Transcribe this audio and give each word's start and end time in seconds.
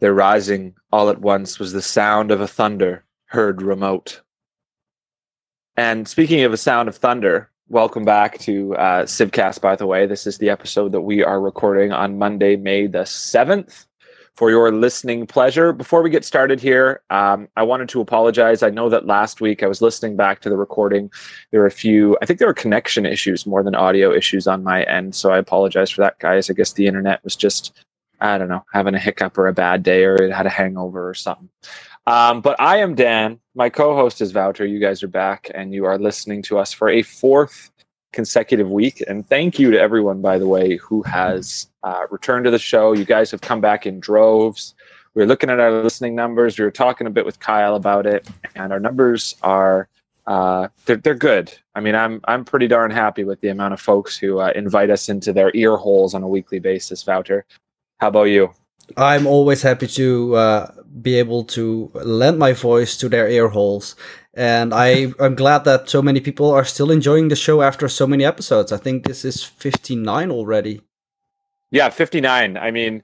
Their 0.00 0.14
rising 0.14 0.74
all 0.92 1.10
at 1.10 1.20
once 1.20 1.58
was 1.58 1.72
the 1.72 1.82
sound 1.82 2.30
of 2.30 2.40
a 2.40 2.46
thunder 2.46 3.04
heard 3.26 3.60
remote. 3.60 4.22
And 5.76 6.06
speaking 6.06 6.42
of 6.42 6.52
a 6.52 6.56
sound 6.56 6.88
of 6.88 6.96
thunder, 6.96 7.50
welcome 7.68 8.04
back 8.04 8.38
to 8.38 8.76
uh, 8.76 9.04
Civcast, 9.04 9.60
by 9.60 9.74
the 9.74 9.86
way. 9.86 10.06
This 10.06 10.26
is 10.26 10.38
the 10.38 10.50
episode 10.50 10.92
that 10.92 11.00
we 11.00 11.24
are 11.24 11.40
recording 11.40 11.92
on 11.92 12.18
Monday, 12.18 12.54
May 12.56 12.86
the 12.86 13.00
7th. 13.00 13.86
For 14.34 14.50
your 14.50 14.70
listening 14.70 15.26
pleasure. 15.26 15.72
Before 15.72 16.00
we 16.00 16.10
get 16.10 16.24
started 16.24 16.60
here, 16.60 17.02
um, 17.10 17.48
I 17.56 17.64
wanted 17.64 17.88
to 17.88 18.00
apologize. 18.00 18.62
I 18.62 18.70
know 18.70 18.88
that 18.88 19.04
last 19.04 19.40
week 19.40 19.64
I 19.64 19.66
was 19.66 19.82
listening 19.82 20.14
back 20.14 20.42
to 20.42 20.48
the 20.48 20.56
recording. 20.56 21.10
There 21.50 21.58
were 21.58 21.66
a 21.66 21.72
few, 21.72 22.16
I 22.22 22.26
think 22.26 22.38
there 22.38 22.46
were 22.46 22.54
connection 22.54 23.04
issues 23.04 23.46
more 23.46 23.64
than 23.64 23.74
audio 23.74 24.12
issues 24.12 24.46
on 24.46 24.62
my 24.62 24.84
end. 24.84 25.16
So 25.16 25.32
I 25.32 25.38
apologize 25.38 25.90
for 25.90 26.02
that, 26.02 26.20
guys. 26.20 26.48
I 26.48 26.52
guess 26.52 26.74
the 26.74 26.86
internet 26.86 27.18
was 27.24 27.34
just, 27.34 27.84
I 28.20 28.38
don't 28.38 28.48
know, 28.48 28.64
having 28.72 28.94
a 28.94 28.98
hiccup 28.98 29.38
or 29.38 29.48
a 29.48 29.52
bad 29.52 29.82
day 29.82 30.04
or 30.04 30.30
had 30.32 30.46
a 30.46 30.50
hangover 30.50 31.08
or 31.08 31.14
something. 31.14 31.48
Um, 32.06 32.40
but 32.40 32.58
I 32.58 32.78
am 32.78 32.94
Dan. 32.94 33.38
My 33.54 33.68
co 33.68 33.94
host 33.94 34.20
is 34.20 34.32
Wouter. 34.32 34.64
You 34.64 34.78
guys 34.78 35.02
are 35.02 35.08
back 35.08 35.50
and 35.54 35.74
you 35.74 35.84
are 35.84 35.98
listening 35.98 36.42
to 36.42 36.58
us 36.58 36.72
for 36.72 36.88
a 36.88 37.02
fourth 37.02 37.70
consecutive 38.12 38.70
week. 38.70 39.02
And 39.06 39.28
thank 39.28 39.58
you 39.58 39.70
to 39.70 39.78
everyone, 39.78 40.22
by 40.22 40.38
the 40.38 40.48
way, 40.48 40.76
who 40.76 41.02
has 41.02 41.68
uh, 41.82 42.04
returned 42.10 42.46
to 42.46 42.50
the 42.50 42.58
show. 42.58 42.92
You 42.92 43.04
guys 43.04 43.30
have 43.30 43.42
come 43.42 43.60
back 43.60 43.86
in 43.86 44.00
droves. 44.00 44.74
We 45.14 45.22
were 45.22 45.26
looking 45.26 45.50
at 45.50 45.60
our 45.60 45.82
listening 45.82 46.14
numbers. 46.14 46.58
We 46.58 46.64
were 46.64 46.70
talking 46.70 47.06
a 47.06 47.10
bit 47.10 47.26
with 47.26 47.40
Kyle 47.40 47.74
about 47.74 48.06
it, 48.06 48.26
and 48.54 48.72
our 48.72 48.80
numbers 48.80 49.36
are 49.42 49.88
uh, 50.26 50.68
they're 50.84 50.96
they're 50.96 51.14
good. 51.14 51.52
I 51.74 51.80
mean, 51.80 51.94
I'm 51.94 52.20
I'm 52.24 52.44
pretty 52.44 52.68
darn 52.68 52.90
happy 52.90 53.24
with 53.24 53.40
the 53.40 53.48
amount 53.48 53.74
of 53.74 53.80
folks 53.80 54.16
who 54.16 54.38
uh, 54.38 54.52
invite 54.54 54.90
us 54.90 55.08
into 55.08 55.32
their 55.32 55.50
ear 55.54 55.76
holes 55.76 56.14
on 56.14 56.22
a 56.22 56.28
weekly 56.28 56.58
basis. 56.58 57.06
Wouter, 57.06 57.46
how 57.98 58.08
about 58.08 58.24
you? 58.24 58.52
I'm 58.96 59.26
always 59.26 59.62
happy 59.62 59.86
to 59.88 60.34
uh, 60.36 60.72
be 61.02 61.16
able 61.16 61.44
to 61.44 61.90
lend 61.94 62.38
my 62.38 62.52
voice 62.52 62.96
to 62.98 63.08
their 63.08 63.28
ear 63.28 63.48
holes. 63.48 63.96
And 64.34 64.72
I, 64.72 65.12
I'm 65.18 65.34
glad 65.34 65.64
that 65.64 65.90
so 65.90 66.00
many 66.00 66.20
people 66.20 66.50
are 66.50 66.64
still 66.64 66.90
enjoying 66.90 67.28
the 67.28 67.36
show 67.36 67.60
after 67.60 67.88
so 67.88 68.06
many 68.06 68.24
episodes. 68.24 68.72
I 68.72 68.76
think 68.76 69.04
this 69.04 69.24
is 69.24 69.42
59 69.42 70.30
already. 70.30 70.80
Yeah, 71.70 71.90
59. 71.90 72.56
I 72.56 72.70
mean, 72.70 73.02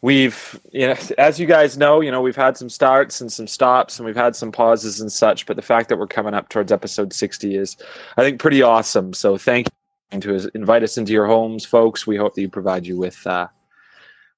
we've, 0.00 0.60
you 0.72 0.86
know, 0.86 0.96
as 1.18 1.38
you 1.38 1.46
guys 1.46 1.76
know, 1.76 2.00
you 2.00 2.10
know, 2.10 2.22
we've 2.22 2.36
had 2.36 2.56
some 2.56 2.70
starts 2.70 3.20
and 3.20 3.32
some 3.32 3.46
stops 3.46 3.98
and 3.98 4.06
we've 4.06 4.16
had 4.16 4.36
some 4.36 4.52
pauses 4.52 5.00
and 5.00 5.10
such. 5.12 5.44
But 5.44 5.56
the 5.56 5.62
fact 5.62 5.88
that 5.88 5.98
we're 5.98 6.06
coming 6.06 6.34
up 6.34 6.48
towards 6.48 6.72
episode 6.72 7.12
60 7.12 7.56
is, 7.56 7.76
I 8.16 8.22
think, 8.22 8.40
pretty 8.40 8.62
awesome. 8.62 9.12
So 9.12 9.36
thank 9.36 9.66
you 10.12 10.20
to 10.20 10.50
invite 10.54 10.82
us 10.82 10.96
into 10.96 11.12
your 11.12 11.26
homes, 11.26 11.64
folks. 11.64 12.06
We 12.06 12.16
hope 12.16 12.34
that 12.36 12.40
you 12.40 12.48
provide 12.48 12.86
you 12.86 12.96
with, 12.96 13.26
uh, 13.26 13.48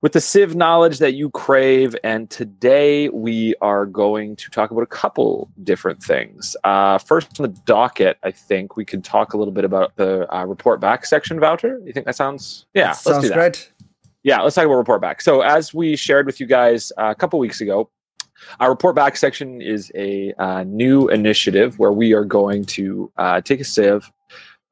with 0.06 0.12
the 0.12 0.20
Civ 0.20 0.54
knowledge 0.54 1.00
that 1.00 1.14
you 1.14 1.30
crave. 1.30 1.96
And 2.04 2.30
today 2.30 3.08
we 3.08 3.56
are 3.60 3.84
going 3.86 4.36
to 4.36 4.48
talk 4.50 4.70
about 4.70 4.82
a 4.82 4.86
couple 4.86 5.50
different 5.64 6.00
things. 6.00 6.56
Uh, 6.62 6.96
first, 6.98 7.40
on 7.40 7.42
the 7.42 7.60
docket, 7.64 8.16
I 8.22 8.30
think 8.30 8.76
we 8.76 8.84
could 8.84 9.02
talk 9.02 9.34
a 9.34 9.36
little 9.36 9.52
bit 9.52 9.64
about 9.64 9.96
the 9.96 10.32
uh, 10.32 10.44
report 10.44 10.78
back 10.78 11.06
section, 11.06 11.40
Wouter. 11.40 11.80
You 11.84 11.92
think 11.92 12.06
that 12.06 12.14
sounds? 12.14 12.66
Yeah, 12.72 12.92
that 12.92 12.96
sounds 12.98 13.28
great. 13.32 13.72
Yeah, 14.22 14.42
let's 14.42 14.54
talk 14.54 14.66
about 14.66 14.76
report 14.76 15.00
back. 15.00 15.20
So, 15.22 15.40
as 15.40 15.74
we 15.74 15.96
shared 15.96 16.26
with 16.26 16.38
you 16.38 16.46
guys 16.46 16.92
uh, 16.98 17.06
a 17.06 17.14
couple 17.16 17.40
weeks 17.40 17.60
ago, 17.60 17.90
our 18.60 18.70
report 18.70 18.94
back 18.94 19.16
section 19.16 19.60
is 19.60 19.90
a 19.96 20.32
uh, 20.34 20.62
new 20.62 21.08
initiative 21.08 21.80
where 21.80 21.90
we 21.90 22.12
are 22.12 22.24
going 22.24 22.64
to 22.66 23.10
uh, 23.16 23.40
take 23.40 23.58
a 23.58 23.64
Civ. 23.64 24.08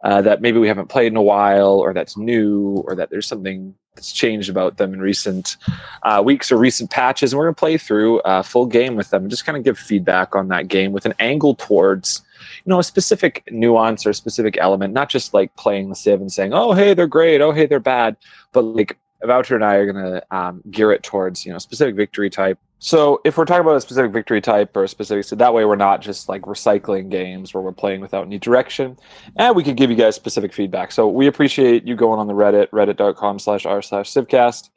Uh, 0.05 0.21
that 0.21 0.43
maybe 0.43 0.59
we 0.59 0.69
haven't 0.69 0.89
played 0.89 1.11
in 1.11 1.17
a 1.17 1.23
while, 1.23 1.79
or 1.81 1.95
that's 1.95 2.15
new, 2.17 2.85
or 2.87 2.95
that 2.95 3.09
there's 3.09 3.27
something 3.27 3.75
that's 3.95 4.13
changed 4.13 4.51
about 4.51 4.77
them 4.77 4.93
in 4.93 5.01
recent 5.01 5.57
uh, 6.03 6.21
weeks 6.23 6.53
or 6.53 6.59
recent 6.59 6.91
patches. 6.91 7.33
And 7.33 7.39
we're 7.39 7.47
going 7.47 7.55
to 7.55 7.59
play 7.59 7.79
through 7.79 8.21
a 8.25 8.43
full 8.43 8.67
game 8.67 8.97
with 8.97 9.09
them 9.09 9.23
and 9.23 9.31
just 9.31 9.47
kind 9.47 9.57
of 9.57 9.65
give 9.65 9.79
feedback 9.79 10.37
on 10.37 10.49
that 10.49 10.69
game 10.69 10.93
with 10.93 11.07
an 11.07 11.15
angle 11.21 11.55
towards, 11.55 12.21
you 12.65 12.71
know, 12.71 12.79
a 12.79 12.85
specific 12.85 13.45
nuance 13.51 14.05
or 14.05 14.11
a 14.11 14.15
specific 14.15 14.59
element, 14.61 14.93
not 14.93 15.09
just 15.09 15.33
like 15.33 15.55
playing 15.57 15.89
the 15.89 15.95
Civ 15.95 16.21
and 16.21 16.31
saying, 16.31 16.53
oh, 16.53 16.73
hey, 16.73 16.93
they're 16.93 17.07
great. 17.07 17.41
Oh, 17.41 17.53
hey, 17.53 17.67
they're 17.67 17.81
bad. 17.81 18.17
But 18.53 18.63
like 18.63 18.99
Wouter 19.23 19.55
and 19.55 19.65
I 19.65 19.77
are 19.77 19.91
going 19.91 20.05
to 20.05 20.37
um, 20.37 20.63
gear 20.71 20.93
it 20.93 21.03
towards, 21.03 21.47
you 21.47 21.53
know, 21.53 21.59
specific 21.59 21.95
victory 21.95 22.29
type 22.29 22.59
so 22.79 23.21
if 23.25 23.39
we're 23.39 23.45
talking 23.45 23.63
about 23.63 23.77
a 23.77 23.81
specific 23.81 24.13
victory 24.13 24.41
type 24.41 24.77
or 24.77 24.85
a 24.85 24.89
specific, 24.89 25.25
so 25.25 25.37
that 25.37 25.55
way 25.55 25.65
we're 25.65 25.77
not 25.77 26.03
just 26.03 26.29
like 26.29 26.43
recycling 26.43 27.11
games 27.11 27.55
where 27.55 27.63
we're 27.63 27.73
playing 27.73 28.01
without 28.01 28.27
any 28.27 28.39
direction, 28.39 28.99
and 29.37 29.57
we 29.57 29.63
could 29.63 29.77
give 29.77 29.91
you 29.91 29.97
guys 29.97 30.15
specific 30.15 30.53
feedback. 30.53 30.93
So 30.93 31.09
we 31.09 31.27
appreciate 31.27 31.87
you 31.87 31.97
going 31.97 32.19
on 32.19 32.27
the 32.27 32.35
Reddit, 32.35 32.69
reddit.com 32.71 33.39
slash 33.39 33.65
r 33.65 33.81
slash 33.81 34.11
civcast, 34.11 34.71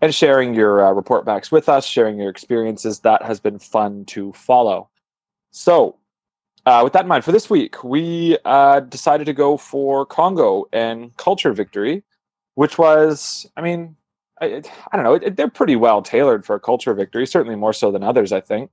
and 0.00 0.14
sharing 0.14 0.54
your 0.54 0.86
uh, 0.86 0.92
report 0.92 1.24
backs 1.24 1.50
with 1.50 1.68
us, 1.68 1.84
sharing 1.84 2.18
your 2.18 2.30
experiences. 2.30 3.00
That 3.00 3.22
has 3.22 3.40
been 3.40 3.58
fun 3.58 4.04
to 4.06 4.32
follow. 4.32 4.88
So 5.50 5.96
uh, 6.66 6.82
with 6.84 6.92
that 6.92 7.02
in 7.02 7.08
mind, 7.08 7.24
for 7.24 7.32
this 7.32 7.50
week, 7.50 7.82
we 7.82 8.36
uh, 8.44 8.80
decided 8.80 9.24
to 9.24 9.32
go 9.32 9.56
for 9.56 10.06
Congo 10.06 10.66
and 10.72 11.16
Culture 11.16 11.52
Victory, 11.52 12.02
which 12.54 12.78
was, 12.78 13.50
I 13.56 13.62
mean, 13.62 13.96
I, 14.40 14.62
I 14.92 14.96
don't 14.96 15.04
know. 15.04 15.14
It, 15.14 15.36
they're 15.36 15.48
pretty 15.48 15.76
well 15.76 16.02
tailored 16.02 16.44
for 16.44 16.56
a 16.56 16.60
culture 16.60 16.94
victory, 16.94 17.26
certainly 17.26 17.56
more 17.56 17.72
so 17.72 17.90
than 17.92 18.02
others, 18.02 18.32
I 18.32 18.40
think. 18.40 18.70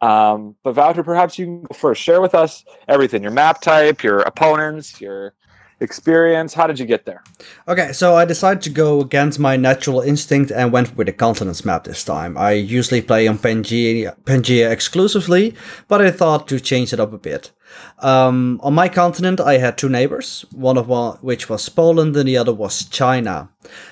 Um, 0.00 0.56
but 0.62 0.76
Wouter, 0.76 1.02
perhaps 1.02 1.38
you 1.38 1.46
can 1.46 1.66
first 1.74 2.02
share 2.02 2.20
with 2.20 2.34
us 2.34 2.64
everything: 2.88 3.22
your 3.22 3.32
map 3.32 3.60
type, 3.60 4.02
your 4.02 4.20
opponents, 4.20 5.00
your 5.00 5.34
experience. 5.80 6.52
How 6.52 6.66
did 6.66 6.78
you 6.78 6.86
get 6.86 7.06
there? 7.06 7.22
Okay, 7.68 7.92
so 7.92 8.16
I 8.16 8.24
decided 8.24 8.62
to 8.64 8.70
go 8.70 9.00
against 9.00 9.38
my 9.38 9.56
natural 9.56 10.00
instinct 10.00 10.50
and 10.50 10.72
went 10.72 10.96
with 10.96 11.06
the 11.06 11.12
continents 11.12 11.64
map 11.64 11.84
this 11.84 12.04
time. 12.04 12.36
I 12.36 12.52
usually 12.52 13.02
play 13.02 13.28
on 13.28 13.38
Pangea, 13.38 14.16
Pangea 14.24 14.70
exclusively, 14.70 15.54
but 15.88 16.00
I 16.00 16.10
thought 16.10 16.48
to 16.48 16.60
change 16.60 16.92
it 16.92 17.00
up 17.00 17.12
a 17.12 17.18
bit. 17.18 17.52
Um, 18.00 18.60
on 18.62 18.74
my 18.74 18.88
continent, 18.88 19.40
I 19.40 19.58
had 19.58 19.78
two 19.78 19.88
neighbors, 19.88 20.44
one 20.52 20.76
of 20.76 20.88
which 21.22 21.48
was 21.48 21.68
Poland 21.68 22.16
and 22.16 22.28
the 22.28 22.36
other 22.36 22.52
was 22.52 22.84
China. 22.84 23.48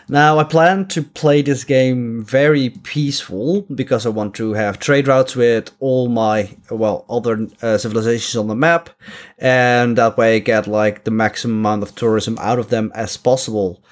Now, 0.09 0.39
I 0.39 0.45
plan 0.45 0.87
to 0.89 1.03
play 1.03 1.41
this 1.43 1.65
game 1.65 2.23
very 2.23 2.71
peaceful 2.71 3.63
because 3.75 4.05
I 4.05 4.11
want 4.11 4.35
to 4.35 4.53
have 4.53 4.79
trade 4.79 5.09
routes 5.09 5.35
with 5.35 5.71
all 5.81 6.09
my, 6.09 6.51
well, 6.71 7.07
other 7.09 7.49
uh, 7.63 7.79
civilizations 7.79 8.37
on 8.37 8.49
the 8.49 8.55
map, 8.55 8.91
and 9.39 9.97
that 9.97 10.17
way 10.17 10.37
I 10.37 10.41
get 10.41 10.67
like 10.67 11.05
the 11.05 11.11
maximum 11.11 11.59
amount 11.59 11.83
of 11.83 11.95
tourism 11.95 12.37
out 12.39 12.59
of 12.59 12.69
them 12.69 12.93
as 12.95 13.17
possible. 13.17 13.83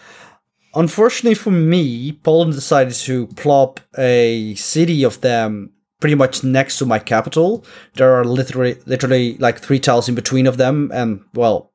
Unfortunately 0.75 1.35
for 1.35 1.51
me, 1.51 2.13
Poland 2.13 2.53
decided 2.53 2.95
to 2.95 3.27
plop 3.29 3.81
a 3.99 4.55
city 4.55 5.03
of 5.03 5.21
them 5.21 5.73
pretty 6.01 6.15
much 6.15 6.43
next 6.43 6.79
to 6.79 6.87
my 6.87 6.99
capital. 6.99 7.65
There 7.95 8.15
are 8.15 8.25
literally 8.25 8.77
literally 8.87 9.37
like 9.39 9.61
three 9.61 9.79
tiles 9.79 10.09
in 10.09 10.15
between 10.15 10.47
of 10.47 10.57
them, 10.57 10.91
and 10.93 11.23
well, 11.35 11.73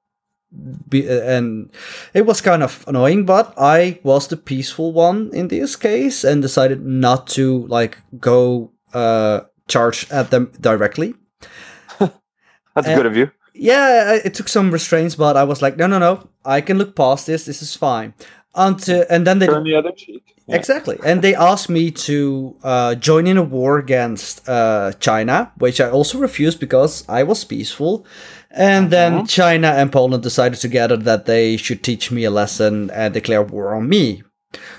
be, 0.89 1.07
and 1.07 1.71
it 2.13 2.25
was 2.25 2.41
kind 2.41 2.63
of 2.63 2.83
annoying. 2.87 3.25
But 3.25 3.53
I 3.57 3.99
was 4.03 4.27
the 4.27 4.37
peaceful 4.37 4.91
one 4.91 5.29
in 5.33 5.47
this 5.47 5.75
case 5.75 6.23
and 6.23 6.41
decided 6.41 6.85
not 6.85 7.27
to 7.27 7.67
like 7.67 7.99
go 8.19 8.71
uh, 8.93 9.41
charge 9.67 10.09
at 10.11 10.31
them 10.31 10.51
directly. 10.59 11.13
That's 11.99 12.87
and, 12.87 12.95
good 12.97 13.05
of 13.05 13.15
you. 13.15 13.31
Yeah, 13.57 14.15
it 14.15 14.33
took 14.33 14.49
some 14.49 14.69
restraints, 14.69 15.15
but 15.15 15.37
I 15.37 15.45
was 15.45 15.61
like, 15.61 15.77
no, 15.77 15.87
no, 15.87 15.97
no, 15.97 16.27
I 16.43 16.59
can 16.59 16.77
look 16.77 16.93
past 16.93 17.25
this. 17.25 17.45
This 17.45 17.61
is 17.61 17.73
fine. 17.73 18.13
Until 18.55 19.05
and 19.09 19.27
then 19.27 19.39
they 19.39 19.47
turn 19.47 19.63
the 19.63 19.75
other 19.75 19.91
cheek. 19.91 20.23
Yeah. 20.47 20.57
Exactly. 20.57 20.99
And 21.03 21.21
they 21.21 21.33
asked 21.33 21.69
me 21.69 21.89
to 21.91 22.55
uh, 22.63 22.95
join 22.95 23.25
in 23.25 23.37
a 23.37 23.43
war 23.43 23.79
against 23.79 24.47
uh, 24.47 24.93
China, 24.99 25.51
which 25.57 25.81
I 25.81 25.89
also 25.89 26.19
refused 26.19 26.59
because 26.59 27.03
I 27.09 27.23
was 27.23 27.43
peaceful. 27.43 28.05
And 28.51 28.91
then 28.91 29.13
uh-huh. 29.13 29.25
China 29.27 29.67
and 29.69 29.91
Poland 29.91 30.23
decided 30.23 30.59
together 30.59 30.97
that 30.97 31.25
they 31.25 31.57
should 31.57 31.83
teach 31.83 32.11
me 32.11 32.23
a 32.23 32.31
lesson 32.31 32.89
and 32.91 33.13
declare 33.13 33.41
war 33.41 33.75
on 33.75 33.89
me. 33.89 34.23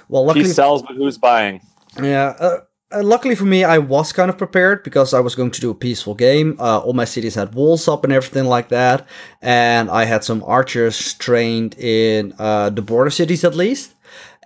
Well, 0.08 0.24
luckily, 0.24 0.46
he 0.46 0.50
sells, 0.50 0.82
but 0.82 0.94
who's 0.96 1.18
buying? 1.18 1.60
Yeah. 2.00 2.34
Uh, 2.38 2.58
uh, 2.96 3.02
luckily 3.02 3.34
for 3.34 3.44
me, 3.44 3.64
I 3.64 3.78
was 3.78 4.12
kind 4.12 4.30
of 4.30 4.38
prepared 4.38 4.82
because 4.82 5.12
I 5.12 5.20
was 5.20 5.34
going 5.34 5.50
to 5.50 5.60
do 5.60 5.70
a 5.70 5.74
peaceful 5.74 6.14
game. 6.14 6.56
Uh, 6.58 6.78
all 6.78 6.92
my 6.92 7.04
cities 7.04 7.34
had 7.34 7.54
walls 7.54 7.88
up 7.88 8.04
and 8.04 8.12
everything 8.12 8.46
like 8.46 8.68
that, 8.68 9.06
and 9.42 9.90
I 9.90 10.04
had 10.04 10.24
some 10.24 10.42
archers 10.44 11.14
trained 11.14 11.74
in 11.78 12.34
uh, 12.38 12.70
the 12.70 12.82
border 12.82 13.10
cities 13.10 13.44
at 13.44 13.54
least. 13.54 13.94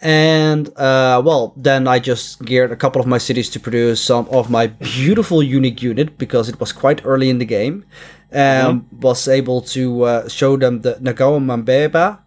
And 0.03 0.69
uh, 0.79 1.23
well, 1.25 1.53
then 1.57 1.87
I 1.87 1.99
just 1.99 2.43
geared 2.45 2.73
a 2.73 2.77
couple 2.77 3.01
of 3.01 3.07
my 3.07 3.19
cities 3.19 3.51
to 3.51 3.61
produce 3.61 4.03
some 4.03 4.27
of 4.31 4.51
my 4.51 4.69
beautiful 4.69 5.43
unique 5.43 5.83
unit 5.83 6.17
because 6.17 6.49
it 6.49 6.59
was 6.59 6.73
quite 6.73 7.03
early 7.05 7.29
in 7.29 7.39
the 7.39 7.45
game, 7.45 7.85
and 8.31 8.83
mm-hmm. 8.83 9.01
was 9.01 9.29
able 9.29 9.61
to 9.77 10.03
uh, 10.03 10.29
show 10.29 10.57
them 10.57 10.81
the 10.81 10.95
Ngao 10.95 11.65
Mbeba, 11.65 12.19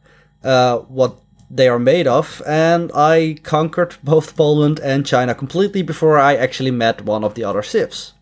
uh, 0.44 0.78
what 0.80 1.18
they 1.56 1.68
are 1.68 1.80
made 1.80 2.08
of, 2.08 2.42
and 2.48 2.92
I 2.96 3.38
conquered 3.44 3.96
both 4.04 4.36
Poland 4.36 4.80
and 4.80 5.06
China 5.06 5.36
completely 5.36 5.84
before 5.84 6.18
I 6.18 6.36
actually 6.36 6.72
met 6.72 7.06
one 7.06 7.24
of 7.24 7.36
the 7.36 7.44
other 7.44 7.62
civs. 7.62 8.14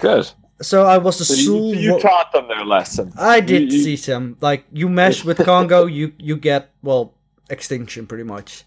Good. 0.00 0.30
So 0.62 0.84
I 0.84 0.98
was 0.98 1.18
the 1.18 1.24
so 1.24 1.34
you, 1.34 1.74
you, 1.74 2.00
taught 2.00 2.32
them 2.32 2.48
their 2.48 2.64
lesson. 2.64 3.12
I 3.18 3.40
did 3.40 3.72
you, 3.72 3.80
you... 3.80 3.96
them. 3.96 4.36
Like 4.40 4.64
you 4.72 4.88
mesh 4.88 5.24
with 5.24 5.38
Congo, 5.44 5.86
you 5.86 6.12
you 6.18 6.36
get 6.36 6.70
well 6.82 7.14
extinction 7.50 8.06
pretty 8.06 8.24
much. 8.24 8.64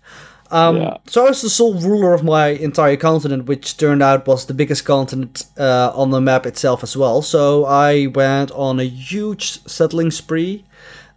Um, 0.51 0.77
Yeah. 0.77 0.97
So 1.07 1.25
I 1.25 1.29
was 1.29 1.41
the 1.41 1.49
sole 1.49 1.73
ruler 1.73 2.13
of 2.13 2.23
my 2.23 2.47
entire 2.47 2.97
continent, 2.97 3.45
which 3.45 3.77
turned 3.77 4.03
out 4.03 4.27
was 4.27 4.45
the 4.45 4.53
biggest 4.53 4.85
continent 4.85 5.45
uh, 5.57 5.91
on 5.95 6.11
the 6.11 6.21
map 6.21 6.45
itself 6.45 6.83
as 6.83 6.95
well. 6.95 7.21
So 7.21 7.65
I 7.65 8.07
went 8.07 8.51
on 8.51 8.79
a 8.79 8.83
huge 8.83 9.65
settling 9.65 10.11
spree. 10.11 10.65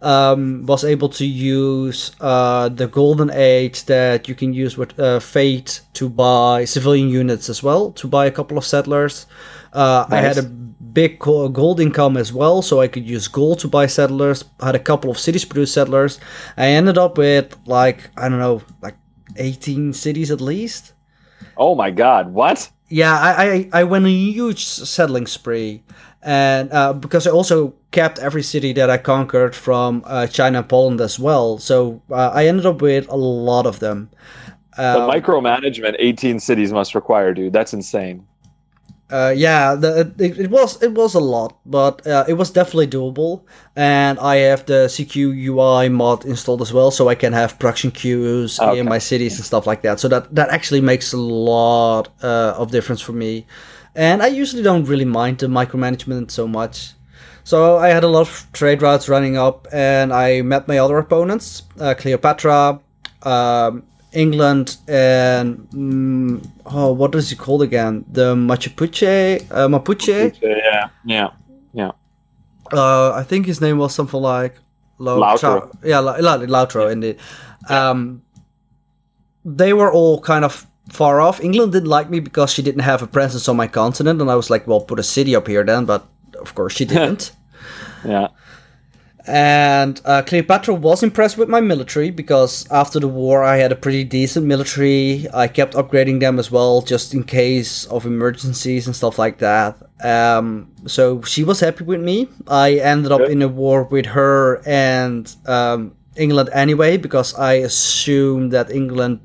Um, 0.01 0.65
was 0.65 0.85
able 0.85 1.09
to 1.09 1.25
use 1.25 2.11
uh, 2.21 2.69
the 2.69 2.87
golden 2.87 3.29
age 3.31 3.83
that 3.85 4.29
you 4.29 4.35
can 4.35 4.53
use 4.53 4.77
with 4.77 4.97
uh, 4.97 5.19
fate 5.19 5.81
to 5.93 6.07
buy 6.07 6.63
civilian 6.63 7.09
units 7.09 7.49
as 7.49 7.61
well 7.61 7.91
to 7.91 8.07
buy 8.07 8.25
a 8.25 8.31
couple 8.31 8.57
of 8.57 8.63
settlers. 8.63 9.25
Uh, 9.73 10.05
I 10.09 10.21
had 10.21 10.37
a 10.37 10.43
big 10.43 11.19
gold 11.19 11.79
income 11.79 12.17
as 12.17 12.33
well, 12.33 12.61
so 12.61 12.81
I 12.81 12.87
could 12.87 13.09
use 13.09 13.27
gold 13.27 13.59
to 13.59 13.67
buy 13.67 13.87
settlers. 13.87 14.45
I 14.59 14.67
had 14.67 14.75
a 14.75 14.79
couple 14.79 15.11
of 15.11 15.19
cities 15.19 15.45
produce 15.45 15.73
settlers. 15.73 16.19
I 16.57 16.67
ended 16.67 16.97
up 16.97 17.17
with 17.17 17.55
like 17.65 18.09
I 18.17 18.29
don't 18.29 18.39
know, 18.39 18.61
like 18.81 18.95
eighteen 19.35 19.93
cities 19.93 20.31
at 20.31 20.41
least. 20.41 20.93
Oh 21.57 21.75
my 21.75 21.91
God! 21.91 22.33
What? 22.33 22.69
Yeah, 22.89 23.13
I 23.13 23.31
I, 23.43 23.69
I 23.81 23.83
went 23.83 24.05
on 24.05 24.11
a 24.11 24.13
huge 24.13 24.65
settling 24.65 25.27
spree, 25.27 25.83
and 26.21 26.71
uh, 26.71 26.93
because 26.93 27.27
I 27.27 27.31
also 27.31 27.73
kept 27.91 28.19
every 28.19 28.43
city 28.43 28.73
that 28.73 28.89
I 28.89 28.97
conquered 28.97 29.55
from 29.55 30.03
uh, 30.05 30.27
China 30.27 30.59
and 30.59 30.69
Poland 30.69 31.01
as 31.01 31.19
well, 31.19 31.57
so 31.57 32.01
uh, 32.11 32.31
I 32.33 32.47
ended 32.47 32.65
up 32.65 32.81
with 32.81 33.07
a 33.09 33.15
lot 33.15 33.65
of 33.65 33.79
them. 33.79 34.09
The 34.77 34.99
Um, 35.01 35.09
micromanagement 35.09 35.95
18 35.99 36.39
cities 36.39 36.71
must 36.71 36.95
require, 36.95 37.33
dude. 37.33 37.51
That's 37.53 37.73
insane. 37.73 38.25
Uh, 39.11 39.33
yeah, 39.35 39.73
the, 39.73 40.13
it, 40.19 40.37
it 40.39 40.51
was 40.51 40.81
it 40.83 40.93
was 40.93 41.15
a 41.15 41.19
lot, 41.19 41.57
but 41.65 42.05
uh, 42.05 42.25
it 42.27 42.35
was 42.35 42.51
definitely 42.51 42.85
doable. 42.87 43.41
And 43.75 44.19
I 44.19 44.35
have 44.49 44.65
the 44.65 44.87
CQ 44.87 45.33
UI 45.47 45.89
mod 45.89 46.25
installed 46.25 46.61
as 46.61 46.71
well, 46.71 46.91
so 46.91 47.09
I 47.09 47.15
can 47.15 47.33
have 47.33 47.57
production 47.57 47.89
queues 47.91 48.59
Okay. 48.59 48.77
in 48.79 48.85
my 48.87 48.99
cities 48.99 49.37
and 49.37 49.45
stuff 49.45 49.65
like 49.65 49.81
that. 49.81 49.99
So 49.99 50.07
that 50.09 50.33
that 50.35 50.49
actually 50.49 50.81
makes 50.81 51.11
a 51.13 51.17
lot 51.17 52.09
uh, 52.21 52.53
of 52.61 52.69
difference 52.71 53.01
for 53.01 53.13
me. 53.13 53.45
And 53.99 54.23
I 54.23 54.27
usually 54.27 54.63
don't 54.63 54.85
really 54.85 55.03
mind 55.03 55.39
the 55.39 55.47
micromanagement 55.47 56.31
so 56.31 56.47
much. 56.47 56.93
So 57.43 57.77
I 57.77 57.89
had 57.89 58.05
a 58.05 58.07
lot 58.07 58.21
of 58.21 58.47
trade 58.53 58.81
routes 58.81 59.09
running 59.09 59.35
up, 59.35 59.67
and 59.73 60.13
I 60.13 60.41
met 60.41 60.69
my 60.69 60.77
other 60.77 60.97
opponents: 60.97 61.63
uh, 61.81 61.93
Cleopatra, 61.97 62.79
um, 63.23 63.83
England, 64.13 64.77
and 64.87 65.67
mm, 65.73 66.49
oh, 66.65 66.93
what 66.93 67.13
is 67.15 67.31
it 67.33 67.39
called 67.39 67.61
again? 67.61 68.05
The 68.09 68.35
Machu 68.35 68.69
Picchu, 68.73 69.41
uh, 69.51 69.67
Mapuche. 69.67 70.31
Yeah, 70.41 70.89
yeah, 71.03 71.29
yeah. 71.73 71.91
Uh, 72.71 73.11
I 73.11 73.23
think 73.23 73.47
his 73.47 73.59
name 73.59 73.79
was 73.79 73.93
something 73.93 74.21
like. 74.21 74.55
Cha- 75.37 75.67
yeah, 75.83 75.99
La- 75.99 76.15
La- 76.19 76.87
indeed. 76.87 77.17
Um, 77.67 78.21
they 79.43 79.73
were 79.73 79.91
all 79.91 80.21
kind 80.21 80.45
of 80.45 80.68
far 80.89 81.21
off. 81.21 81.39
England 81.41 81.71
didn't 81.71 81.89
like 81.89 82.09
me 82.09 82.19
because 82.19 82.51
she 82.51 82.61
didn't 82.61 82.81
have 82.81 83.01
a 83.01 83.07
presence 83.07 83.47
on 83.47 83.55
my 83.57 83.67
continent, 83.67 84.21
and 84.21 84.29
I 84.29 84.35
was 84.35 84.49
like, 84.49 84.67
well, 84.67 84.81
put 84.81 84.99
a 84.99 85.03
city 85.03 85.35
up 85.35 85.47
here 85.47 85.63
then, 85.63 85.85
but 85.85 86.07
of 86.39 86.55
course 86.55 86.73
she 86.73 86.85
didn't. 86.93 87.31
Yeah. 88.05 88.29
And 89.29 90.01
uh, 90.05 90.23
Cleopatra 90.23 90.73
was 90.73 91.03
impressed 91.03 91.37
with 91.37 91.49
my 91.49 91.61
military 91.61 92.09
because 92.09 92.65
after 92.71 92.99
the 92.99 93.07
war 93.07 93.43
I 93.43 93.57
had 93.57 93.71
a 93.71 93.75
pretty 93.75 94.03
decent 94.03 94.47
military. 94.47 95.27
I 95.31 95.47
kept 95.47 95.75
upgrading 95.75 96.19
them 96.19 96.39
as 96.39 96.49
well, 96.49 96.81
just 96.81 97.13
in 97.13 97.23
case 97.23 97.85
of 97.85 98.07
emergencies 98.07 98.87
and 98.87 98.95
stuff 98.95 99.19
like 99.19 99.37
that. 99.37 99.77
Um, 100.03 100.71
so 100.87 101.21
she 101.21 101.43
was 101.43 101.59
happy 101.59 101.83
with 101.83 102.01
me. 102.01 102.27
I 102.47 102.75
ended 102.77 103.11
up 103.11 103.21
in 103.21 103.43
a 103.43 103.47
war 103.47 103.83
with 103.83 104.07
her 104.07 104.63
and 104.65 105.31
um, 105.45 105.95
England 106.15 106.49
anyway 106.51 106.97
because 106.97 107.35
I 107.35 107.53
assumed 107.53 108.51
that 108.53 108.71
England 108.71 109.19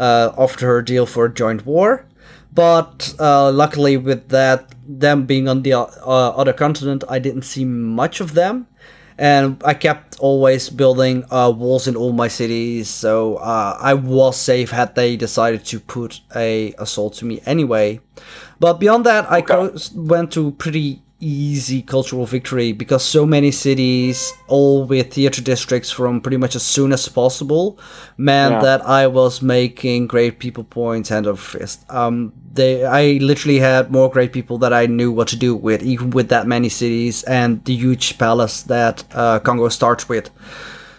uh, 0.00 0.32
offered 0.36 0.62
her 0.62 0.78
a 0.78 0.84
deal 0.84 1.06
for 1.06 1.26
a 1.26 1.32
joint 1.32 1.64
war. 1.66 2.06
But 2.52 3.14
uh, 3.20 3.52
luckily, 3.52 3.96
with 3.96 4.30
that, 4.30 4.74
them 4.88 5.26
being 5.26 5.48
on 5.48 5.62
the 5.62 5.74
uh, 5.74 5.84
other 6.40 6.52
continent, 6.52 7.04
I 7.08 7.20
didn't 7.20 7.42
see 7.42 7.64
much 7.64 8.20
of 8.20 8.34
them. 8.34 8.66
And 9.16 9.62
I 9.64 9.74
kept 9.74 10.18
always 10.18 10.70
building 10.70 11.24
uh, 11.30 11.52
walls 11.54 11.86
in 11.86 11.94
all 11.94 12.12
my 12.12 12.28
cities, 12.28 12.88
so 12.88 13.36
uh, 13.36 13.76
I 13.78 13.92
was 13.92 14.40
safe 14.40 14.70
had 14.70 14.94
they 14.94 15.14
decided 15.14 15.66
to 15.66 15.78
put 15.78 16.22
a 16.34 16.72
assault 16.78 17.14
to 17.16 17.26
me 17.26 17.42
anyway. 17.44 18.00
But 18.58 18.80
beyond 18.80 19.04
that, 19.04 19.30
I 19.30 19.42
co- 19.42 19.76
went 19.94 20.32
to 20.32 20.52
pretty 20.52 21.02
easy 21.20 21.82
cultural 21.82 22.24
victory 22.26 22.72
because 22.72 23.04
so 23.04 23.26
many 23.26 23.50
cities, 23.50 24.32
all 24.48 24.84
with 24.86 25.12
theater 25.12 25.42
districts 25.42 25.90
from 25.90 26.20
pretty 26.20 26.36
much 26.38 26.56
as 26.56 26.62
soon 26.62 26.92
as 26.92 27.08
possible, 27.08 27.78
meant 28.16 28.54
Yeah. 28.54 28.62
that 28.62 28.88
I 28.88 29.06
was 29.06 29.42
making 29.42 30.06
great 30.06 30.38
people 30.38 30.64
points 30.64 31.10
hand 31.10 31.26
over 31.26 31.40
fist. 31.40 31.84
Um, 31.90 32.32
they, 32.52 32.84
I 32.84 33.18
literally 33.22 33.58
had 33.58 33.90
more 33.92 34.10
great 34.10 34.32
people 34.32 34.58
that 34.58 34.72
I 34.72 34.86
knew 34.86 35.12
what 35.12 35.28
to 35.28 35.36
do 35.36 35.54
with, 35.54 35.82
even 35.82 36.10
with 36.10 36.28
that 36.30 36.46
many 36.46 36.68
cities 36.68 37.22
and 37.24 37.62
the 37.64 37.74
huge 37.74 38.18
palace 38.18 38.62
that 38.64 39.04
uh, 39.14 39.38
Congo 39.40 39.68
starts 39.68 40.08
with. 40.08 40.30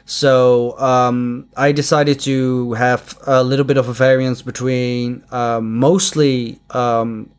So 0.05 0.77
um, 0.79 1.47
I 1.55 1.71
decided 1.71 2.19
to 2.21 2.73
have 2.73 3.17
a 3.27 3.43
little 3.43 3.65
bit 3.65 3.77
of 3.77 3.87
a 3.87 3.93
variance 3.93 4.41
between 4.41 5.23
um, 5.31 5.77
mostly 5.77 6.59
um, 6.71 7.29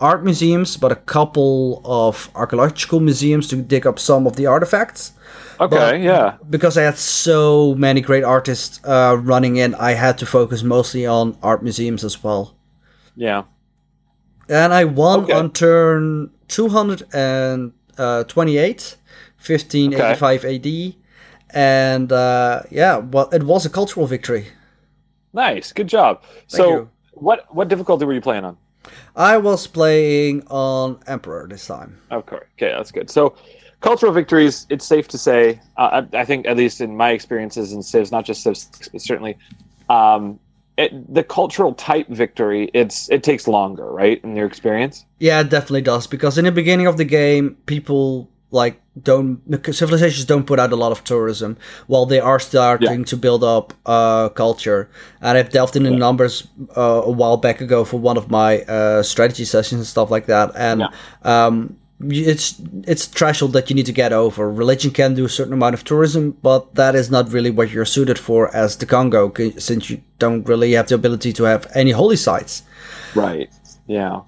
art 0.00 0.24
museums, 0.24 0.76
but 0.76 0.92
a 0.92 0.96
couple 0.96 1.80
of 1.84 2.30
archaeological 2.34 3.00
museums 3.00 3.48
to 3.48 3.56
dig 3.56 3.86
up 3.86 3.98
some 3.98 4.26
of 4.26 4.36
the 4.36 4.46
artifacts. 4.46 5.12
Okay. 5.60 5.76
But- 5.76 6.00
yeah. 6.00 6.36
Because 6.48 6.78
I 6.78 6.82
had 6.82 6.96
so 6.96 7.74
many 7.74 8.00
great 8.00 8.22
artists 8.24 8.80
uh, 8.84 9.16
running 9.20 9.56
in, 9.56 9.74
I 9.74 9.92
had 9.94 10.16
to 10.18 10.26
focus 10.26 10.62
mostly 10.62 11.04
on 11.06 11.36
art 11.42 11.62
museums 11.62 12.04
as 12.04 12.22
well. 12.22 12.54
Yeah. 13.16 13.42
And 14.48 14.72
I 14.72 14.84
won 14.84 15.24
Okay. 15.24 15.32
on 15.32 15.50
turn 15.52 16.30
228, 16.48 18.96
1585 19.36 20.44
AD. 20.44 20.94
And 21.50 22.12
uh, 22.12 22.62
yeah, 22.70 22.98
well, 22.98 23.28
it 23.30 23.42
was 23.42 23.66
a 23.66 23.70
cultural 23.70 24.06
victory. 24.06 24.48
Nice. 25.32 25.72
Good 25.72 25.88
job. 25.88 26.22
so, 26.46 26.68
you. 26.70 26.88
what 27.12 27.46
what 27.54 27.68
difficulty 27.68 28.04
were 28.04 28.12
you 28.14 28.20
playing 28.20 28.44
on? 28.44 28.56
I 29.16 29.36
was 29.38 29.66
playing 29.66 30.46
on 30.48 31.00
Emperor 31.06 31.46
this 31.48 31.66
time. 31.66 31.98
Of 32.10 32.26
course. 32.26 32.46
Okay, 32.56 32.72
that's 32.72 32.92
good. 32.92 33.10
So, 33.10 33.34
cultural 33.80 34.12
victories. 34.12 34.66
It's 34.70 34.86
safe 34.86 35.08
to 35.08 35.18
say. 35.18 35.60
Uh, 35.76 36.02
I, 36.12 36.20
I 36.20 36.24
think, 36.24 36.46
at 36.46 36.56
least 36.56 36.80
in 36.80 36.96
my 36.96 37.10
experiences 37.10 37.72
in 37.72 37.80
Civs, 37.80 38.12
not 38.12 38.24
just 38.24 38.42
Civs, 38.42 38.68
but 38.92 39.00
certainly, 39.00 39.36
um, 39.88 40.38
it, 40.76 41.12
the 41.12 41.24
cultural 41.24 41.74
type 41.74 42.08
victory. 42.08 42.70
It's 42.72 43.10
it 43.10 43.22
takes 43.22 43.48
longer, 43.48 43.90
right? 43.90 44.22
In 44.22 44.36
your 44.36 44.46
experience. 44.46 45.04
Yeah, 45.18 45.40
it 45.40 45.50
definitely 45.50 45.82
does 45.82 46.06
because 46.06 46.38
in 46.38 46.44
the 46.44 46.52
beginning 46.52 46.86
of 46.86 46.96
the 46.96 47.04
game, 47.04 47.56
people 47.66 48.30
like 48.50 48.80
don't 49.02 49.40
civilizations 49.74 50.24
don't 50.24 50.46
put 50.46 50.58
out 50.58 50.72
a 50.72 50.76
lot 50.76 50.90
of 50.90 51.04
tourism 51.04 51.56
while 51.86 52.06
they 52.06 52.18
are 52.18 52.40
starting 52.40 53.04
to 53.04 53.16
build 53.16 53.44
up 53.44 53.74
uh, 53.86 54.28
culture. 54.30 54.90
And 55.20 55.36
I've 55.38 55.50
delved 55.50 55.76
into 55.76 55.90
numbers 55.90 56.48
uh, 56.76 57.02
a 57.04 57.10
while 57.10 57.36
back 57.36 57.60
ago 57.60 57.84
for 57.84 57.98
one 57.98 58.16
of 58.16 58.30
my 58.30 58.62
uh, 58.62 59.02
strategy 59.02 59.44
sessions 59.44 59.80
and 59.80 59.86
stuff 59.86 60.10
like 60.10 60.26
that. 60.26 60.52
And 60.56 60.82
um, 61.22 61.76
it's 62.00 62.60
it's 62.86 63.06
threshold 63.06 63.52
that 63.52 63.68
you 63.68 63.76
need 63.76 63.86
to 63.86 63.92
get 63.92 64.12
over. 64.12 64.50
Religion 64.50 64.90
can 64.90 65.14
do 65.14 65.24
a 65.24 65.28
certain 65.28 65.52
amount 65.52 65.74
of 65.74 65.84
tourism, 65.84 66.32
but 66.42 66.74
that 66.74 66.94
is 66.94 67.10
not 67.10 67.32
really 67.32 67.50
what 67.50 67.70
you're 67.70 67.84
suited 67.84 68.18
for 68.18 68.54
as 68.54 68.76
the 68.76 68.86
Congo, 68.86 69.32
since 69.58 69.90
you 69.90 70.00
don't 70.18 70.46
really 70.48 70.72
have 70.72 70.88
the 70.88 70.94
ability 70.94 71.32
to 71.34 71.44
have 71.44 71.66
any 71.74 71.90
holy 71.90 72.16
sites. 72.16 72.62
Right. 73.14 73.50
Yeah. 73.86 74.20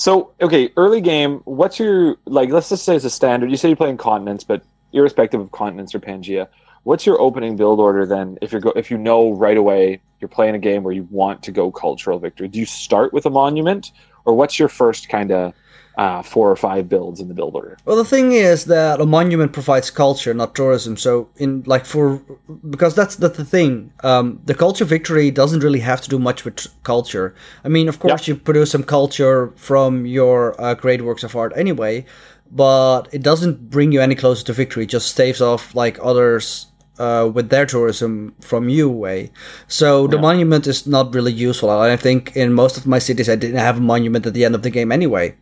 So 0.00 0.32
okay, 0.40 0.72
early 0.78 1.02
game. 1.02 1.42
What's 1.44 1.78
your 1.78 2.16
like? 2.24 2.48
Let's 2.48 2.70
just 2.70 2.86
say 2.86 2.96
it's 2.96 3.04
a 3.04 3.10
standard. 3.10 3.50
You 3.50 3.58
say 3.58 3.68
you're 3.68 3.76
playing 3.76 3.98
continents, 3.98 4.44
but 4.44 4.62
irrespective 4.94 5.42
of 5.42 5.50
continents 5.50 5.94
or 5.94 6.00
Pangea, 6.00 6.48
what's 6.84 7.04
your 7.04 7.20
opening 7.20 7.54
build 7.54 7.80
order 7.80 8.06
then? 8.06 8.38
If 8.40 8.50
you're 8.50 8.62
go, 8.62 8.72
if 8.74 8.90
you 8.90 8.96
know 8.96 9.32
right 9.32 9.58
away 9.58 10.00
you're 10.18 10.30
playing 10.30 10.54
a 10.54 10.58
game 10.58 10.84
where 10.84 10.94
you 10.94 11.06
want 11.10 11.42
to 11.42 11.52
go 11.52 11.70
cultural 11.70 12.18
victory, 12.18 12.48
do 12.48 12.58
you 12.58 12.64
start 12.64 13.12
with 13.12 13.26
a 13.26 13.30
monument, 13.30 13.92
or 14.24 14.32
what's 14.32 14.58
your 14.58 14.70
first 14.70 15.10
kind 15.10 15.30
of 15.32 15.52
uh, 16.00 16.22
four 16.22 16.50
or 16.50 16.56
five 16.56 16.88
builds 16.88 17.20
in 17.20 17.28
the 17.28 17.34
build 17.34 17.54
order? 17.54 17.76
Well, 17.84 17.96
the 17.96 18.06
thing 18.06 18.32
is 18.32 18.64
that 18.64 19.02
a 19.02 19.04
monument 19.04 19.52
provides 19.52 19.90
culture, 19.90 20.32
not 20.32 20.54
tourism. 20.54 20.96
So, 20.96 21.28
in 21.36 21.62
like 21.66 21.84
for 21.84 22.22
because 22.70 22.94
that's 22.94 23.16
that's 23.16 23.36
the 23.36 23.44
thing. 23.44 23.92
Um, 24.02 24.40
the 24.46 24.54
culture 24.54 24.86
victory 24.86 25.30
doesn't 25.30 25.60
really 25.60 25.80
have 25.80 26.00
to 26.00 26.08
do 26.08 26.18
much 26.18 26.46
with 26.46 26.68
culture. 26.84 27.34
I 27.66 27.68
mean, 27.68 27.86
of 27.86 27.98
course, 27.98 28.26
you 28.26 28.34
produce 28.34 28.70
some 28.70 28.82
culture 28.82 29.52
from 29.56 30.06
your 30.06 30.58
uh, 30.58 30.72
great 30.72 31.02
works 31.02 31.22
of 31.22 31.36
art 31.36 31.52
anyway, 31.54 32.06
but 32.50 33.02
it 33.12 33.22
doesn't 33.22 33.68
bring 33.68 33.92
you 33.92 34.00
any 34.00 34.14
closer 34.14 34.42
to 34.46 34.54
victory. 34.54 34.84
It 34.84 34.90
just 34.96 35.08
staves 35.08 35.42
off 35.42 35.74
like 35.74 35.98
others. 36.02 36.66
Uh, 36.98 37.26
with 37.32 37.48
their 37.48 37.64
tourism 37.64 38.34
from 38.42 38.68
you 38.68 38.86
away, 38.86 39.30
so 39.66 40.06
the 40.06 40.18
monument 40.18 40.66
is 40.66 40.86
not 40.86 41.14
really 41.14 41.32
useful. 41.32 41.70
I 41.70 41.96
think 41.96 42.36
in 42.36 42.52
most 42.52 42.76
of 42.76 42.86
my 42.86 42.98
cities, 42.98 43.30
I 43.30 43.36
didn't 43.36 43.56
have 43.56 43.78
a 43.78 43.80
monument 43.80 44.26
at 44.26 44.34
the 44.34 44.44
end 44.44 44.54
of 44.54 44.60
the 44.60 44.68
game 44.68 44.92
anyway. 44.92 45.34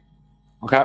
Okay. 0.63 0.85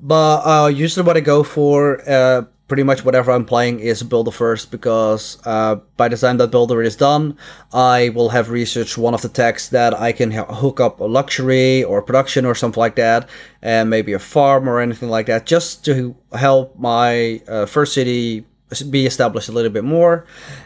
But 0.00 0.42
uh, 0.44 0.68
usually, 0.68 1.06
what 1.06 1.16
I 1.16 1.20
go 1.20 1.42
for 1.42 2.02
uh, 2.08 2.42
pretty 2.68 2.82
much 2.82 3.04
whatever 3.04 3.30
I'm 3.30 3.44
playing 3.44 3.80
is 3.80 4.02
builder 4.02 4.30
first 4.30 4.70
because 4.70 5.38
uh, 5.44 5.76
by 5.96 6.08
the 6.08 6.16
time 6.16 6.38
that 6.38 6.50
builder 6.50 6.82
is 6.82 6.96
done, 6.96 7.38
I 7.72 8.10
will 8.10 8.30
have 8.30 8.50
researched 8.50 8.98
one 8.98 9.14
of 9.14 9.22
the 9.22 9.28
techs 9.28 9.68
that 9.68 9.94
I 9.94 10.12
can 10.12 10.32
hook 10.32 10.80
up 10.80 11.00
a 11.00 11.04
luxury 11.04 11.84
or 11.84 12.02
production 12.02 12.44
or 12.44 12.54
something 12.54 12.80
like 12.80 12.96
that, 12.96 13.28
and 13.62 13.88
maybe 13.88 14.12
a 14.12 14.18
farm 14.18 14.68
or 14.68 14.80
anything 14.80 15.08
like 15.08 15.26
that, 15.26 15.46
just 15.46 15.84
to 15.84 16.16
help 16.34 16.78
my 16.78 17.40
uh, 17.48 17.66
first 17.66 17.94
city 17.94 18.44
be 18.90 19.06
established 19.06 19.48
a 19.48 19.52
little 19.52 19.70
bit 19.70 19.84
more. 19.84 20.24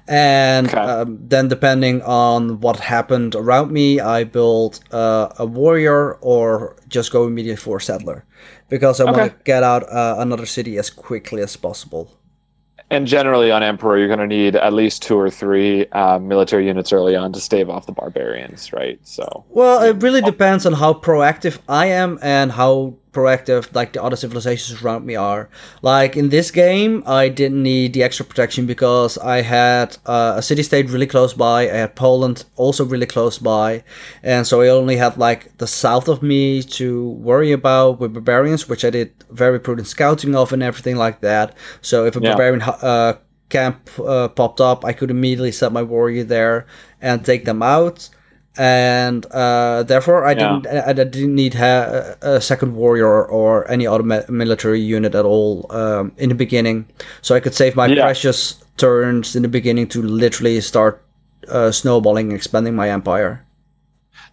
And 0.08 0.66
Okay. 0.68 0.78
um, 0.78 1.18
then, 1.28 1.48
depending 1.48 2.02
on 2.02 2.60
what 2.60 2.80
happened 2.80 3.34
around 3.34 3.70
me, 3.72 4.00
I 4.00 4.24
build 4.24 4.80
uh, 4.92 5.28
a 5.38 5.46
warrior 5.46 6.14
or 6.20 6.76
just 6.88 7.12
go 7.12 7.26
immediately 7.26 7.56
for 7.56 7.76
a 7.76 7.80
settler 7.80 8.24
because 8.68 9.00
I 9.00 9.04
want 9.04 9.16
to 9.30 9.34
get 9.44 9.62
out 9.62 9.82
uh, 9.92 10.16
another 10.18 10.46
city 10.46 10.78
as 10.78 10.90
quickly 10.90 11.42
as 11.42 11.56
possible. 11.56 12.16
And 12.92 13.06
generally 13.06 13.52
on 13.52 13.62
Emperor, 13.62 13.98
you're 13.98 14.08
going 14.08 14.18
to 14.18 14.26
need 14.26 14.56
at 14.56 14.72
least 14.72 15.02
two 15.02 15.16
or 15.16 15.30
three 15.30 15.86
uh, 15.92 16.18
military 16.18 16.66
units 16.66 16.92
early 16.92 17.14
on 17.14 17.32
to 17.34 17.40
stave 17.40 17.70
off 17.70 17.86
the 17.86 17.92
barbarians, 17.92 18.72
right? 18.72 18.98
So 19.06 19.44
Well, 19.48 19.80
it 19.82 20.02
really 20.02 20.20
depends 20.22 20.66
on 20.66 20.72
how 20.72 20.94
proactive 20.94 21.58
I 21.68 21.86
am 21.86 22.18
and 22.20 22.50
how 22.50 22.96
proactive 23.12 23.74
like 23.74 23.92
the 23.92 24.02
other 24.02 24.16
civilizations 24.16 24.82
around 24.82 25.04
me 25.04 25.16
are. 25.16 25.48
Like 25.82 26.16
in 26.16 26.28
this 26.28 26.50
game, 26.50 27.02
I 27.06 27.28
didn't 27.28 27.62
need 27.62 27.92
the 27.92 28.02
extra 28.02 28.24
protection 28.24 28.66
because 28.66 29.18
I 29.18 29.42
had 29.42 29.96
uh, 30.06 30.34
a 30.36 30.42
city 30.42 30.62
state 30.62 30.88
really 30.90 31.06
close 31.06 31.34
by. 31.34 31.62
I 31.62 31.76
had 31.76 31.94
Poland 31.96 32.44
also 32.56 32.84
really 32.84 33.06
close 33.06 33.38
by, 33.38 33.82
and 34.22 34.46
so 34.46 34.60
I 34.60 34.68
only 34.68 34.96
had 34.96 35.16
like 35.18 35.56
the 35.58 35.66
south 35.66 36.08
of 36.08 36.22
me 36.22 36.62
to 36.62 37.10
worry 37.10 37.52
about 37.52 38.00
with 38.00 38.12
barbarians, 38.14 38.68
which 38.68 38.84
I 38.84 38.90
did 38.90 39.12
very 39.30 39.58
prudent 39.60 39.88
scouting 39.88 40.34
of 40.34 40.52
and 40.52 40.62
everything 40.62 40.96
like 40.96 41.20
that. 41.20 41.54
So 41.82 42.06
if 42.06 42.16
a 42.16 42.20
Yeah. 42.20 42.30
barbarian 42.30 42.62
uh, 42.62 43.14
camp 43.48 43.90
uh, 43.98 44.28
popped 44.28 44.60
up, 44.60 44.84
I 44.84 44.92
could 44.92 45.10
immediately 45.10 45.52
set 45.52 45.72
my 45.72 45.82
warrior 45.82 46.24
there 46.24 46.66
and 47.00 47.24
take 47.24 47.44
them 47.44 47.62
out. 47.62 48.08
And 48.58 49.26
uh, 49.26 49.84
therefore, 49.84 50.26
I 50.26 50.32
Yeah. 50.32 50.60
didn't. 50.62 50.66
I, 50.66 50.90
I 50.90 50.92
didn't 50.92 51.34
need 51.34 51.54
ha- 51.54 52.14
a 52.20 52.40
second 52.40 52.74
warrior 52.74 53.24
or 53.24 53.70
any 53.70 53.86
other 53.86 54.02
mi- 54.02 54.24
military 54.28 54.80
unit 54.80 55.14
at 55.14 55.24
all 55.24 55.66
um, 55.70 56.12
in 56.18 56.28
the 56.28 56.34
beginning, 56.34 56.86
so 57.22 57.34
I 57.34 57.40
could 57.40 57.54
save 57.54 57.76
my 57.76 57.86
Yeah. 57.86 58.02
precious 58.02 58.62
turns 58.76 59.36
in 59.36 59.42
the 59.42 59.48
beginning 59.48 59.86
to 59.88 60.02
literally 60.02 60.60
start 60.60 61.00
uh, 61.48 61.70
snowballing 61.70 62.28
and 62.30 62.36
expanding 62.36 62.74
my 62.74 62.90
empire. 62.90 63.44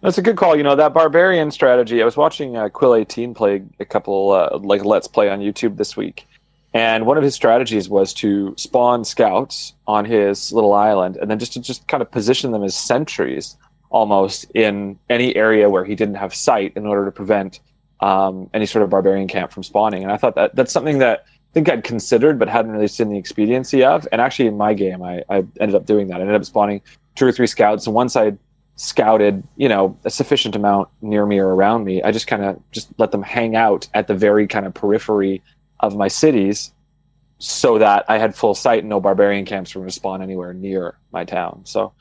That's 0.02 0.18
a 0.18 0.22
good 0.22 0.36
call. 0.36 0.56
You 0.56 0.62
know 0.64 0.76
that 0.76 0.92
barbarian 0.92 1.50
strategy. 1.50 2.02
I 2.02 2.04
was 2.04 2.16
watching 2.16 2.56
uh, 2.56 2.68
Quill18 2.68 3.34
play 3.36 3.62
a 3.80 3.84
couple 3.84 4.32
uh, 4.32 4.58
like 4.58 4.84
let's 4.84 5.06
play 5.08 5.30
on 5.30 5.40
YouTube 5.40 5.76
this 5.76 5.96
week, 5.96 6.26
and 6.74 7.06
one 7.06 7.16
of 7.16 7.22
his 7.24 7.34
strategies 7.34 7.88
was 7.88 8.12
to 8.14 8.52
spawn 8.56 9.04
scouts 9.04 9.74
on 9.86 10.04
his 10.04 10.52
little 10.52 10.74
island, 10.74 11.16
and 11.16 11.30
then 11.30 11.38
just 11.38 11.52
to 11.54 11.60
just 11.60 11.86
kind 11.88 12.02
of 12.02 12.10
position 12.10 12.50
them 12.50 12.62
as 12.64 12.74
sentries 12.74 13.56
almost 13.90 14.50
in 14.54 14.98
any 15.08 15.34
area 15.36 15.68
where 15.68 15.84
he 15.84 15.94
didn't 15.94 16.16
have 16.16 16.34
sight 16.34 16.72
in 16.76 16.86
order 16.86 17.04
to 17.04 17.10
prevent 17.10 17.60
um, 18.00 18.48
any 18.54 18.66
sort 18.66 18.82
of 18.82 18.90
barbarian 18.90 19.28
camp 19.28 19.50
from 19.50 19.62
spawning. 19.62 20.02
And 20.02 20.12
I 20.12 20.16
thought 20.16 20.34
that 20.36 20.54
that's 20.54 20.72
something 20.72 20.98
that 20.98 21.24
I 21.26 21.52
think 21.54 21.68
I'd 21.68 21.84
considered 21.84 22.38
but 22.38 22.48
hadn't 22.48 22.72
really 22.72 22.88
seen 22.88 23.08
the 23.08 23.18
expediency 23.18 23.82
of. 23.82 24.06
And 24.12 24.20
actually, 24.20 24.48
in 24.48 24.56
my 24.56 24.74
game, 24.74 25.02
I, 25.02 25.22
I 25.28 25.44
ended 25.60 25.74
up 25.74 25.86
doing 25.86 26.08
that. 26.08 26.18
I 26.18 26.20
ended 26.20 26.36
up 26.36 26.44
spawning 26.44 26.82
two 27.14 27.26
or 27.26 27.32
three 27.32 27.46
scouts, 27.46 27.86
and 27.86 27.94
once 27.94 28.14
I 28.14 28.34
scouted, 28.76 29.42
you 29.56 29.68
know, 29.68 29.98
a 30.04 30.10
sufficient 30.10 30.54
amount 30.54 30.88
near 31.02 31.26
me 31.26 31.38
or 31.38 31.48
around 31.48 31.84
me, 31.84 32.00
I 32.02 32.12
just 32.12 32.28
kind 32.28 32.44
of 32.44 32.62
just 32.70 32.88
let 32.98 33.10
them 33.10 33.22
hang 33.22 33.56
out 33.56 33.88
at 33.92 34.06
the 34.06 34.14
very 34.14 34.46
kind 34.46 34.66
of 34.66 34.74
periphery 34.74 35.42
of 35.80 35.96
my 35.96 36.06
cities 36.06 36.72
so 37.38 37.78
that 37.78 38.04
I 38.08 38.18
had 38.18 38.34
full 38.34 38.54
sight 38.54 38.80
and 38.80 38.88
no 38.88 39.00
barbarian 39.00 39.44
camps 39.44 39.74
were 39.74 39.80
going 39.80 39.88
to 39.88 39.94
spawn 39.94 40.22
anywhere 40.22 40.52
near 40.52 40.96
my 41.12 41.24
town. 41.24 41.62
So 41.64 41.92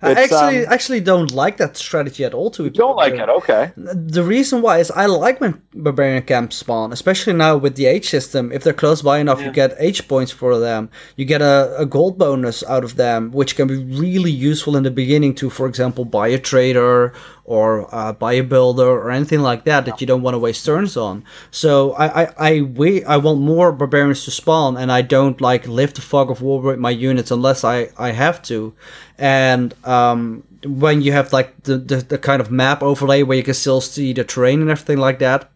I 0.00 0.12
It's, 0.12 0.32
actually 0.32 0.66
um, 0.66 0.72
actually 0.72 1.00
don't 1.00 1.32
like 1.32 1.56
that 1.56 1.76
strategy 1.76 2.24
at 2.24 2.34
all. 2.34 2.50
To 2.52 2.62
be 2.62 2.70
don't 2.70 2.96
like 2.96 3.14
it, 3.14 3.28
okay? 3.28 3.72
The 3.76 4.22
reason 4.22 4.62
why 4.62 4.78
is 4.78 4.90
I 4.90 5.06
like 5.06 5.40
when 5.40 5.60
barbarian 5.74 6.22
camps 6.22 6.56
spawn, 6.56 6.92
especially 6.92 7.32
now 7.32 7.56
with 7.56 7.74
the 7.76 7.86
H 7.86 8.08
system. 8.08 8.52
If 8.52 8.62
they're 8.62 8.72
close 8.72 9.02
by 9.02 9.18
enough, 9.18 9.42
you 9.42 9.50
get 9.50 9.74
H 9.78 10.06
points 10.06 10.30
for 10.30 10.58
them. 10.58 10.90
You 11.16 11.24
get 11.24 11.42
a, 11.42 11.74
a 11.78 11.86
gold 11.86 12.18
bonus 12.18 12.62
out 12.64 12.84
of 12.84 12.96
them, 12.96 13.32
which 13.32 13.56
can 13.56 13.66
be 13.66 13.76
really 13.76 14.30
useful 14.30 14.76
in 14.76 14.84
the 14.84 14.90
beginning 14.90 15.34
to, 15.36 15.50
for 15.50 15.66
example, 15.66 16.04
buy 16.04 16.28
a 16.28 16.38
trader 16.38 17.12
or 17.48 17.88
uh, 17.94 18.12
buy 18.12 18.34
a 18.34 18.42
builder 18.42 18.86
or 18.86 19.10
anything 19.10 19.40
like 19.40 19.64
that 19.64 19.86
that 19.86 20.00
you 20.02 20.06
don't 20.06 20.20
want 20.20 20.34
to 20.34 20.38
waste 20.38 20.66
turns 20.66 20.96
on. 20.96 21.24
So 21.50 21.92
I 21.92 22.22
I 22.22 22.34
I, 22.38 22.60
wait, 22.60 23.04
I 23.06 23.16
want 23.16 23.40
more 23.40 23.72
barbarians 23.72 24.24
to 24.26 24.30
spawn, 24.30 24.76
and 24.76 24.92
I 24.92 25.00
don't 25.00 25.40
like 25.40 25.66
lift 25.66 25.96
the 25.96 26.02
fog 26.02 26.30
of 26.30 26.42
war 26.42 26.60
with 26.60 26.78
my 26.78 26.90
units 26.90 27.30
unless 27.30 27.64
I 27.64 27.88
I 27.96 28.12
have 28.12 28.42
to. 28.42 28.74
And 29.16 29.74
um, 29.84 30.44
when 30.64 31.00
you 31.00 31.12
have 31.12 31.32
like 31.32 31.62
the, 31.62 31.78
the, 31.78 31.96
the 31.96 32.18
kind 32.18 32.40
of 32.40 32.50
map 32.50 32.82
overlay 32.82 33.22
where 33.22 33.38
you 33.38 33.42
can 33.42 33.54
still 33.54 33.80
see 33.80 34.12
the 34.12 34.24
terrain 34.24 34.60
and 34.60 34.70
everything 34.70 34.98
like 34.98 35.18
that, 35.20 35.50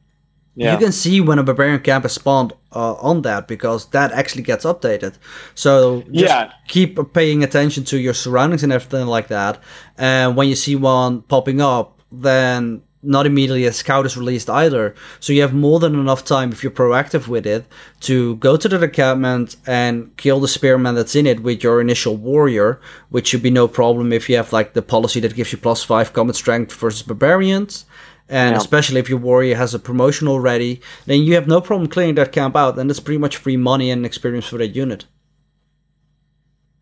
Yeah. 0.54 0.72
you 0.72 0.78
can 0.78 0.92
see 0.92 1.20
when 1.20 1.38
a 1.38 1.42
barbarian 1.42 1.80
camp 1.80 2.04
is 2.04 2.12
spawned 2.12 2.52
uh, 2.74 2.94
on 2.94 3.22
that 3.22 3.48
because 3.48 3.86
that 3.90 4.12
actually 4.12 4.42
gets 4.42 4.64
updated. 4.64 5.14
So 5.54 6.02
just 6.12 6.34
Yeah. 6.34 6.52
keep 6.68 6.98
paying 7.14 7.42
attention 7.42 7.84
to 7.84 7.98
your 7.98 8.14
surroundings 8.14 8.62
and 8.62 8.72
everything 8.72 9.06
like 9.06 9.28
that. 9.28 9.58
And 9.96 10.36
when 10.36 10.48
you 10.48 10.54
see 10.56 10.76
one 10.76 11.22
popping 11.22 11.60
up, 11.60 12.00
then 12.10 12.82
not 13.04 13.26
immediately 13.26 13.64
a 13.66 13.72
scout 13.72 14.06
is 14.06 14.16
released 14.16 14.48
either. 14.48 14.94
So 15.18 15.32
you 15.32 15.40
have 15.42 15.52
more 15.52 15.80
than 15.80 15.94
enough 15.98 16.24
time 16.24 16.52
if 16.52 16.62
you're 16.62 16.70
proactive 16.70 17.26
with 17.26 17.46
it 17.46 17.64
to 18.00 18.36
go 18.36 18.56
to 18.56 18.68
the 18.68 18.80
encampment 18.84 19.56
and 19.66 20.16
kill 20.16 20.38
the 20.38 20.46
spearman 20.46 20.94
that's 20.94 21.16
in 21.16 21.26
it 21.26 21.40
with 21.42 21.64
your 21.64 21.80
initial 21.80 22.16
warrior, 22.16 22.80
which 23.10 23.26
should 23.28 23.42
be 23.42 23.50
no 23.50 23.66
problem 23.66 24.12
if 24.12 24.28
you 24.28 24.36
have 24.36 24.52
like 24.52 24.74
the 24.74 24.82
policy 24.82 25.18
that 25.20 25.34
gives 25.34 25.50
you 25.50 25.58
plus 25.58 25.82
five 25.82 26.12
combat 26.12 26.36
strength 26.36 26.72
versus 26.74 27.02
barbarians. 27.02 27.86
And 28.32 28.52
Yeah. 28.52 28.56
especially 28.56 28.98
if 28.98 29.08
your 29.10 29.18
warrior 29.18 29.56
has 29.56 29.74
a 29.74 29.78
promotion 29.78 30.26
already, 30.28 30.80
then 31.06 31.20
you 31.22 31.34
have 31.34 31.46
no 31.46 31.60
problem 31.60 31.88
clearing 31.88 32.14
that 32.16 32.32
camp 32.32 32.56
out, 32.56 32.78
and 32.78 32.90
it's 32.90 33.00
pretty 33.06 33.18
much 33.18 33.36
free 33.36 33.58
money 33.58 33.90
and 33.90 34.06
experience 34.06 34.46
for 34.46 34.58
that 34.58 34.74
unit. 34.84 35.04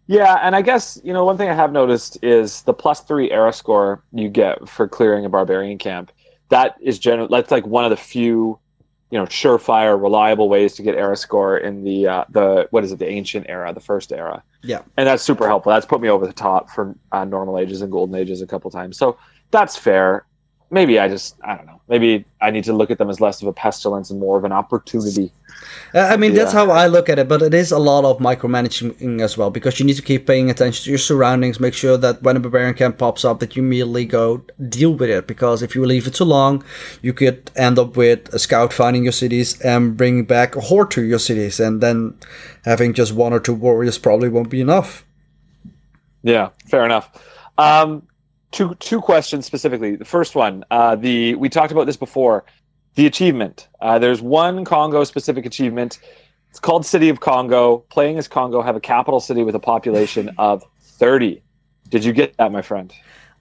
Yeah, 0.06 0.38
and 0.42 0.56
I 0.56 0.62
guess 0.62 1.00
you 1.04 1.12
know 1.12 1.24
one 1.24 1.36
thing 1.36 1.48
I 1.48 1.54
have 1.54 1.72
noticed 1.72 2.18
is 2.22 2.62
the 2.62 2.74
plus 2.74 3.00
three 3.02 3.30
era 3.30 3.52
score 3.52 4.02
you 4.12 4.28
get 4.28 4.68
for 4.68 4.88
clearing 4.88 5.24
a 5.24 5.28
barbarian 5.28 5.78
camp. 5.78 6.10
That 6.48 6.76
is 6.80 6.98
general. 6.98 7.28
That's 7.28 7.50
like 7.52 7.66
one 7.66 7.84
of 7.84 7.90
the 7.90 7.96
few, 7.96 8.58
you 9.10 9.18
know, 9.18 9.24
surefire, 9.26 10.00
reliable 10.00 10.48
ways 10.48 10.74
to 10.76 10.82
get 10.82 10.96
era 10.96 11.16
score 11.16 11.58
in 11.58 11.84
the 11.84 12.08
uh, 12.08 12.24
the 12.30 12.66
what 12.70 12.82
is 12.82 12.90
it, 12.90 12.98
the 12.98 13.08
ancient 13.08 13.46
era, 13.48 13.72
the 13.72 13.80
first 13.80 14.12
era. 14.12 14.42
Yeah. 14.62 14.82
and 14.96 15.06
that's 15.06 15.22
super 15.22 15.46
helpful. 15.46 15.70
That's 15.72 15.86
put 15.86 16.00
me 16.00 16.08
over 16.08 16.26
the 16.26 16.32
top 16.32 16.70
for 16.70 16.94
uh, 17.12 17.24
normal 17.24 17.58
ages 17.58 17.80
and 17.80 17.90
golden 17.90 18.14
ages 18.16 18.42
a 18.42 18.46
couple 18.46 18.70
times. 18.70 18.96
So 18.98 19.16
that's 19.52 19.76
fair. 19.76 20.26
Maybe 20.70 20.98
I 20.98 21.08
just 21.08 21.36
I 21.42 21.56
don't 21.56 21.66
know. 21.66 21.80
Maybe 21.88 22.24
I 22.40 22.50
need 22.50 22.64
to 22.64 22.72
look 22.72 22.90
at 22.90 22.98
them 22.98 23.10
as 23.10 23.20
less 23.20 23.42
of 23.42 23.48
a 23.48 23.52
pestilence 23.52 24.10
and 24.10 24.20
more 24.20 24.38
of 24.38 24.44
an 24.44 24.52
opportunity. 24.52 25.32
Uh, 25.92 26.00
I 26.00 26.16
mean, 26.16 26.34
that's 26.34 26.52
how 26.52 26.70
I 26.70 26.86
look 26.86 27.08
at 27.08 27.18
it, 27.18 27.28
but 27.28 27.42
it 27.42 27.52
is 27.52 27.72
a 27.72 27.78
lot 27.78 28.04
of 28.04 28.18
micromanaging 28.18 29.20
as 29.20 29.36
well 29.36 29.50
because 29.50 29.80
you 29.80 29.86
need 29.86 29.96
to 29.96 30.02
keep 30.02 30.26
paying 30.26 30.48
attention 30.48 30.84
to 30.84 30.90
your 30.90 30.98
surroundings. 30.98 31.58
Make 31.58 31.74
sure 31.74 31.96
that 31.96 32.22
when 32.22 32.36
a 32.36 32.40
barbarian 32.40 32.74
camp 32.74 32.98
pops 32.98 33.24
up, 33.24 33.40
that 33.40 33.56
you 33.56 33.62
immediately 33.62 34.04
go 34.04 34.44
deal 34.68 34.94
with 34.94 35.10
it. 35.10 35.26
Because 35.26 35.62
if 35.62 35.74
you 35.74 35.84
leave 35.84 36.06
it 36.06 36.14
too 36.14 36.24
long, 36.24 36.62
you 37.02 37.12
could 37.12 37.50
end 37.56 37.78
up 37.78 37.96
with 37.96 38.32
a 38.32 38.38
scout 38.38 38.72
finding 38.72 39.02
your 39.02 39.12
cities 39.12 39.60
and 39.62 39.96
bringing 39.96 40.24
back 40.24 40.54
a 40.54 40.60
horde 40.60 40.92
to 40.92 41.02
your 41.02 41.18
cities, 41.18 41.58
and 41.58 41.80
then 41.80 42.16
having 42.64 42.94
just 42.94 43.12
one 43.12 43.32
or 43.32 43.40
two 43.40 43.54
warriors 43.54 43.98
probably 43.98 44.28
won't 44.28 44.50
be 44.50 44.60
enough. 44.60 45.04
Yeah, 46.22 46.50
fair 46.68 46.84
enough. 46.84 47.10
Um, 47.58 48.06
two 48.50 48.74
two 48.76 49.00
questions 49.00 49.46
specifically. 49.46 49.96
The 49.96 50.04
first 50.04 50.34
one, 50.34 50.64
uh, 50.70 50.96
the 50.96 51.34
we 51.36 51.48
talked 51.48 51.72
about 51.72 51.86
this 51.86 51.96
before. 51.96 52.44
The 52.96 53.06
achievement. 53.06 53.68
Uh, 53.80 53.98
there's 54.00 54.20
one 54.20 54.64
Congo 54.64 55.04
specific 55.04 55.46
achievement. 55.46 56.00
It's 56.50 56.58
called 56.58 56.84
City 56.84 57.08
of 57.08 57.20
Congo. 57.20 57.78
Playing 57.88 58.18
as 58.18 58.26
Congo, 58.26 58.62
have 58.62 58.74
a 58.74 58.80
capital 58.80 59.20
city 59.20 59.44
with 59.44 59.54
a 59.54 59.60
population 59.60 60.30
of 60.38 60.64
30. 60.82 61.40
Did 61.88 62.04
you 62.04 62.12
get 62.12 62.36
that, 62.38 62.50
my 62.50 62.62
friend? 62.62 62.92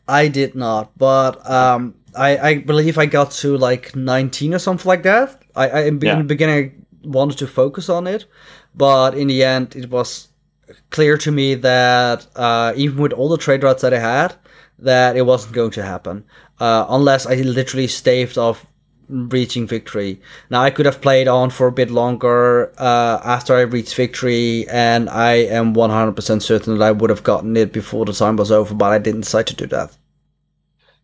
I 0.07 0.27
did 0.27 0.53
not, 0.55 0.95
but 0.97 1.47
um, 1.49 1.95
I, 2.15 2.37
I 2.37 2.57
believe 2.59 2.97
I 2.97 3.05
got 3.07 3.31
to 3.43 3.57
like 3.57 3.95
19 3.95 4.53
or 4.53 4.59
something 4.59 4.87
like 4.87 5.03
that. 5.03 5.41
I, 5.55 5.69
I 5.69 5.79
in, 5.85 5.99
Yeah. 6.01 6.13
in 6.13 6.17
the 6.19 6.23
beginning 6.25 6.85
I 7.03 7.07
wanted 7.07 7.37
to 7.39 7.47
focus 7.47 7.89
on 7.89 8.07
it, 8.07 8.25
but 8.75 9.15
in 9.15 9.27
the 9.27 9.43
end 9.43 9.75
it 9.75 9.89
was 9.89 10.27
clear 10.91 11.17
to 11.17 11.31
me 11.31 11.55
that 11.55 12.25
uh, 12.35 12.73
even 12.75 12.97
with 13.01 13.13
all 13.13 13.29
the 13.29 13.37
trade 13.37 13.63
routes 13.63 13.81
that 13.81 13.93
I 13.93 13.99
had, 13.99 14.35
that 14.81 15.15
it 15.15 15.24
wasn't 15.24 15.53
going 15.53 15.71
to 15.71 15.83
happen 15.83 16.24
uh, 16.59 16.86
unless 16.89 17.25
I 17.25 17.36
literally 17.36 17.88
staved 17.88 18.38
off 18.38 18.65
reaching 19.09 19.67
victory. 19.67 20.21
Now 20.50 20.62
I 20.62 20.69
could 20.69 20.86
have 20.86 21.01
played 21.01 21.27
on 21.27 21.50
for 21.50 21.67
a 21.67 21.71
bit 21.71 21.89
longer 21.89 22.71
uh, 22.77 23.19
after 23.24 23.55
I 23.55 23.62
reached 23.62 23.95
victory, 23.95 24.67
and 24.69 25.09
I 25.09 25.33
am 25.33 25.74
100% 25.74 26.41
certain 26.41 26.77
that 26.77 26.86
I 26.86 26.91
would 26.91 27.09
have 27.09 27.24
gotten 27.24 27.57
it 27.57 27.74
before 27.74 28.05
the 28.05 28.13
time 28.13 28.36
was 28.38 28.51
over, 28.51 28.74
but 28.74 28.91
I 28.91 29.00
didn't 29.00 29.21
decide 29.21 29.48
to 29.48 29.55
do 29.55 29.65
that. 29.67 29.98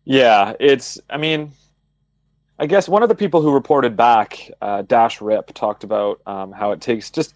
Yeah, 0.04 0.54
it's. 0.60 1.00
I 1.10 1.16
mean, 1.16 1.50
I 2.60 2.66
guess 2.66 2.88
one 2.88 3.02
of 3.02 3.08
the 3.08 3.16
people 3.16 3.42
who 3.42 3.52
reported 3.52 3.96
back, 3.96 4.50
uh, 4.62 4.82
Dash 4.82 5.20
Rip, 5.20 5.52
talked 5.52 5.82
about 5.82 6.20
um, 6.26 6.52
how 6.52 6.70
it 6.70 6.80
takes 6.80 7.10
just 7.10 7.34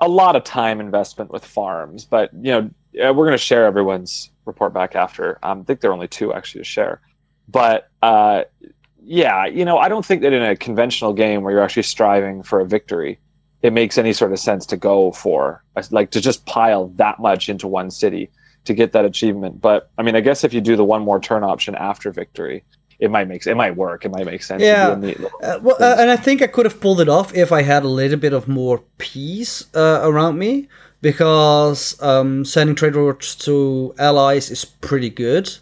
a 0.00 0.08
lot 0.08 0.34
of 0.34 0.42
time 0.42 0.80
investment 0.80 1.30
with 1.30 1.44
farms, 1.44 2.06
but 2.06 2.30
you 2.32 2.52
know 2.52 2.70
we're 2.94 3.26
going 3.26 3.32
to 3.32 3.38
share 3.38 3.66
everyone's 3.66 4.30
report 4.46 4.72
back 4.72 4.94
after. 4.94 5.38
Um, 5.42 5.60
I 5.60 5.64
think 5.64 5.80
there 5.80 5.90
are 5.90 5.94
only 5.94 6.08
two 6.08 6.32
actually 6.32 6.62
to 6.62 6.64
share, 6.64 7.00
but 7.48 7.90
uh, 8.02 8.44
yeah, 9.02 9.46
you 9.46 9.64
know 9.64 9.78
I 9.78 9.88
don't 9.88 10.04
think 10.04 10.22
that 10.22 10.32
in 10.32 10.42
a 10.42 10.56
conventional 10.56 11.12
game 11.12 11.42
where 11.42 11.52
you're 11.52 11.62
actually 11.62 11.82
striving 11.82 12.42
for 12.42 12.60
a 12.60 12.66
victory, 12.66 13.18
it 13.62 13.72
makes 13.72 13.98
any 13.98 14.12
sort 14.12 14.32
of 14.32 14.38
sense 14.38 14.66
to 14.66 14.76
go 14.76 15.12
for 15.12 15.62
like 15.90 16.10
to 16.12 16.20
just 16.20 16.46
pile 16.46 16.88
that 16.96 17.18
much 17.18 17.48
into 17.48 17.66
one 17.66 17.90
city 17.90 18.30
to 18.64 18.74
get 18.74 18.92
that 18.92 19.04
achievement. 19.04 19.60
But 19.60 19.90
I 19.98 20.02
mean, 20.02 20.16
I 20.16 20.20
guess 20.20 20.44
if 20.44 20.52
you 20.52 20.60
do 20.60 20.76
the 20.76 20.84
one 20.84 21.02
more 21.02 21.20
turn 21.20 21.44
option 21.44 21.74
after 21.74 22.10
victory, 22.10 22.64
it 22.98 23.10
might 23.10 23.28
make 23.28 23.46
it 23.46 23.54
might 23.54 23.76
work. 23.76 24.04
It 24.04 24.10
might 24.10 24.26
make 24.26 24.42
sense. 24.42 24.62
Yeah. 24.62 24.98
Uh, 25.42 25.58
well, 25.62 25.76
uh, 25.80 25.96
and 25.98 26.10
I 26.10 26.16
think 26.16 26.42
I 26.42 26.46
could 26.46 26.66
have 26.66 26.80
pulled 26.80 27.00
it 27.00 27.08
off 27.08 27.34
if 27.34 27.52
I 27.52 27.62
had 27.62 27.84
a 27.84 27.88
little 27.88 28.18
bit 28.18 28.32
of 28.32 28.48
more 28.48 28.82
peace 28.98 29.66
uh, 29.74 30.00
around 30.02 30.38
me, 30.38 30.68
because 31.00 32.00
um, 32.02 32.44
sending 32.44 32.76
trade 32.76 32.96
routes 32.96 33.34
to 33.36 33.94
allies 33.98 34.50
is 34.50 34.64
pretty 34.64 35.10
good, 35.10 35.56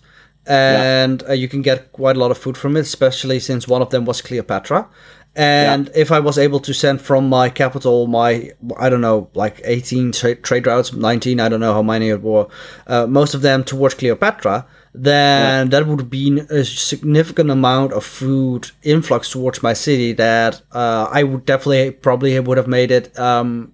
and 0.47 1.23
yeah. 1.23 1.29
Uh, 1.31 1.33
you 1.33 1.49
can 1.49 1.62
get 1.62 1.93
quite 1.93 2.17
a 2.17 2.19
lot 2.19 2.31
of 2.31 2.38
food 2.38 2.57
from 2.57 2.76
it, 2.76 2.81
especially 2.81 3.41
since 3.41 3.67
one 3.69 3.83
of 3.83 3.91
them 3.91 4.05
was 4.05 4.23
Cleopatra. 4.23 4.88
And 5.37 5.87
yeah. 5.88 5.93
if 5.97 6.12
I 6.12 6.21
was 6.21 6.38
able 6.38 6.61
to 6.61 6.73
send 6.73 7.00
from 7.00 7.29
my 7.29 7.49
capital 7.49 8.07
my 8.07 8.53
I 8.79 8.88
don't 8.88 9.00
know 9.00 9.31
like 9.35 9.61
18 9.64 10.12
tra- 10.12 10.37
trade 10.37 10.67
routes, 10.67 10.93
19, 10.93 11.41
I 11.41 11.49
don't 11.49 11.59
know 11.59 11.73
how 11.73 11.83
many 11.83 12.11
it 12.11 12.23
were, 12.23 12.47
uh, 12.87 13.09
most 13.09 13.35
of 13.35 13.43
them 13.43 13.64
towards 13.64 13.95
Cleopatra 13.95 14.67
then 14.95 15.67
yeah. 15.67 15.71
that 15.71 15.88
would 15.88 16.09
be 16.09 16.38
a 16.50 16.64
significant 16.64 17.50
amount 17.50 17.93
of 17.93 18.05
food 18.05 18.71
influx 18.85 19.29
towards 19.29 19.61
my 19.62 19.73
city 19.73 20.12
that 20.12 20.62
uh, 20.71 21.09
I 21.11 21.25
would 21.25 21.45
definitely 21.45 21.91
probably 21.91 22.38
would 22.38 22.57
have 22.57 22.69
made 22.69 22.93
it 22.93 23.19
um, 23.19 23.73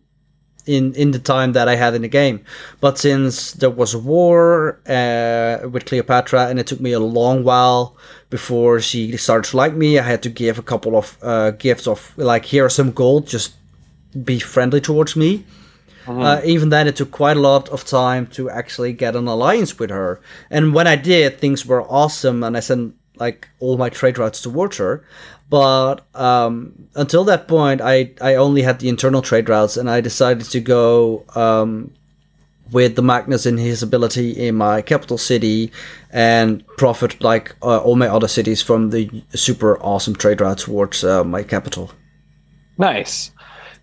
in 0.66 0.94
in 0.94 1.10
the 1.10 1.18
time 1.18 1.52
that 1.52 1.68
I 1.68 1.76
had 1.76 1.94
in 1.94 2.02
the 2.02 2.08
game. 2.08 2.40
But 2.80 2.98
since 2.98 3.52
there 3.52 3.70
was 3.70 3.94
a 3.94 3.98
war 3.98 4.80
uh, 4.86 5.68
with 5.68 5.86
Cleopatra 5.86 6.48
and 6.48 6.58
it 6.58 6.66
took 6.66 6.80
me 6.80 6.92
a 6.92 7.00
long 7.00 7.44
while 7.44 7.96
before 8.30 8.80
she 8.80 9.16
started 9.16 9.50
to 9.50 9.56
like 9.56 9.74
me, 9.74 9.98
I 9.98 10.02
had 10.02 10.22
to 10.22 10.30
give 10.30 10.58
a 10.58 10.62
couple 10.62 10.96
of 10.96 11.16
uh, 11.22 11.50
gifts 11.52 11.86
of 11.86 12.12
like 12.16 12.44
here 12.44 12.64
are 12.64 12.70
some 12.70 12.92
gold, 12.92 13.26
just 13.26 13.54
be 14.24 14.38
friendly 14.38 14.80
towards 14.80 15.16
me. 15.16 15.44
Mm-hmm. 16.06 16.22
Uh, 16.22 16.40
even 16.44 16.70
then, 16.70 16.88
it 16.88 16.96
took 16.96 17.10
quite 17.10 17.36
a 17.36 17.40
lot 17.40 17.68
of 17.68 17.84
time 17.84 18.26
to 18.28 18.48
actually 18.48 18.92
get 18.92 19.14
an 19.14 19.28
alliance 19.28 19.78
with 19.78 19.90
her. 19.90 20.20
And 20.50 20.74
when 20.74 20.86
I 20.86 20.96
did, 20.96 21.38
things 21.38 21.66
were 21.66 21.82
awesome, 21.82 22.42
and 22.42 22.56
I 22.56 22.60
sent 22.60 22.94
like 23.16 23.48
all 23.60 23.76
my 23.76 23.90
trade 23.90 24.18
routes 24.18 24.40
towards 24.40 24.78
her. 24.78 25.04
But 25.50 26.06
um, 26.14 26.88
until 26.94 27.24
that 27.24 27.48
point, 27.48 27.80
I 27.80 28.12
I 28.20 28.36
only 28.36 28.62
had 28.62 28.78
the 28.78 28.88
internal 28.88 29.20
trade 29.20 29.48
routes, 29.48 29.76
and 29.76 29.90
I 29.90 30.00
decided 30.00 30.46
to 30.50 30.60
go 30.60 31.24
um, 31.34 31.92
with 32.70 32.94
the 32.94 33.02
Magnus 33.02 33.46
and 33.46 33.58
his 33.58 33.82
ability 33.82 34.30
in 34.30 34.54
my 34.54 34.80
capital 34.80 35.18
city, 35.18 35.72
and 36.12 36.64
profit 36.78 37.20
like 37.20 37.56
uh, 37.62 37.78
all 37.78 37.96
my 37.96 38.06
other 38.06 38.28
cities 38.28 38.62
from 38.62 38.90
the 38.90 39.10
super 39.34 39.76
awesome 39.82 40.14
trade 40.14 40.40
route 40.40 40.58
towards 40.58 41.02
uh, 41.02 41.24
my 41.24 41.42
capital. 41.42 41.90
Nice. 42.78 43.32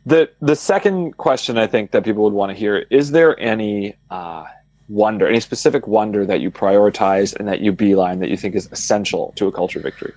The 0.05 0.29
the 0.41 0.55
second 0.55 1.17
question 1.17 1.57
I 1.57 1.67
think 1.67 1.91
that 1.91 2.05
people 2.05 2.23
would 2.23 2.33
want 2.33 2.49
to 2.51 2.57
hear 2.57 2.85
is 2.89 3.11
there 3.11 3.37
any 3.37 3.97
uh, 4.09 4.45
wonder, 4.87 5.27
any 5.27 5.41
specific 5.41 5.85
wonder 5.85 6.25
that 6.25 6.39
you 6.39 6.49
prioritize 6.49 7.35
and 7.35 7.45
that 7.49 7.59
you 7.59 7.73
beeline 7.73 8.19
that 8.19 8.29
you 8.29 8.37
think 8.37 8.55
is 8.55 8.69
essential 8.71 9.33
to 9.35 9.47
a 9.47 9.51
culture 9.51 9.81
victory? 9.81 10.13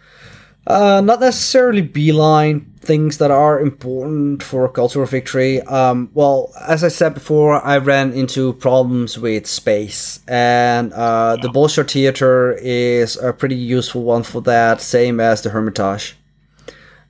Uh, 0.66 1.00
not 1.00 1.20
necessarily 1.20 1.80
beeline 1.80 2.60
things 2.80 3.18
that 3.18 3.30
are 3.30 3.60
important 3.60 4.42
for 4.42 4.68
cultural 4.68 5.06
victory. 5.06 5.60
Um, 5.62 6.10
well, 6.14 6.52
as 6.68 6.84
I 6.84 6.88
said 6.88 7.14
before, 7.14 7.64
I 7.64 7.78
ran 7.78 8.12
into 8.12 8.52
problems 8.54 9.18
with 9.18 9.46
space, 9.46 10.20
and 10.28 10.92
uh, 10.92 11.36
the 11.36 11.48
Bolshoi 11.48 11.90
Theater 11.90 12.52
is 12.60 13.16
a 13.16 13.32
pretty 13.32 13.56
useful 13.56 14.02
one 14.02 14.22
for 14.22 14.42
that, 14.42 14.80
same 14.80 15.18
as 15.18 15.42
the 15.42 15.50
Hermitage. 15.50 16.16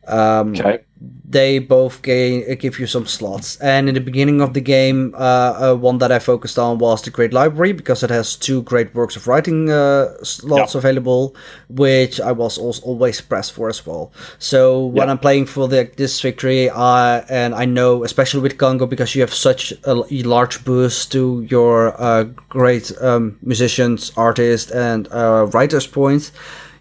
Um, 0.07 0.53
okay 0.53 0.85
they 1.01 1.59
both 1.59 2.03
gain, 2.03 2.57
give 2.59 2.79
you 2.79 2.87
some 2.87 3.07
slots. 3.07 3.57
And 3.61 3.89
in 3.89 3.95
the 3.95 4.01
beginning 4.01 4.41
of 4.41 4.53
the 4.53 4.61
game, 4.61 5.15
uh, 5.17 5.73
uh, 5.73 5.75
one 5.75 5.99
that 5.99 6.13
I 6.13 6.19
focused 6.19 6.59
on 6.59 6.79
was 6.79 7.03
the 7.03 7.11
Great 7.11 7.33
Library 7.33 7.73
because 7.73 8.03
it 8.03 8.11
has 8.11 8.37
two 8.37 8.63
great 8.63 8.95
works 8.95 9.17
of 9.17 9.27
writing 9.27 9.71
uh, 9.71 10.13
slots 10.23 10.75
available, 10.75 11.35
which 11.69 12.21
I 12.21 12.33
was 12.33 12.59
also 12.59 12.83
always 12.83 13.21
pressed 13.21 13.53
for 13.53 13.69
as 13.69 13.87
well. 13.87 14.13
So 14.39 14.85
when 14.85 15.09
I'm 15.09 15.19
playing 15.19 15.47
for 15.47 15.69
the, 15.69 15.91
this 15.97 16.21
victory, 16.21 16.69
uh, 16.69 17.23
and 17.31 17.55
I 17.55 17.65
know, 17.65 18.05
especially 18.05 18.41
with 18.41 18.59
Congo, 18.59 18.87
because 18.87 19.15
you 19.15 19.23
have 19.23 19.33
such 19.33 19.73
a 19.85 19.95
large 19.95 20.65
boost 20.65 21.13
to 21.13 21.47
your 21.49 21.99
uh, 22.01 22.25
great 22.49 22.93
um, 23.01 23.39
musicians, 23.43 24.13
artists, 24.17 24.71
and 24.71 25.09
uh, 25.13 25.47
writers' 25.53 25.87
points 25.87 26.33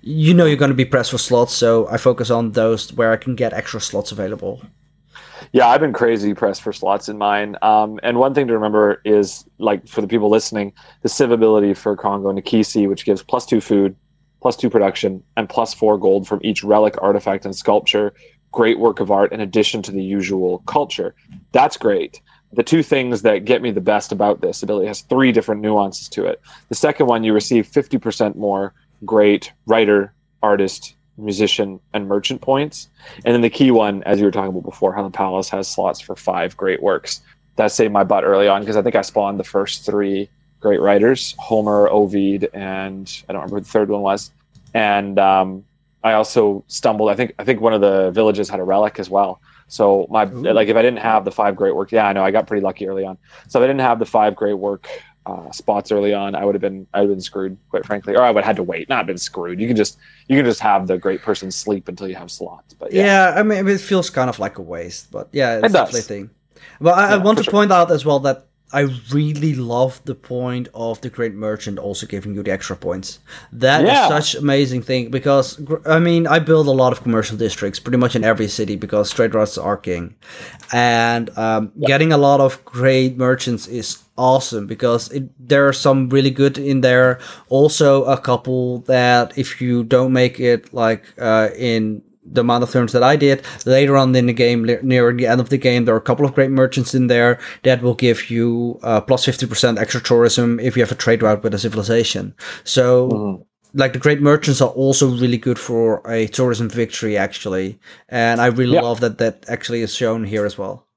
you 0.09 0.33
know 0.33 0.45
you're 0.45 0.57
going 0.57 0.71
to 0.71 0.75
be 0.75 0.85
pressed 0.85 1.11
for 1.11 1.19
slots, 1.19 1.53
so 1.53 1.87
I 1.87 1.97
focus 1.97 2.31
on 2.31 2.53
those 2.53 2.91
where 2.93 3.11
I 3.11 3.17
can 3.17 3.35
get 3.35 3.53
extra 3.53 3.79
slots 3.79 4.11
available. 4.11 4.63
Yeah, 5.53 5.67
I've 5.67 5.81
been 5.81 5.93
crazy 5.93 6.33
pressed 6.33 6.63
for 6.63 6.73
slots 6.73 7.09
in 7.09 7.17
mine. 7.17 7.55
Um, 7.61 7.99
and 8.01 8.17
one 8.17 8.33
thing 8.33 8.47
to 8.47 8.53
remember 8.53 9.01
is, 9.05 9.45
like, 9.59 9.87
for 9.87 10.01
the 10.01 10.07
people 10.07 10.29
listening, 10.29 10.73
the 11.03 11.09
civ 11.09 11.29
ability 11.31 11.75
for 11.75 11.95
Congo 11.95 12.33
Nkisi, 12.33 12.89
which 12.89 13.05
gives 13.05 13.21
plus 13.21 13.45
two 13.45 13.61
food, 13.61 13.95
plus 14.41 14.55
two 14.55 14.69
production, 14.69 15.23
and 15.37 15.47
plus 15.47 15.75
four 15.75 15.97
gold 15.97 16.27
from 16.27 16.39
each 16.43 16.63
relic, 16.63 16.95
artifact, 17.01 17.45
and 17.45 17.55
sculpture. 17.55 18.13
Great 18.51 18.79
work 18.79 18.99
of 18.99 19.11
art 19.11 19.31
in 19.31 19.41
addition 19.41 19.83
to 19.83 19.91
the 19.91 20.03
usual 20.03 20.59
culture. 20.65 21.13
That's 21.51 21.77
great. 21.77 22.19
The 22.53 22.63
two 22.63 22.81
things 22.81 23.21
that 23.21 23.45
get 23.45 23.61
me 23.61 23.69
the 23.69 23.79
best 23.79 24.11
about 24.11 24.41
this 24.41 24.63
ability 24.63 24.87
has 24.87 25.01
three 25.01 25.31
different 25.31 25.61
nuances 25.61 26.09
to 26.09 26.25
it. 26.25 26.41
The 26.69 26.75
second 26.75 27.05
one, 27.05 27.23
you 27.23 27.31
receive 27.31 27.67
50% 27.67 28.35
more 28.35 28.73
great 29.05 29.51
writer, 29.65 30.13
artist, 30.41 30.95
musician, 31.17 31.79
and 31.93 32.07
merchant 32.07 32.41
points. 32.41 32.89
And 33.25 33.33
then 33.33 33.41
the 33.41 33.49
key 33.49 33.71
one, 33.71 34.03
as 34.03 34.19
you 34.19 34.25
were 34.25 34.31
talking 34.31 34.49
about 34.49 34.63
before, 34.63 34.93
how 34.93 35.03
the 35.03 35.09
palace 35.09 35.49
has 35.49 35.67
slots 35.67 35.99
for 35.99 36.15
five 36.15 36.55
great 36.55 36.81
works. 36.81 37.21
That 37.55 37.71
saved 37.71 37.91
my 37.91 38.03
butt 38.03 38.23
early 38.23 38.47
on 38.47 38.61
because 38.61 38.77
I 38.77 38.81
think 38.81 38.95
I 38.95 39.01
spawned 39.01 39.39
the 39.39 39.43
first 39.43 39.85
three 39.85 40.29
great 40.59 40.81
writers 40.81 41.35
Homer, 41.37 41.89
Ovid, 41.89 42.49
and 42.53 43.23
I 43.27 43.33
don't 43.33 43.41
remember 43.41 43.57
who 43.57 43.61
the 43.61 43.69
third 43.69 43.89
one 43.89 44.01
was. 44.01 44.31
And 44.73 45.19
um, 45.19 45.65
I 46.03 46.13
also 46.13 46.63
stumbled. 46.67 47.09
I 47.09 47.15
think 47.15 47.33
I 47.39 47.43
think 47.43 47.61
one 47.61 47.73
of 47.73 47.81
the 47.81 48.11
villages 48.11 48.49
had 48.49 48.59
a 48.59 48.63
relic 48.63 48.99
as 48.99 49.09
well. 49.09 49.41
So 49.67 50.07
my 50.09 50.25
Ooh. 50.25 50.53
like 50.53 50.67
if 50.67 50.75
I 50.75 50.81
didn't 50.81 50.99
have 50.99 51.25
the 51.25 51.31
five 51.31 51.55
great 51.55 51.75
work, 51.75 51.91
yeah, 51.91 52.07
I 52.07 52.13
know 52.13 52.23
I 52.23 52.31
got 52.31 52.47
pretty 52.47 52.63
lucky 52.63 52.87
early 52.87 53.05
on. 53.05 53.17
So 53.47 53.59
if 53.59 53.63
I 53.63 53.67
didn't 53.67 53.81
have 53.81 53.99
the 53.99 54.05
five 54.05 54.35
great 54.35 54.55
work 54.55 54.89
uh, 55.29 55.51
spots 55.51 55.91
early 55.91 56.13
on, 56.13 56.35
I 56.35 56.43
would 56.43 56.55
have 56.55 56.61
been 56.61 56.87
I 56.93 57.01
would 57.01 57.09
have 57.09 57.17
been 57.17 57.21
screwed, 57.21 57.57
quite 57.69 57.85
frankly, 57.85 58.15
or 58.15 58.21
I 58.21 58.31
would 58.31 58.43
have 58.43 58.47
had 58.47 58.55
to 58.57 58.63
wait. 58.63 58.89
Not 58.89 59.05
been 59.05 59.17
screwed. 59.17 59.59
You 59.59 59.67
can 59.67 59.75
just 59.75 59.97
you 60.27 60.35
can 60.35 60.45
just 60.45 60.59
have 60.59 60.87
the 60.87 60.97
great 60.97 61.21
person 61.21 61.51
sleep 61.51 61.87
until 61.87 62.07
you 62.07 62.15
have 62.15 62.31
slots. 62.31 62.73
But 62.73 62.91
yeah, 62.91 63.33
yeah 63.33 63.39
I 63.39 63.43
mean 63.43 63.67
it 63.67 63.81
feels 63.81 64.09
kind 64.09 64.29
of 64.29 64.39
like 64.39 64.57
a 64.57 64.61
waste, 64.61 65.11
but 65.11 65.29
yeah, 65.31 65.57
it's 65.57 65.67
it 65.67 65.73
definitely 65.73 65.99
a 66.01 66.03
thing. 66.03 66.29
But 66.81 66.97
I, 66.97 67.09
yeah, 67.09 67.15
I 67.15 67.17
want 67.17 67.37
to 67.37 67.43
sure. 67.43 67.51
point 67.51 67.71
out 67.71 67.91
as 67.91 68.05
well 68.05 68.19
that 68.21 68.47
I 68.71 68.81
really 69.11 69.55
love 69.55 69.99
the 70.05 70.13
point 70.13 70.67
of 70.75 71.01
the 71.01 71.09
Great 71.09 71.33
Merchant 71.33 71.79
also 71.79 72.05
giving 72.05 72.35
you 72.35 72.43
the 72.43 72.51
extra 72.51 72.75
points. 72.75 73.19
That 73.51 73.83
yeah. 73.83 74.03
is 74.03 74.09
such 74.09 74.35
amazing 74.39 74.83
thing 74.83 75.09
because 75.09 75.59
I 75.85 75.99
mean 75.99 76.27
I 76.27 76.39
build 76.39 76.67
a 76.67 76.71
lot 76.71 76.91
of 76.91 77.01
commercial 77.01 77.35
districts 77.35 77.79
pretty 77.79 77.97
much 77.97 78.15
in 78.15 78.23
every 78.23 78.47
city 78.47 78.75
because 78.75 79.11
trade 79.11 79.33
routes 79.33 79.57
are 79.57 79.77
king, 79.77 80.15
and 80.71 81.35
um, 81.37 81.71
getting 81.81 82.11
a 82.11 82.17
lot 82.17 82.41
of 82.41 82.63
great 82.63 83.17
merchants 83.17 83.67
is 83.67 84.03
awesome 84.19 84.67
because 84.67 85.09
it, 85.11 85.31
there 85.39 85.67
are 85.67 85.73
some 85.73 86.09
really 86.09 86.29
good 86.29 86.57
in 86.57 86.81
there. 86.81 87.19
Also, 87.47 88.03
a 88.05 88.17
couple 88.19 88.79
that 88.81 89.37
if 89.37 89.61
you 89.61 89.83
don't 89.83 90.13
make 90.13 90.39
it 90.39 90.73
like 90.73 91.13
uh, 91.17 91.49
in 91.57 92.03
the 92.31 92.41
amount 92.41 92.63
of 92.63 92.71
turns 92.71 92.91
that 92.93 93.03
I 93.03 93.15
did. 93.15 93.43
Later 93.65 93.97
on 93.97 94.15
in 94.15 94.27
the 94.27 94.33
game, 94.33 94.63
near 94.83 95.11
the 95.13 95.27
end 95.27 95.41
of 95.41 95.49
the 95.49 95.57
game, 95.57 95.85
there 95.85 95.95
are 95.95 95.99
a 95.99 96.01
couple 96.09 96.25
of 96.25 96.33
great 96.33 96.51
merchants 96.51 96.93
in 96.93 97.07
there 97.07 97.39
that 97.63 97.81
will 97.81 97.95
give 97.95 98.29
you 98.29 98.79
uh, 98.83 99.01
plus 99.01 99.25
50% 99.25 99.79
extra 99.79 100.01
tourism 100.01 100.59
if 100.59 100.75
you 100.75 100.83
have 100.83 100.91
a 100.91 100.95
trade 100.95 101.23
route 101.23 101.43
with 101.43 101.53
a 101.53 101.59
civilization. 101.59 102.35
So, 102.63 103.09
mm-hmm. 103.09 103.41
like, 103.73 103.93
the 103.93 103.99
great 103.99 104.21
merchants 104.21 104.61
are 104.61 104.69
also 104.69 105.09
really 105.09 105.37
good 105.37 105.59
for 105.59 106.01
a 106.07 106.27
tourism 106.27 106.69
victory, 106.69 107.17
actually. 107.17 107.79
And 108.07 108.39
I 108.39 108.47
really 108.47 108.75
yeah. 108.75 108.81
love 108.81 108.99
that 108.99 109.17
that 109.17 109.45
actually 109.47 109.81
is 109.81 109.95
shown 109.95 110.23
here 110.23 110.45
as 110.45 110.57
well. 110.57 110.88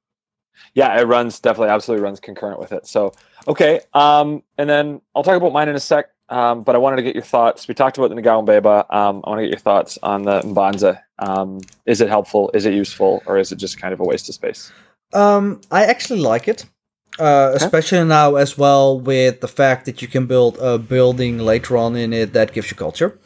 Yeah, 0.74 0.98
it 1.00 1.04
runs 1.04 1.38
definitely, 1.40 1.68
absolutely 1.68 2.04
runs 2.04 2.20
concurrent 2.20 2.58
with 2.58 2.72
it. 2.72 2.86
So, 2.86 3.12
okay. 3.46 3.80
Um, 3.92 4.42
and 4.56 4.68
then 4.68 5.00
I'll 5.14 5.22
talk 5.22 5.36
about 5.36 5.52
mine 5.52 5.68
in 5.68 5.76
a 5.76 5.80
sec. 5.80 6.06
Um, 6.28 6.62
but 6.62 6.74
I 6.74 6.78
wanted 6.78 6.96
to 6.96 7.02
get 7.02 7.14
your 7.14 7.24
thoughts. 7.24 7.68
We 7.68 7.74
talked 7.74 7.98
about 7.98 8.08
the 8.08 8.16
Ngao 8.16 8.46
Mbeba. 8.46 8.94
Um, 8.94 9.20
I 9.24 9.28
want 9.28 9.40
to 9.40 9.42
get 9.42 9.50
your 9.50 9.58
thoughts 9.58 9.98
on 10.02 10.22
the 10.22 10.40
Mbanza. 10.40 10.98
Um, 11.18 11.60
is 11.84 12.00
it 12.00 12.08
helpful? 12.08 12.50
Is 12.54 12.64
it 12.64 12.72
useful? 12.72 13.22
Or 13.26 13.36
is 13.36 13.52
it 13.52 13.56
just 13.56 13.78
kind 13.78 13.92
of 13.92 14.00
a 14.00 14.04
waste 14.04 14.30
of 14.30 14.34
space? 14.34 14.72
Um, 15.12 15.60
I 15.70 15.84
actually 15.84 16.20
like 16.20 16.48
it. 16.48 16.64
Uh, 17.18 17.52
okay. 17.54 17.62
Especially 17.62 18.02
now 18.04 18.36
as 18.36 18.56
well 18.56 18.98
with 18.98 19.42
the 19.42 19.48
fact 19.48 19.84
that 19.84 20.00
you 20.00 20.08
can 20.08 20.24
build 20.24 20.56
a 20.58 20.78
building 20.78 21.36
later 21.36 21.76
on 21.76 21.96
in 21.96 22.14
it 22.14 22.32
that 22.32 22.52
gives 22.54 22.70
you 22.70 22.76
culture. 22.78 23.18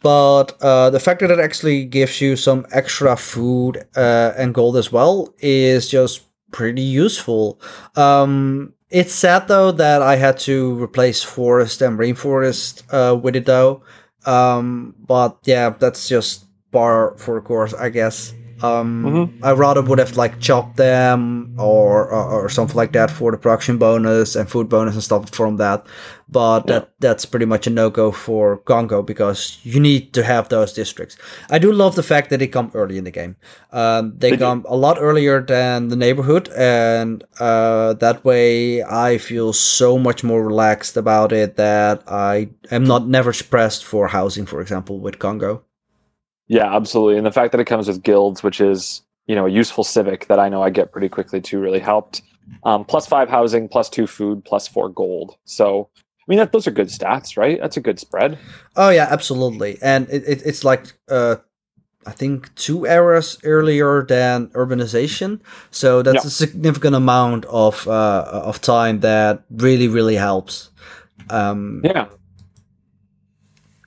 But 0.00 0.56
uh, 0.62 0.88
the 0.88 1.00
fact 1.00 1.20
that 1.20 1.30
it 1.30 1.38
actually 1.38 1.84
gives 1.84 2.22
you 2.22 2.36
some 2.36 2.66
extra 2.72 3.16
food 3.16 3.86
uh, 3.94 4.32
and 4.38 4.54
gold 4.54 4.78
as 4.78 4.90
well 4.90 5.34
is 5.40 5.90
just 5.90 6.22
pretty 6.50 6.82
useful. 6.82 7.60
Um, 7.96 8.74
it's 8.90 9.14
sad 9.14 9.48
though 9.48 9.70
that 9.72 10.02
I 10.02 10.16
had 10.16 10.38
to 10.40 10.82
replace 10.82 11.22
forest 11.22 11.80
and 11.82 11.98
rainforest 11.98 12.82
uh, 12.92 13.16
with 13.16 13.36
it 13.36 13.46
though. 13.46 13.82
Um, 14.26 14.94
but 14.98 15.38
yeah, 15.44 15.70
that's 15.70 16.08
just 16.08 16.46
par 16.72 17.16
for 17.16 17.36
the 17.36 17.40
course, 17.40 17.74
I 17.74 17.88
guess. 17.88 18.34
Um, 18.62 19.04
mm-hmm. 19.04 19.44
I 19.44 19.52
rather 19.52 19.82
would 19.82 19.98
have 19.98 20.16
like 20.16 20.40
chopped 20.40 20.76
them 20.76 21.54
or, 21.58 22.10
or, 22.10 22.44
or 22.44 22.48
something 22.48 22.76
like 22.76 22.92
that 22.92 23.10
for 23.10 23.30
the 23.30 23.38
production 23.38 23.78
bonus 23.78 24.36
and 24.36 24.50
food 24.50 24.68
bonus 24.68 24.94
and 24.94 25.02
stuff 25.02 25.30
from 25.30 25.56
that. 25.56 25.86
But 26.28 26.68
yeah. 26.68 26.80
that 26.80 26.92
that's 27.00 27.26
pretty 27.26 27.46
much 27.46 27.66
a 27.66 27.70
no 27.70 27.90
go 27.90 28.12
for 28.12 28.58
Congo 28.58 29.02
because 29.02 29.58
you 29.62 29.80
need 29.80 30.12
to 30.12 30.22
have 30.22 30.48
those 30.48 30.72
districts. 30.72 31.16
I 31.50 31.58
do 31.58 31.72
love 31.72 31.96
the 31.96 32.02
fact 32.02 32.30
that 32.30 32.38
they 32.38 32.46
come 32.46 32.70
early 32.74 32.98
in 32.98 33.04
the 33.04 33.10
game. 33.10 33.36
Um, 33.72 34.14
they, 34.16 34.30
they 34.32 34.36
come 34.36 34.62
do. 34.62 34.68
a 34.68 34.76
lot 34.76 34.98
earlier 35.00 35.40
than 35.42 35.88
the 35.88 35.96
neighborhood, 35.96 36.48
and 36.56 37.24
uh, 37.40 37.94
that 37.94 38.24
way 38.24 38.82
I 38.82 39.18
feel 39.18 39.52
so 39.52 39.98
much 39.98 40.22
more 40.22 40.46
relaxed 40.46 40.96
about 40.96 41.32
it 41.32 41.56
that 41.56 42.04
I 42.06 42.50
am 42.70 42.84
not 42.84 43.08
never 43.08 43.32
stressed 43.32 43.84
for 43.84 44.06
housing, 44.08 44.46
for 44.46 44.60
example, 44.60 45.00
with 45.00 45.18
Congo. 45.18 45.64
Yeah, 46.50 46.74
absolutely. 46.74 47.16
And 47.16 47.24
the 47.24 47.30
fact 47.30 47.52
that 47.52 47.60
it 47.60 47.66
comes 47.66 47.86
with 47.86 48.02
guilds, 48.02 48.42
which 48.42 48.60
is 48.60 49.02
you 49.26 49.36
know 49.36 49.46
a 49.46 49.50
useful 49.50 49.84
civic 49.84 50.26
that 50.26 50.40
I 50.40 50.48
know 50.48 50.62
I 50.62 50.70
get 50.70 50.90
pretty 50.90 51.08
quickly 51.08 51.40
too, 51.40 51.60
really 51.60 51.78
helped. 51.78 52.22
Um, 52.64 52.84
plus 52.84 53.06
five 53.06 53.30
housing, 53.30 53.68
plus 53.68 53.88
two 53.88 54.08
food, 54.08 54.44
plus 54.44 54.66
four 54.66 54.88
gold. 54.88 55.36
So 55.44 55.88
I 55.96 56.24
mean, 56.26 56.38
that, 56.40 56.50
those 56.50 56.66
are 56.66 56.72
good 56.72 56.88
stats, 56.88 57.36
right? 57.36 57.60
That's 57.60 57.76
a 57.76 57.80
good 57.80 58.00
spread. 58.00 58.36
Oh 58.74 58.90
yeah, 58.90 59.06
absolutely. 59.08 59.78
And 59.80 60.10
it, 60.10 60.24
it, 60.26 60.42
it's 60.44 60.64
like 60.64 60.92
uh, 61.08 61.36
I 62.04 62.10
think 62.10 62.52
two 62.56 62.84
eras 62.84 63.38
earlier 63.44 64.02
than 64.02 64.48
urbanization. 64.48 65.40
So 65.70 66.02
that's 66.02 66.24
a 66.24 66.30
significant 66.30 66.96
amount 66.96 67.44
of 67.44 67.86
uh, 67.86 68.24
of 68.44 68.60
time 68.60 68.98
that 69.00 69.44
really 69.50 69.86
really 69.86 70.16
helps. 70.16 70.72
Um, 71.28 71.82
yeah. 71.84 72.08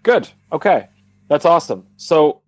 Good. 0.03 0.29
Okay, 0.53 0.87
that's 1.27 1.43
awesome. 1.43 1.87
So 1.97 2.42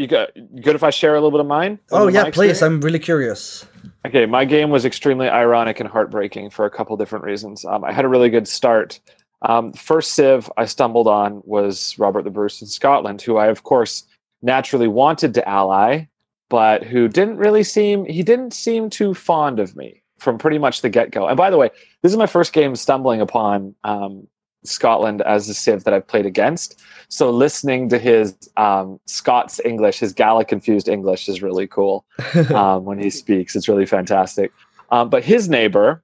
you 0.00 0.06
got 0.06 0.30
good 0.62 0.74
if 0.74 0.82
I 0.82 0.88
share 0.88 1.12
a 1.12 1.18
little 1.18 1.30
bit 1.30 1.40
of 1.40 1.46
mine? 1.46 1.78
Oh 1.92 2.08
yeah, 2.08 2.30
please. 2.30 2.62
I'm 2.62 2.80
really 2.80 2.98
curious. 2.98 3.66
Okay, 4.06 4.24
my 4.24 4.46
game 4.46 4.70
was 4.70 4.86
extremely 4.86 5.28
ironic 5.28 5.78
and 5.78 5.88
heartbreaking 5.88 6.50
for 6.50 6.64
a 6.64 6.70
couple 6.70 6.96
different 6.96 7.24
reasons. 7.24 7.66
Um, 7.66 7.84
I 7.84 7.92
had 7.92 8.06
a 8.06 8.08
really 8.08 8.30
good 8.30 8.48
start. 8.48 8.98
Um, 9.42 9.74
first 9.74 10.12
Civ 10.12 10.50
I 10.56 10.64
stumbled 10.64 11.06
on 11.06 11.42
was 11.44 11.98
Robert 11.98 12.22
the 12.22 12.30
Bruce 12.30 12.62
in 12.62 12.66
Scotland, 12.66 13.20
who 13.20 13.36
I 13.36 13.48
of 13.48 13.62
course 13.62 14.04
naturally 14.40 14.88
wanted 14.88 15.34
to 15.34 15.46
ally, 15.46 16.06
but 16.48 16.82
who 16.82 17.06
didn't 17.06 17.36
really 17.36 17.62
seem 17.62 18.06
he 18.06 18.22
didn't 18.22 18.54
seem 18.54 18.88
too 18.88 19.12
fond 19.12 19.60
of 19.60 19.76
me 19.76 20.02
from 20.18 20.38
pretty 20.38 20.58
much 20.58 20.80
the 20.80 20.88
get 20.88 21.10
go. 21.10 21.26
And 21.26 21.36
by 21.36 21.50
the 21.50 21.58
way, 21.58 21.70
this 22.02 22.10
is 22.10 22.18
my 22.18 22.26
first 22.26 22.54
game 22.54 22.74
stumbling 22.74 23.20
upon 23.20 23.74
um, 23.84 24.26
Scotland 24.64 25.22
as 25.22 25.48
a 25.48 25.54
Civ 25.54 25.84
that 25.84 25.94
I've 25.94 26.06
played 26.06 26.26
against. 26.26 26.80
So 27.08 27.30
listening 27.30 27.88
to 27.88 27.98
his 27.98 28.36
um, 28.56 29.00
Scots 29.06 29.60
English, 29.64 29.98
his 29.98 30.12
Gaelic 30.12 30.48
confused 30.48 30.88
English 30.88 31.28
is 31.28 31.42
really 31.42 31.66
cool 31.66 32.04
um, 32.54 32.84
when 32.84 32.98
he 32.98 33.10
speaks. 33.10 33.56
It's 33.56 33.68
really 33.68 33.86
fantastic. 33.86 34.52
Um, 34.90 35.08
but 35.08 35.24
his 35.24 35.48
neighbor, 35.48 36.02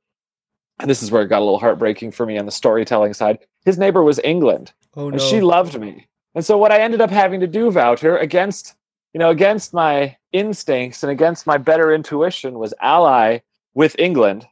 and 0.79 0.89
this 0.89 1.03
is 1.03 1.11
where 1.11 1.23
it 1.23 1.29
got 1.29 1.41
a 1.41 1.45
little 1.45 1.59
heartbreaking 1.59 2.13
for 2.13 2.27
me 2.27 2.39
on 2.39 2.47
the 2.47 2.53
storytelling 2.53 3.15
side. 3.15 3.39
His 3.65 3.79
neighbor 3.79 4.03
was 4.03 4.21
England, 4.23 4.73
oh, 4.97 5.09
no. 5.09 5.15
and 5.15 5.21
she 5.21 5.41
loved 5.41 5.79
me. 5.79 6.07
And 6.35 6.45
so 6.45 6.59
what 6.59 6.73
I 6.73 6.81
ended 6.81 7.01
up 7.01 7.11
having 7.11 7.41
to 7.41 7.47
do, 7.47 7.71
Wouter, 7.71 8.17
against 8.19 8.75
you 9.13 9.19
know 9.19 9.31
against 9.31 9.73
my 9.73 10.17
instincts 10.33 11.03
and 11.03 11.11
against 11.11 11.47
my 11.47 11.57
better 11.57 11.95
intuition, 11.95 12.59
was 12.59 12.75
ally 12.81 13.41
with 13.75 13.97
England 13.99 14.47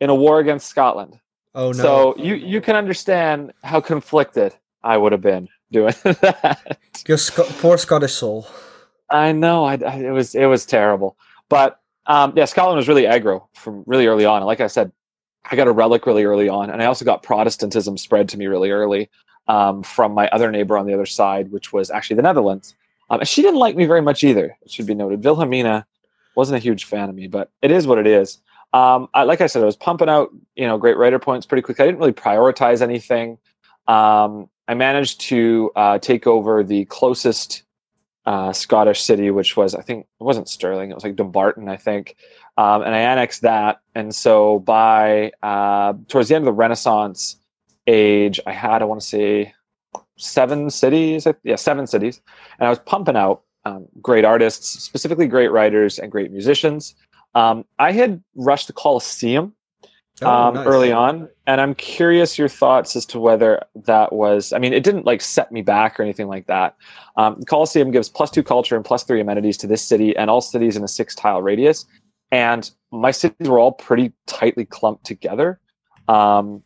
in 0.00 0.10
a 0.10 0.14
war 0.14 0.40
against 0.40 0.68
Scotland. 0.68 1.18
Oh 1.58 1.72
no! 1.72 1.82
So 1.82 2.14
you 2.16 2.36
you 2.36 2.60
can 2.60 2.76
understand 2.76 3.52
how 3.64 3.80
conflicted 3.80 4.54
I 4.84 4.96
would 4.96 5.10
have 5.10 5.20
been 5.20 5.48
doing 5.72 5.92
that. 6.04 6.78
Your 7.08 7.18
Sc- 7.18 7.58
poor 7.60 7.76
Scottish 7.76 8.12
soul. 8.12 8.46
I 9.10 9.32
know. 9.32 9.64
I, 9.64 9.72
I, 9.74 9.96
it 9.96 10.12
was 10.12 10.36
it 10.36 10.46
was 10.46 10.64
terrible, 10.64 11.16
but 11.48 11.80
um, 12.06 12.32
yeah, 12.36 12.44
Scotland 12.44 12.76
was 12.76 12.86
really 12.86 13.02
aggro 13.02 13.48
from 13.54 13.82
really 13.86 14.06
early 14.06 14.24
on. 14.24 14.40
Like 14.44 14.60
I 14.60 14.68
said, 14.68 14.92
I 15.50 15.56
got 15.56 15.66
a 15.66 15.72
relic 15.72 16.06
really 16.06 16.22
early 16.22 16.48
on, 16.48 16.70
and 16.70 16.80
I 16.80 16.86
also 16.86 17.04
got 17.04 17.24
Protestantism 17.24 17.98
spread 17.98 18.28
to 18.28 18.38
me 18.38 18.46
really 18.46 18.70
early 18.70 19.10
um, 19.48 19.82
from 19.82 20.12
my 20.12 20.28
other 20.28 20.52
neighbor 20.52 20.78
on 20.78 20.86
the 20.86 20.94
other 20.94 21.06
side, 21.06 21.50
which 21.50 21.72
was 21.72 21.90
actually 21.90 22.16
the 22.16 22.22
Netherlands. 22.22 22.76
Um, 23.10 23.18
and 23.18 23.28
she 23.28 23.42
didn't 23.42 23.58
like 23.58 23.74
me 23.74 23.84
very 23.84 24.02
much 24.02 24.22
either. 24.22 24.56
It 24.62 24.70
should 24.70 24.86
be 24.86 24.94
noted. 24.94 25.24
Wilhelmina 25.24 25.86
wasn't 26.36 26.56
a 26.56 26.62
huge 26.62 26.84
fan 26.84 27.08
of 27.08 27.16
me, 27.16 27.26
but 27.26 27.50
it 27.62 27.72
is 27.72 27.84
what 27.84 27.98
it 27.98 28.06
is. 28.06 28.38
Um, 28.72 29.08
I, 29.14 29.22
like 29.22 29.40
I 29.40 29.46
said, 29.46 29.62
I 29.62 29.66
was 29.66 29.76
pumping 29.76 30.08
out 30.08 30.30
you 30.54 30.66
know 30.66 30.78
great 30.78 30.96
writer 30.96 31.18
points 31.18 31.46
pretty 31.46 31.62
quick. 31.62 31.80
I 31.80 31.86
didn't 31.86 31.98
really 31.98 32.12
prioritize 32.12 32.82
anything. 32.82 33.38
Um, 33.86 34.48
I 34.68 34.74
managed 34.74 35.20
to 35.22 35.70
uh, 35.76 35.98
take 35.98 36.26
over 36.26 36.62
the 36.62 36.84
closest 36.86 37.62
uh, 38.26 38.52
Scottish 38.52 39.00
city, 39.00 39.30
which 39.30 39.56
was 39.56 39.74
I 39.74 39.80
think 39.80 40.06
it 40.20 40.24
wasn't 40.24 40.48
Stirling, 40.48 40.90
it 40.90 40.94
was 40.94 41.02
like 41.02 41.16
Dumbarton, 41.16 41.68
I 41.68 41.78
think, 41.78 42.16
um, 42.58 42.82
and 42.82 42.94
I 42.94 42.98
annexed 42.98 43.40
that. 43.40 43.80
And 43.94 44.14
so 44.14 44.58
by 44.58 45.32
uh, 45.42 45.94
towards 46.08 46.28
the 46.28 46.34
end 46.34 46.42
of 46.42 46.46
the 46.46 46.52
Renaissance 46.52 47.36
age, 47.86 48.38
I 48.46 48.52
had 48.52 48.82
I 48.82 48.84
want 48.84 49.00
to 49.00 49.06
say 49.06 49.54
seven 50.18 50.68
cities, 50.68 51.26
yeah, 51.42 51.56
seven 51.56 51.86
cities, 51.86 52.20
and 52.58 52.66
I 52.66 52.70
was 52.70 52.80
pumping 52.80 53.16
out 53.16 53.44
um, 53.64 53.86
great 54.02 54.26
artists, 54.26 54.82
specifically 54.82 55.26
great 55.26 55.48
writers 55.48 55.98
and 55.98 56.12
great 56.12 56.30
musicians. 56.30 56.94
Um, 57.34 57.64
I 57.78 57.92
had 57.92 58.22
rushed 58.34 58.66
the 58.66 58.72
Colosseum 58.72 59.54
oh, 60.22 60.28
um, 60.28 60.54
nice. 60.54 60.66
early 60.66 60.92
on, 60.92 61.28
and 61.46 61.60
I'm 61.60 61.74
curious 61.74 62.38
your 62.38 62.48
thoughts 62.48 62.96
as 62.96 63.06
to 63.06 63.20
whether 63.20 63.62
that 63.86 64.12
was. 64.12 64.52
I 64.52 64.58
mean, 64.58 64.72
it 64.72 64.82
didn't 64.82 65.06
like 65.06 65.20
set 65.20 65.52
me 65.52 65.62
back 65.62 65.98
or 65.98 66.02
anything 66.02 66.28
like 66.28 66.46
that. 66.46 66.76
Um, 67.16 67.36
the 67.40 67.46
Colosseum 67.46 67.90
gives 67.90 68.08
plus 68.08 68.30
two 68.30 68.42
culture 68.42 68.76
and 68.76 68.84
plus 68.84 69.04
three 69.04 69.20
amenities 69.20 69.56
to 69.58 69.66
this 69.66 69.82
city 69.82 70.16
and 70.16 70.30
all 70.30 70.40
cities 70.40 70.76
in 70.76 70.84
a 70.84 70.88
six 70.88 71.14
tile 71.14 71.42
radius, 71.42 71.86
and 72.30 72.70
my 72.90 73.10
cities 73.10 73.48
were 73.48 73.58
all 73.58 73.72
pretty 73.72 74.12
tightly 74.26 74.64
clumped 74.64 75.04
together. 75.04 75.60
Um, 76.08 76.62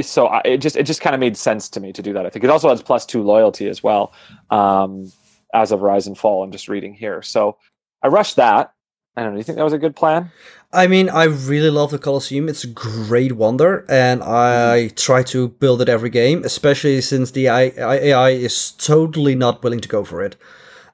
so 0.00 0.26
I, 0.26 0.40
it 0.44 0.58
just 0.58 0.76
it 0.76 0.84
just 0.84 1.00
kind 1.02 1.14
of 1.14 1.20
made 1.20 1.36
sense 1.36 1.68
to 1.70 1.80
me 1.80 1.92
to 1.92 2.02
do 2.02 2.12
that. 2.14 2.24
I 2.24 2.30
think 2.30 2.44
it 2.44 2.50
also 2.50 2.68
has 2.70 2.82
plus 2.82 3.04
two 3.04 3.22
loyalty 3.22 3.68
as 3.68 3.82
well 3.82 4.14
um, 4.50 5.12
as 5.52 5.72
of 5.72 5.82
Rise 5.82 6.06
and 6.06 6.16
Fall. 6.16 6.42
I'm 6.42 6.52
just 6.52 6.68
reading 6.68 6.94
here, 6.94 7.20
so 7.20 7.58
I 8.02 8.08
rushed 8.08 8.36
that 8.36 8.72
I 9.16 9.22
don't 9.22 9.32
know. 9.32 9.36
Do 9.36 9.38
you 9.38 9.44
think 9.44 9.56
that 9.58 9.64
was 9.64 9.72
a 9.72 9.78
good 9.78 9.96
plan? 9.96 10.30
I 10.72 10.86
mean, 10.86 11.10
I 11.10 11.24
really 11.24 11.68
love 11.68 11.90
the 11.90 11.98
Colosseum. 11.98 12.48
It's 12.48 12.64
a 12.64 12.68
great 12.68 13.32
wonder, 13.32 13.84
and 13.90 14.22
I 14.22 14.86
mm-hmm. 14.86 14.94
try 14.94 15.22
to 15.24 15.48
build 15.48 15.82
it 15.82 15.88
every 15.88 16.08
game, 16.08 16.42
especially 16.44 17.00
since 17.02 17.32
the 17.32 17.48
AI 17.48 18.30
is 18.30 18.72
totally 18.72 19.34
not 19.34 19.62
willing 19.62 19.80
to 19.80 19.88
go 19.88 20.02
for 20.02 20.22
it. 20.22 20.36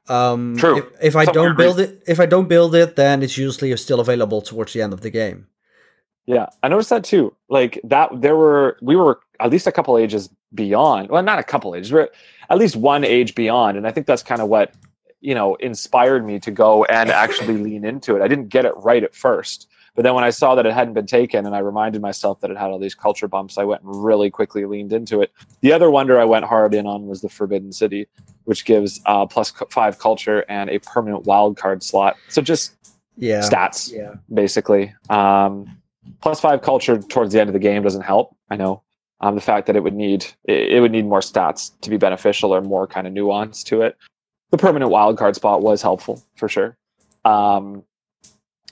Um, 0.09 0.57
True. 0.57 0.79
If, 0.79 0.85
if 1.01 1.17
I 1.17 1.27
don't 1.27 1.57
build 1.57 1.79
it, 1.79 2.03
if 2.09 2.19
I 2.19 2.27
don't 2.27 2.49
build 2.49 2.75
it, 2.75 2.97
then 2.97 3.23
it's 3.23 3.39
usually 3.39 3.77
still 3.77 4.01
available 4.01 4.43
towards 4.43 4.73
the 4.73 4.83
end 4.83 4.93
of 4.93 5.03
the 5.03 5.11
game. 5.11 5.47
Yeah, 6.27 6.47
I 6.63 6.69
noticed 6.69 6.91
that 6.91 7.05
too. 7.05 7.35
Like 7.49 7.81
that, 7.85 8.11
there 8.21 8.37
were 8.37 8.79
we 8.83 8.97
were 8.97 9.21
at 9.39 9.51
least 9.51 9.67
a 9.67 9.73
couple 9.73 9.97
ages 9.97 10.29
beyond. 10.55 11.11
Well, 11.11 11.23
not 11.23 11.39
a 11.39 11.45
couple 11.45 11.75
ages, 11.75 11.91
but 11.93 12.13
at 12.51 12.59
least 12.59 12.75
one 12.75 13.05
age 13.05 13.35
beyond, 13.35 13.77
and 13.77 13.87
I 13.87 13.93
think 13.93 14.07
that's 14.07 14.23
kind 14.23 14.41
of 14.41 14.49
what 14.49 14.73
you 15.21 15.35
know 15.35 15.55
inspired 15.57 16.25
me 16.25 16.39
to 16.41 16.51
go 16.51 16.85
and 16.85 17.11
actually 17.11 17.57
lean 17.59 17.85
into 17.85 18.17
it. 18.17 18.23
I 18.23 18.29
didn't 18.29 18.49
get 18.49 18.65
it 18.65 18.73
right 18.77 19.03
at 19.03 19.15
first, 19.15 19.69
but 19.99 20.05
then 20.05 20.15
when 20.15 20.23
I 20.23 20.31
saw 20.31 20.55
that 20.55 20.65
it 20.65 20.73
hadn't 20.73 20.95
been 20.95 21.07
taken, 21.07 21.45
and 21.45 21.57
I 21.57 21.59
reminded 21.59 22.01
myself 22.01 22.41
that 22.41 22.53
it 22.53 22.57
had 22.57 22.71
all 22.71 22.79
these 22.79 22.95
culture 22.95 23.27
bumps, 23.27 23.59
I 23.59 23.65
went 23.65 23.83
and 23.83 24.05
really 24.05 24.31
quickly 24.31 24.65
leaned 24.65 24.93
into 24.93 25.21
it. 25.21 25.33
The 25.61 25.73
other 25.73 25.91
wonder 25.91 26.21
I 26.21 26.25
went 26.25 26.45
hard 26.45 26.73
in 26.73 26.87
on 26.87 27.07
was 27.07 27.21
the 27.21 27.29
Forbidden 27.29 27.73
City, 27.73 28.07
which 28.45 28.65
gives 28.65 29.01
uh, 29.07 29.27
plus 29.27 29.53
five 29.71 29.99
culture 29.99 30.45
and 30.49 30.71
a 30.71 30.79
permanent 30.79 31.25
wild 31.25 31.57
card 31.57 31.83
slot. 31.83 32.17
So 32.29 32.41
just 32.41 32.77
yeah 33.17 33.41
stats, 33.41 33.93
yeah, 33.93 34.15
basically. 34.33 34.95
Um, 35.11 35.81
plus 36.21 36.41
five 36.41 36.63
culture 36.63 36.99
towards 36.99 37.33
the 37.33 37.41
end 37.41 37.49
of 37.49 37.55
the 37.55 37.59
game 37.59 37.83
doesn't 37.83 38.03
help. 38.03 38.37
I 38.51 38.57
know. 38.57 38.83
Um, 39.21 39.35
the 39.35 39.41
fact 39.41 39.67
that 39.67 39.75
it 39.75 39.83
would 39.83 39.95
need 39.95 40.27
it, 40.45 40.75
it 40.75 40.81
would 40.81 40.93
need 40.93 41.07
more 41.07 41.19
stats 41.19 41.73
to 41.81 41.91
be 41.91 41.97
beneficial 41.97 42.55
or 42.55 42.61
more 42.61 42.87
kind 42.87 43.09
of 43.09 43.13
nuance 43.13 43.65
to 43.65 43.83
it 43.83 43.97
the 44.51 44.59
permanent 44.59 44.91
wild 44.91 45.19
card 45.19 45.35
spot 45.35 45.63
was 45.63 45.83
helpful 45.83 46.23
for 46.37 46.49
sure. 46.49 46.77
Um, 47.25 47.85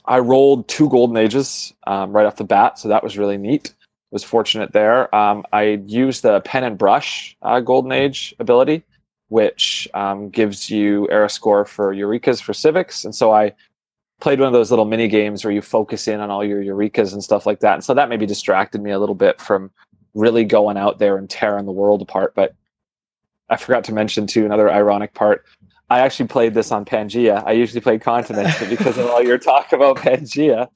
I 0.05 0.21
rolled 0.21 0.69
two 0.69 0.89
golden 0.89 1.17
ages 1.17 1.75
um, 1.87 2.13
right 2.13 2.27
off 2.27 2.37
the 2.37 2.45
bat, 2.45 2.79
so 2.79 2.89
that 2.89 3.03
was 3.03 3.19
really 3.19 3.37
neat. 3.37 3.75
Was 4.13 4.23
fortunate 4.23 4.73
there. 4.73 5.13
Um, 5.15 5.45
I 5.53 5.81
used 5.87 6.23
the 6.23 6.41
pen 6.43 6.65
and 6.65 6.79
brush 6.79 7.37
uh, 7.43 7.61
golden 7.61 7.93
age 7.93 8.35
ability, 8.39 8.85
which 9.29 9.89
um, 9.95 10.31
gives 10.31 10.71
you 10.71 11.11
era 11.11 11.29
score 11.29 11.65
for 11.65 11.93
eurekas 11.93 12.41
for 12.41 12.55
civics, 12.55 13.05
and 13.05 13.15
so 13.15 13.33
I 13.33 13.53
played 14.21 14.39
one 14.39 14.47
of 14.47 14.53
those 14.53 14.71
little 14.71 14.85
mini 14.85 15.09
games 15.09 15.45
where 15.45 15.53
you 15.53 15.61
focus 15.61 16.09
in 16.09 16.21
on 16.21 16.31
all 16.31 16.45
your 16.45 16.63
eurekas 16.63 17.13
and 17.13 17.23
stuff 17.23 17.47
like 17.47 17.61
that. 17.61 17.75
And 17.75 17.85
so 17.85 17.93
that 17.95 18.09
maybe 18.09 18.27
distracted 18.27 18.81
me 18.81 18.91
a 18.91 18.99
little 18.99 19.15
bit 19.15 19.41
from 19.41 19.71
really 20.15 20.45
going 20.45 20.79
out 20.79 20.99
there 20.99 21.19
and 21.19 21.29
tearing 21.29 21.67
the 21.67 21.73
world 21.73 22.01
apart. 22.01 22.35
But 22.35 22.55
I 23.51 23.57
forgot 23.57 23.85
to 23.85 23.93
mention 23.93 24.27
too 24.27 24.45
another 24.47 24.71
ironic 24.71 25.15
part 25.15 25.45
I 25.89 26.01
actually 26.01 26.27
played 26.27 26.55
this 26.55 26.73
on 26.73 26.85
Pangea. 26.85 27.43
I 27.47 27.53
usually 27.53 27.81
play 27.81 27.99
continents, 27.99 28.59
but 28.59 28.69
because 28.69 28.99
of 28.99 29.07
all 29.07 29.23
your 29.23 29.39
talk 29.39 29.73
about 29.73 29.97
Pangea, 29.99 30.69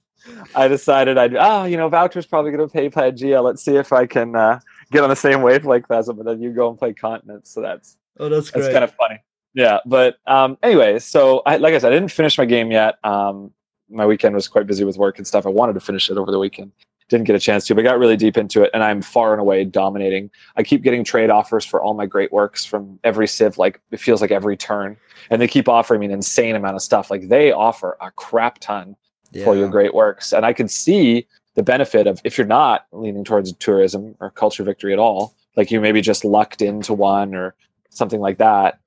I 0.55 0.69
decided 0.69 1.19
I'd 1.19 1.35
ah, 1.37 1.63
oh, 1.63 1.65
you 1.65 1.77
know, 1.77 1.89
Wouter's 1.89 2.27
probably 2.27 2.53
going 2.53 2.69
to 2.69 2.73
pay 2.73 2.89
Pangea. 2.91 3.43
Let's 3.43 3.65
see 3.65 3.77
if 3.77 3.93
I 3.93 4.07
can 4.07 4.37
uh, 4.37 4.61
get 4.93 5.03
on 5.03 5.09
the 5.09 5.17
same 5.17 5.43
wavelength 5.43 5.91
as 5.91 6.09
him. 6.09 6.17
But 6.17 6.27
then 6.27 6.41
you 6.41 6.53
go 6.53 6.69
and 6.69 6.79
play 6.79 6.93
continents, 6.93 7.51
so 7.51 7.61
that's 7.61 7.97
oh, 8.19 8.29
that's 8.29 8.51
great. 8.51 8.63
That's 8.63 8.73
kind 8.73 8.85
of 8.85 8.95
funny. 8.95 9.19
Yeah, 9.55 9.79
but 9.85 10.19
um, 10.27 10.57
anyway, 10.63 11.01
so 11.01 11.43
I, 11.45 11.57
like 11.57 11.75
I 11.75 11.79
said, 11.79 11.93
I 11.93 11.97
didn't 11.97 12.13
finish 12.13 12.39
my 12.39 12.45
game 12.45 12.71
yet. 12.71 13.05
Um, 13.05 13.53
my 13.89 14.07
weekend 14.07 14.37
was 14.37 14.47
quite 14.47 14.67
busy 14.67 14.85
with 14.85 14.97
work 14.97 15.19
and 15.19 15.27
stuff. 15.27 15.45
I 15.45 15.51
wanted 15.51 15.73
to 15.73 15.81
finish 15.81 16.09
it 16.09 16.17
over 16.17 16.31
the 16.31 16.39
weekend, 16.39 16.71
didn't 17.11 17.27
get 17.27 17.37
a 17.37 17.41
chance 17.41 17.67
to, 17.67 17.75
but 17.75 17.83
got 17.83 17.99
really 17.99 18.17
deep 18.17 18.39
into 18.39 18.63
it, 18.63 18.71
and 18.73 18.83
I'm 18.83 19.03
far 19.03 19.33
and 19.33 19.41
away 19.41 19.65
dominating. 19.65 20.31
I 20.57 20.63
keep 20.63 20.83
getting 20.83 21.05
trade 21.05 21.29
offers 21.29 21.65
for 21.65 21.83
all 21.83 21.93
my 21.93 22.07
great 22.07 22.33
works 22.33 22.65
from 22.65 22.99
every 23.05 23.29
civ, 23.29 23.59
like 23.59 23.81
it 23.91 24.01
feels 24.01 24.21
like 24.21 24.31
every 24.31 24.57
turn, 24.57 24.97
and 25.29 25.43
they 25.43 25.49
keep 25.49 25.69
offering 25.69 26.01
me 26.01 26.07
an 26.07 26.13
insane 26.13 26.57
amount 26.57 26.77
of 26.77 26.83
stuff. 26.83 27.11
Like 27.11 27.29
they 27.29 27.53
offer 27.53 27.99
a 28.01 28.11
crap 28.13 28.59
ton 28.61 28.97
yeah. 29.33 29.45
for 29.45 29.55
your 29.55 29.69
great 29.69 29.95
works, 29.95 30.33
and 30.33 30.47
I 30.47 30.53
could 30.53 30.71
see 30.71 31.27
the 31.55 31.63
benefit 31.63 32.07
of 32.07 32.21
if 32.25 32.39
you're 32.39 32.47
not 32.47 32.87
leaning 32.93 33.25
towards 33.25 33.53
tourism 33.55 34.15
or 34.21 34.31
culture 34.31 34.63
victory 34.63 34.93
at 34.93 34.99
all, 34.99 35.35
like 35.57 35.71
you 35.71 35.81
maybe 35.81 36.01
just 36.01 36.25
lucked 36.25 36.63
into 36.63 36.95
one 36.95 37.35
or 37.35 37.55
something 37.91 38.21
like 38.21 38.39
that 38.39 38.79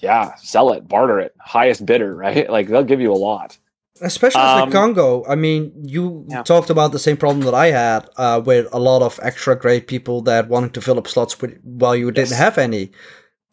yeah, 0.00 0.34
sell 0.36 0.72
it, 0.72 0.86
barter 0.86 1.18
it, 1.18 1.34
highest 1.40 1.84
bidder, 1.84 2.14
right? 2.14 2.48
Like 2.48 2.68
they'll 2.68 2.84
give 2.84 3.00
you 3.00 3.12
a 3.12 3.14
lot. 3.14 3.58
Especially 4.00 4.40
um, 4.40 4.70
the 4.70 4.76
Congo. 4.76 5.24
I 5.26 5.34
mean, 5.34 5.72
you 5.82 6.26
yeah. 6.28 6.42
talked 6.42 6.70
about 6.70 6.92
the 6.92 6.98
same 6.98 7.16
problem 7.16 7.44
that 7.44 7.54
I 7.54 7.70
had 7.70 8.08
uh, 8.16 8.40
with 8.44 8.66
a 8.72 8.78
lot 8.78 9.02
of 9.02 9.18
extra 9.22 9.56
great 9.56 9.86
people 9.86 10.22
that 10.22 10.48
wanted 10.48 10.74
to 10.74 10.80
fill 10.80 10.98
up 10.98 11.08
slots 11.08 11.40
with, 11.40 11.58
while 11.62 11.96
you 11.96 12.10
didn't 12.10 12.30
yes. 12.30 12.38
have 12.38 12.58
any. 12.58 12.90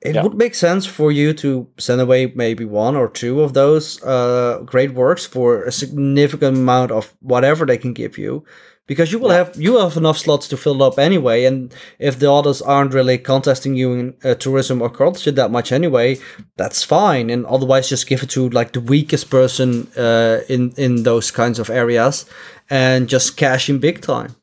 It 0.02 0.14
yeah. 0.14 0.24
would 0.24 0.36
make 0.36 0.54
sense 0.54 0.86
for 0.86 1.12
you 1.12 1.34
to 1.34 1.68
send 1.80 2.00
away 2.00 2.32
maybe 2.36 2.64
one 2.64 2.96
or 2.96 3.10
two 3.10 3.42
of 3.42 3.54
those 3.54 4.04
uh, 4.04 4.62
great 4.64 4.94
works 4.94 5.26
for 5.26 5.64
a 5.64 5.72
significant 5.72 6.58
amount 6.58 6.92
of 6.92 7.16
whatever 7.22 7.66
they 7.66 7.78
can 7.78 7.94
give 7.94 8.18
you 8.18 8.46
because 8.88 9.12
you 9.12 9.20
will 9.20 9.30
yeah. 9.30 9.38
have 9.38 9.56
you 9.56 9.80
have 9.80 9.98
enough 9.98 10.18
slots 10.18 10.48
to 10.48 10.58
fill 10.58 10.84
up 10.84 11.00
anyway 11.00 11.46
and 11.46 11.74
if 12.00 12.20
the 12.20 12.32
others 12.32 12.62
aren't 12.62 12.94
really 12.94 13.18
contesting 13.18 13.76
you 13.76 13.94
in 13.94 14.14
uh, 14.24 14.36
tourism 14.36 14.82
or 14.82 14.90
culture 14.90 15.32
that 15.32 15.52
much 15.52 15.72
anyway 15.72 16.18
that's 16.56 16.84
fine. 16.84 17.30
And 17.30 17.46
otherwise 17.46 17.90
just 17.90 18.08
give 18.08 18.24
it 18.24 18.30
to 18.32 18.50
like 18.50 18.74
the 18.74 18.82
weakest 18.82 19.30
person 19.30 19.88
uh, 19.98 20.42
in 20.50 20.74
in 20.78 21.04
those 21.04 21.32
kinds 21.32 21.60
of 21.60 21.70
areas 21.70 22.26
and 22.70 23.10
just 23.10 23.38
cash 23.38 23.70
in 23.70 23.80
big 23.80 24.02
time. 24.02 24.36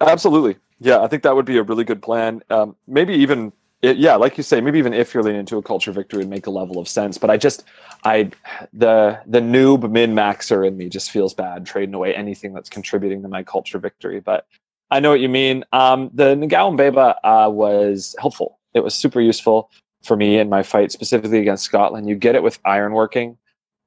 Absolutely. 0.00 0.56
Yeah 0.78 1.00
i 1.00 1.08
think 1.08 1.22
that 1.22 1.34
would 1.34 1.46
be 1.46 1.58
a 1.58 1.62
really 1.62 1.84
good 1.84 2.02
plan. 2.02 2.42
Um, 2.50 2.76
maybe 2.86 3.14
even 3.14 3.52
it, 3.86 3.98
yeah, 3.98 4.16
like 4.16 4.36
you 4.36 4.42
say, 4.42 4.60
maybe 4.60 4.78
even 4.78 4.92
if 4.92 5.14
you're 5.14 5.22
leaning 5.22 5.38
into 5.38 5.58
a 5.58 5.62
culture 5.62 5.92
victory 5.92 6.18
would 6.18 6.28
make 6.28 6.48
a 6.48 6.50
level 6.50 6.78
of 6.78 6.88
sense. 6.88 7.18
But 7.18 7.30
I 7.30 7.36
just, 7.36 7.64
I 8.02 8.32
the 8.72 9.20
the 9.26 9.40
noob 9.40 9.88
min 9.90 10.12
maxer 10.12 10.66
in 10.66 10.76
me 10.76 10.88
just 10.88 11.12
feels 11.12 11.32
bad 11.32 11.64
trading 11.64 11.94
away 11.94 12.12
anything 12.12 12.52
that's 12.52 12.68
contributing 12.68 13.22
to 13.22 13.28
my 13.28 13.44
culture 13.44 13.78
victory. 13.78 14.18
But 14.18 14.46
I 14.90 14.98
know 14.98 15.10
what 15.10 15.20
you 15.20 15.28
mean. 15.28 15.64
Um, 15.72 16.10
the 16.12 16.34
Ngao 16.34 16.76
Mbeba 16.76 17.14
uh, 17.22 17.48
was 17.48 18.16
helpful. 18.18 18.58
It 18.74 18.80
was 18.80 18.94
super 18.94 19.20
useful 19.20 19.70
for 20.02 20.16
me 20.16 20.38
in 20.38 20.48
my 20.48 20.64
fight, 20.64 20.90
specifically 20.90 21.38
against 21.38 21.64
Scotland. 21.64 22.08
You 22.08 22.16
get 22.16 22.34
it 22.34 22.42
with 22.42 22.60
ironworking, 22.64 23.36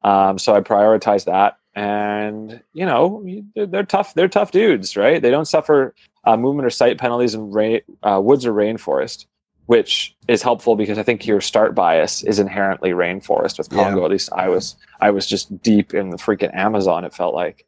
um, 0.04 0.40
so 0.40 0.56
I 0.56 0.62
prioritize 0.62 1.26
that. 1.26 1.58
And 1.76 2.62
you 2.72 2.86
know, 2.86 3.26
they're, 3.54 3.68
they're, 3.68 3.84
tough. 3.84 4.14
They're 4.14 4.30
tough 4.30 4.52
dudes, 4.52 4.96
right? 4.96 5.22
They 5.22 5.30
don't 5.30 5.46
suffer 5.46 5.94
uh, 6.24 6.38
movement 6.38 6.66
or 6.66 6.70
sight 6.70 6.98
penalties 6.98 7.36
in 7.36 7.52
ra- 7.52 7.80
uh, 8.02 8.22
woods 8.22 8.46
or 8.46 8.54
rainforest 8.54 9.26
which 9.70 10.16
is 10.28 10.42
helpful 10.42 10.76
because 10.76 10.98
I 10.98 11.04
think 11.04 11.28
your 11.28 11.40
start 11.42 11.76
bias 11.76 12.24
is 12.24 12.40
inherently 12.40 12.90
rainforest 12.90 13.60
with 13.60 13.70
Congo. 13.70 14.00
Yeah. 14.00 14.06
At 14.06 14.10
least 14.10 14.34
I 14.34 14.50
was 14.50 14.76
I 15.00 15.12
was 15.12 15.28
just 15.28 15.62
deep 15.62 15.94
in 15.94 16.10
the 16.10 16.18
freaking 16.18 16.52
Amazon. 16.56 17.06
It 17.06 17.14
felt 17.14 17.36
like. 17.36 17.68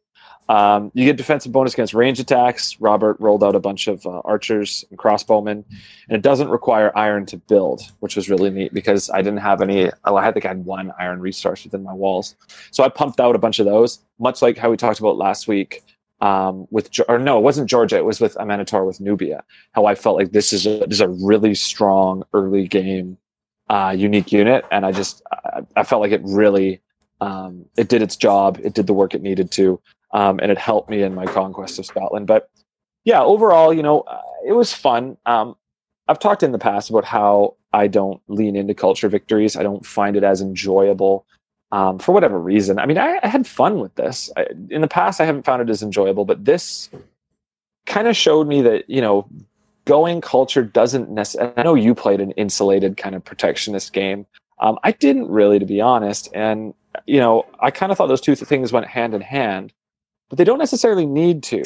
Um, 0.50 0.92
you 0.96 1.06
get 1.06 1.16
defensive 1.16 1.52
bonus 1.52 1.74
against 1.74 1.94
range 1.94 2.20
attacks. 2.20 2.82
Robert 2.82 3.18
rolled 3.20 3.44
out 3.44 3.56
a 3.56 3.60
bunch 3.60 3.88
of 3.88 4.04
uh, 4.08 4.20
archers 4.26 4.84
and 4.90 4.98
crossbowmen, 4.98 5.64
and 6.10 6.18
it 6.18 6.24
doesn't 6.24 6.50
require 6.50 6.92
iron 6.98 7.28
to 7.28 7.38
build, 7.38 7.84
which 8.00 8.16
was 8.16 8.32
really 8.32 8.50
neat 8.50 8.74
because 8.74 9.12
I 9.12 9.18
didn't 9.18 9.38
have 9.38 9.62
any. 9.62 9.92
Oh, 10.04 10.16
I 10.16 10.32
think 10.32 10.46
I 10.46 10.50
had 10.50 10.66
one 10.66 10.92
iron 11.00 11.22
resource 11.22 11.64
within 11.64 11.84
my 11.84 11.94
walls, 11.94 12.36
so 12.72 12.84
I 12.84 12.90
pumped 12.90 13.20
out 13.20 13.36
a 13.36 13.40
bunch 13.40 13.60
of 13.60 13.68
those. 13.68 14.00
Much 14.18 14.42
like 14.42 14.58
how 14.58 14.72
we 14.72 14.76
talked 14.76 15.00
about 15.00 15.18
last 15.18 15.48
week, 15.48 15.84
um, 16.22 16.68
with 16.70 16.90
or 17.10 17.18
no, 17.18 17.38
it 17.38 17.42
wasn't 17.42 17.70
Georgia. 17.70 17.98
It 17.98 18.06
was 18.06 18.22
with 18.22 18.36
Amanitore 18.36 18.86
with 18.86 19.02
Nubia. 19.02 19.44
How 19.74 19.86
I 19.86 19.96
felt 19.96 20.18
like 20.18 20.32
this 20.32 20.54
is 20.54 20.66
a, 20.66 20.80
this 20.80 20.94
is 20.94 21.02
a 21.02 21.10
really 21.10 21.56
strong 21.56 22.24
early 22.34 22.68
game, 22.68 23.18
uh, 23.70 23.94
unique 23.98 24.32
unit, 24.32 24.64
and 24.72 24.86
I 24.86 24.92
just 24.92 25.24
I, 25.32 25.62
I 25.76 25.84
felt 25.84 26.02
like 26.02 26.12
it 26.12 26.22
really 26.24 26.80
um, 27.22 27.66
it 27.76 27.90
did 27.90 28.04
its 28.04 28.16
job. 28.16 28.60
It 28.64 28.76
did 28.76 28.88
the 28.88 28.94
work 28.94 29.16
it 29.16 29.24
needed 29.24 29.52
to, 29.54 29.82
um, 30.14 30.40
and 30.40 30.52
it 30.52 30.60
helped 30.60 30.90
me 30.90 31.02
in 31.02 31.16
my 31.16 31.26
conquest 31.26 31.80
of 31.80 31.88
Scotland. 31.88 32.28
But 32.28 32.50
yeah, 33.04 33.22
overall, 33.22 33.74
you 33.74 33.82
know, 33.82 34.02
uh, 34.02 34.22
it 34.48 34.54
was 34.54 34.72
fun. 34.72 35.18
Um, 35.26 35.56
I've 36.08 36.20
talked 36.20 36.44
in 36.44 36.52
the 36.52 36.60
past 36.60 36.92
about 36.92 37.06
how 37.06 37.56
I 37.74 37.88
don't 37.88 38.22
lean 38.28 38.56
into 38.56 38.76
culture 38.76 39.10
victories. 39.10 39.56
I 39.56 39.64
don't 39.64 39.86
find 39.86 40.16
it 40.16 40.24
as 40.24 40.42
enjoyable 40.42 41.26
um, 41.72 42.00
for 42.00 42.12
whatever 42.12 42.40
reason. 42.40 42.80
I 42.80 42.86
mean, 42.86 42.98
I, 42.98 43.20
I 43.24 43.28
had 43.28 43.48
fun 43.48 43.80
with 43.80 43.96
this. 43.96 44.30
I, 44.36 44.48
in 44.70 44.82
the 44.82 44.88
past, 44.88 45.22
I 45.22 45.26
haven't 45.26 45.44
found 45.44 45.62
it 45.62 45.70
as 45.70 45.82
enjoyable, 45.82 46.26
but 46.26 46.46
this 46.46 46.90
kind 47.86 48.08
of 48.08 48.16
showed 48.16 48.48
me 48.48 48.62
that 48.62 48.90
you 48.90 49.02
know, 49.02 49.28
going 49.86 50.22
culture 50.22 50.64
doesn't 50.64 51.10
necessarily. 51.10 51.54
I 51.58 51.64
know 51.64 51.76
you 51.76 51.96
played 51.96 52.22
an 52.22 52.32
insulated 52.32 52.98
kind 52.98 53.16
of 53.16 53.24
protectionist 53.24 53.94
game. 53.94 54.26
Um, 54.60 54.78
I 54.84 54.92
didn't 54.92 55.28
really, 55.30 55.60
to 55.60 55.66
be 55.66 55.82
honest, 55.82 56.30
and 56.34 56.74
you 57.06 57.20
know, 57.20 57.46
I 57.60 57.72
kind 57.72 57.92
of 57.92 57.98
thought 57.98 58.08
those 58.08 58.22
two 58.22 58.36
things 58.36 58.72
went 58.72 58.88
hand 58.88 59.14
in 59.14 59.22
hand, 59.22 59.74
but 60.30 60.38
they 60.38 60.44
don't 60.44 60.60
necessarily 60.60 61.06
need 61.06 61.42
to. 61.44 61.64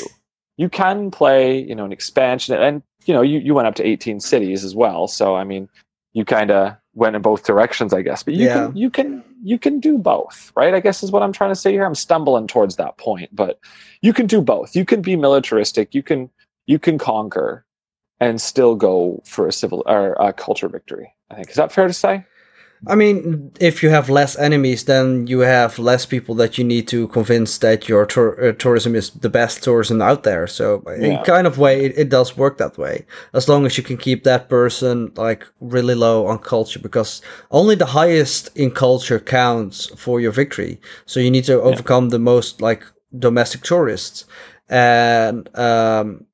You 0.57 0.69
can 0.69 1.11
play, 1.11 1.59
you 1.59 1.75
know, 1.75 1.83
an 1.83 1.91
expansion, 1.91 2.55
and 2.55 2.81
you 3.05 3.13
know, 3.13 3.21
you, 3.21 3.39
you 3.39 3.53
went 3.53 3.67
up 3.67 3.75
to 3.75 3.85
18 3.85 4.19
cities 4.19 4.63
as 4.63 4.75
well. 4.75 5.07
So 5.07 5.35
I 5.35 5.43
mean, 5.43 5.67
you 6.13 6.25
kind 6.25 6.51
of 6.51 6.77
went 6.95 7.15
in 7.15 7.21
both 7.21 7.45
directions, 7.45 7.93
I 7.93 8.01
guess. 8.01 8.23
But 8.23 8.33
you 8.33 8.45
yeah. 8.47 8.53
can 8.67 8.75
you 8.75 8.89
can 8.89 9.23
you 9.43 9.59
can 9.59 9.79
do 9.79 9.97
both, 9.97 10.51
right? 10.55 10.73
I 10.73 10.79
guess 10.79 11.03
is 11.03 11.11
what 11.11 11.21
I'm 11.21 11.33
trying 11.33 11.51
to 11.51 11.55
say 11.55 11.71
here. 11.71 11.85
I'm 11.85 11.95
stumbling 11.95 12.47
towards 12.47 12.77
that 12.77 12.97
point, 12.97 13.35
but 13.35 13.59
you 14.01 14.13
can 14.13 14.25
do 14.25 14.41
both. 14.41 14.75
You 14.75 14.85
can 14.85 15.01
be 15.01 15.15
militaristic. 15.15 15.93
You 15.93 16.01
can 16.01 16.29
you 16.65 16.79
can 16.79 16.97
conquer, 16.97 17.65
and 18.19 18.41
still 18.41 18.75
go 18.75 19.21
for 19.25 19.47
a 19.47 19.51
civil 19.51 19.83
or 19.85 20.13
a 20.13 20.33
culture 20.33 20.69
victory. 20.69 21.13
I 21.29 21.35
think 21.35 21.49
is 21.49 21.55
that 21.55 21.71
fair 21.71 21.87
to 21.87 21.93
say? 21.93 22.25
I 22.87 22.95
mean, 22.95 23.51
if 23.59 23.81
you 23.81 23.89
have 23.89 24.09
less 24.09 24.37
enemies, 24.37 24.85
then 24.85 25.27
you 25.27 25.39
have 25.39 25.79
less 25.79 26.05
people 26.05 26.35
that 26.35 26.57
you 26.57 26.63
need 26.63 26.87
to 26.89 27.07
convince 27.07 27.57
that 27.59 27.89
your 27.89 28.05
tur- 28.05 28.49
uh, 28.49 28.51
tourism 28.53 28.95
is 28.95 29.09
the 29.09 29.29
best 29.29 29.63
tourism 29.63 30.01
out 30.01 30.23
there. 30.23 30.45
So, 30.47 30.83
yeah. 30.87 30.93
in 31.19 31.23
kind 31.23 31.47
of 31.47 31.57
way, 31.57 31.85
it, 31.85 31.97
it, 31.97 32.09
does 32.09 32.37
work 32.37 32.57
that 32.57 32.77
way. 32.77 33.05
As 33.33 33.49
long 33.49 33.65
as 33.65 33.77
you 33.77 33.83
can 33.83 33.97
keep 33.97 34.23
that 34.23 34.49
person 34.49 35.11
like 35.15 35.45
really 35.59 35.95
low 35.95 36.27
on 36.27 36.39
culture, 36.39 36.79
because 36.79 37.21
only 37.49 37.75
the 37.75 37.87
highest 37.87 38.55
in 38.55 38.71
culture 38.71 39.19
counts 39.19 39.87
for 39.95 40.19
your 40.19 40.31
victory. 40.31 40.79
So 41.05 41.19
you 41.19 41.31
need 41.31 41.45
to 41.45 41.61
overcome 41.61 42.05
yeah. 42.05 42.11
the 42.11 42.19
most 42.19 42.61
like 42.61 42.83
domestic 43.17 43.63
tourists, 43.63 44.25
and 44.69 45.49
um, 45.57 46.25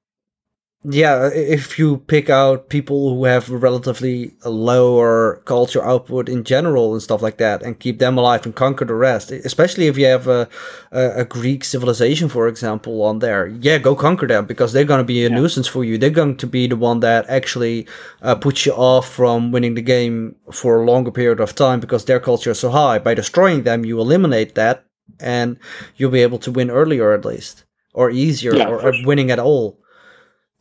yeah, 0.83 1.29
if 1.31 1.77
you 1.77 1.97
pick 1.97 2.27
out 2.27 2.69
people 2.69 3.13
who 3.13 3.25
have 3.25 3.49
relatively 3.49 4.33
lower 4.43 5.39
culture 5.45 5.83
output 5.83 6.27
in 6.27 6.43
general 6.43 6.93
and 6.93 7.03
stuff 7.03 7.21
like 7.21 7.37
that, 7.37 7.61
and 7.61 7.79
keep 7.79 7.99
them 7.99 8.17
alive 8.17 8.45
and 8.45 8.55
conquer 8.55 8.85
the 8.85 8.95
rest, 8.95 9.31
especially 9.31 9.85
if 9.85 9.95
you 9.95 10.05
have 10.07 10.27
a, 10.27 10.49
a, 10.91 11.21
a 11.21 11.25
Greek 11.25 11.63
civilization, 11.63 12.29
for 12.29 12.47
example, 12.47 13.03
on 13.03 13.19
there, 13.19 13.45
yeah, 13.45 13.77
go 13.77 13.95
conquer 13.95 14.25
them 14.25 14.45
because 14.45 14.73
they're 14.73 14.83
going 14.83 14.97
to 14.97 15.03
be 15.03 15.23
a 15.23 15.29
yeah. 15.29 15.35
nuisance 15.35 15.67
for 15.67 15.83
you. 15.83 15.99
They're 15.99 16.09
going 16.09 16.37
to 16.37 16.47
be 16.47 16.65
the 16.65 16.75
one 16.75 16.99
that 17.01 17.29
actually 17.29 17.87
uh, 18.23 18.33
puts 18.33 18.65
you 18.65 18.73
off 18.73 19.07
from 19.07 19.51
winning 19.51 19.75
the 19.75 19.83
game 19.83 20.35
for 20.51 20.81
a 20.81 20.85
longer 20.85 21.11
period 21.11 21.39
of 21.39 21.53
time 21.53 21.79
because 21.79 22.05
their 22.05 22.19
culture 22.19 22.51
is 22.51 22.59
so 22.59 22.71
high. 22.71 22.97
By 22.97 23.13
destroying 23.13 23.63
them, 23.63 23.85
you 23.85 23.99
eliminate 23.99 24.55
that, 24.55 24.83
and 25.19 25.59
you'll 25.95 26.09
be 26.09 26.23
able 26.23 26.39
to 26.39 26.51
win 26.51 26.71
earlier 26.71 27.13
at 27.13 27.23
least, 27.23 27.65
or 27.93 28.09
easier, 28.09 28.55
yeah, 28.55 28.67
or, 28.67 28.83
or 28.83 28.93
winning 29.05 29.29
at 29.29 29.37
all. 29.37 29.77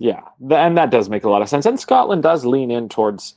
Yeah, 0.00 0.22
and 0.50 0.78
that 0.78 0.90
does 0.90 1.10
make 1.10 1.24
a 1.24 1.30
lot 1.30 1.42
of 1.42 1.48
sense. 1.50 1.66
And 1.66 1.78
Scotland 1.78 2.22
does 2.22 2.46
lean 2.46 2.70
in 2.70 2.88
towards 2.88 3.34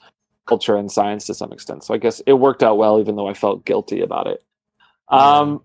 culture 0.47 0.78
and 0.78 0.89
science 0.89 1.26
to 1.26 1.34
some 1.34 1.52
extent. 1.52 1.84
So 1.84 1.93
I 1.93 1.97
guess 1.97 2.21
it 2.26 2.34
worked 2.34 2.63
out 2.63 2.78
well, 2.78 3.02
even 3.02 3.17
though 3.17 3.28
I 3.28 3.34
felt 3.34 3.65
guilty 3.65 3.99
about 3.99 4.28
it. 4.28 4.41
Um, 5.10 5.62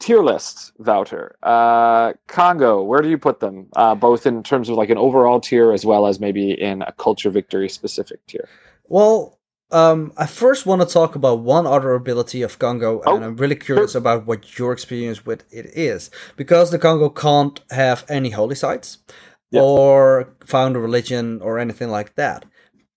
tier 0.00 0.20
list, 0.20 0.72
Wouter. 0.78 1.36
Uh, 1.40 2.14
Congo, 2.26 2.82
where 2.82 3.00
do 3.00 3.08
you 3.08 3.16
put 3.16 3.38
them? 3.38 3.68
Uh, 3.76 3.94
both 3.94 4.26
in 4.26 4.42
terms 4.42 4.68
of 4.68 4.74
like 4.74 4.90
an 4.90 4.98
overall 4.98 5.40
tier 5.40 5.72
as 5.72 5.86
well 5.86 6.04
as 6.04 6.18
maybe 6.18 6.50
in 6.50 6.82
a 6.82 6.90
culture 6.92 7.30
victory 7.30 7.68
specific 7.68 8.26
tier. 8.26 8.48
Well, 8.88 9.38
um, 9.70 10.12
I 10.16 10.26
first 10.26 10.66
want 10.66 10.80
to 10.82 10.92
talk 10.92 11.14
about 11.14 11.40
one 11.40 11.64
other 11.64 11.94
ability 11.94 12.42
of 12.42 12.58
Congo, 12.58 13.02
oh, 13.06 13.14
and 13.14 13.24
I'm 13.24 13.36
really 13.36 13.54
curious 13.54 13.92
sure. 13.92 14.00
about 14.00 14.26
what 14.26 14.58
your 14.58 14.72
experience 14.72 15.24
with 15.24 15.44
it 15.52 15.66
is. 15.66 16.10
Because 16.36 16.72
the 16.72 16.78
Congo 16.78 17.08
can't 17.08 17.60
have 17.70 18.04
any 18.08 18.30
holy 18.30 18.56
sites, 18.56 18.98
or 19.52 20.34
found 20.44 20.76
a 20.76 20.80
religion 20.80 21.40
or 21.42 21.58
anything 21.58 21.90
like 21.90 22.14
that. 22.16 22.44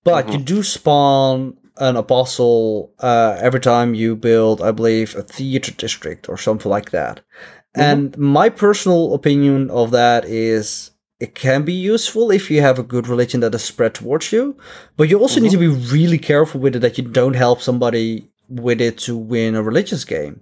But 0.03 0.25
mm-hmm. 0.25 0.33
you 0.33 0.43
do 0.43 0.63
spawn 0.63 1.57
an 1.77 1.95
apostle 1.95 2.93
uh, 2.99 3.37
every 3.41 3.59
time 3.59 3.93
you 3.93 4.15
build, 4.15 4.61
I 4.61 4.71
believe, 4.71 5.15
a 5.15 5.23
theater 5.23 5.71
district 5.71 6.29
or 6.29 6.37
something 6.37 6.69
like 6.69 6.91
that. 6.91 7.21
Mm-hmm. 7.75 7.81
And 7.81 8.17
my 8.17 8.49
personal 8.49 9.13
opinion 9.13 9.69
of 9.69 9.91
that 9.91 10.25
is 10.25 10.91
it 11.19 11.35
can 11.35 11.63
be 11.63 11.73
useful 11.73 12.31
if 12.31 12.49
you 12.49 12.61
have 12.61 12.79
a 12.79 12.83
good 12.83 13.07
religion 13.07 13.41
that 13.41 13.55
is 13.55 13.63
spread 13.63 13.93
towards 13.93 14.31
you, 14.31 14.57
but 14.97 15.07
you 15.07 15.19
also 15.19 15.35
mm-hmm. 15.35 15.43
need 15.43 15.51
to 15.51 15.57
be 15.57 15.67
really 15.67 16.17
careful 16.17 16.59
with 16.59 16.75
it 16.75 16.79
that 16.79 16.97
you 16.97 17.03
don't 17.03 17.35
help 17.35 17.61
somebody 17.61 18.27
with 18.49 18.81
it 18.81 18.97
to 18.97 19.15
win 19.15 19.55
a 19.55 19.63
religious 19.63 20.03
game. 20.03 20.41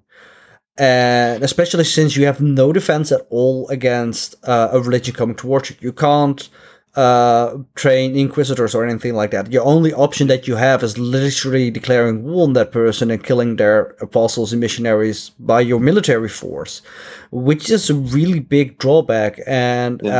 And 0.79 1.43
especially 1.43 1.83
since 1.83 2.15
you 2.15 2.25
have 2.25 2.39
no 2.39 2.71
defense 2.71 3.11
at 3.11 3.27
all 3.29 3.67
against 3.67 4.35
uh, 4.47 4.69
a 4.71 4.79
religion 4.79 5.13
coming 5.13 5.35
towards 5.35 5.69
you. 5.69 5.75
You 5.81 5.91
can't 5.91 6.49
uh, 6.95 7.57
train 7.75 8.15
inquisitors 8.15 8.73
or 8.73 8.85
anything 8.85 9.13
like 9.13 9.31
that. 9.31 9.51
Your 9.51 9.63
only 9.63 9.93
option 9.93 10.27
that 10.27 10.47
you 10.47 10.55
have 10.55 10.83
is 10.83 10.97
literally 10.97 11.69
declaring 11.69 12.23
war 12.23 12.43
on 12.45 12.53
that 12.53 12.71
person 12.71 13.11
and 13.11 13.23
killing 13.23 13.57
their 13.57 13.95
apostles 14.01 14.51
and 14.51 14.59
missionaries 14.59 15.29
by 15.39 15.61
your 15.61 15.79
military 15.79 16.29
force, 16.29 16.81
which 17.31 17.69
is 17.69 17.89
a 17.89 17.95
really 17.95 18.39
big 18.39 18.77
drawback. 18.79 19.39
And 19.45 20.01
yeah. 20.03 20.19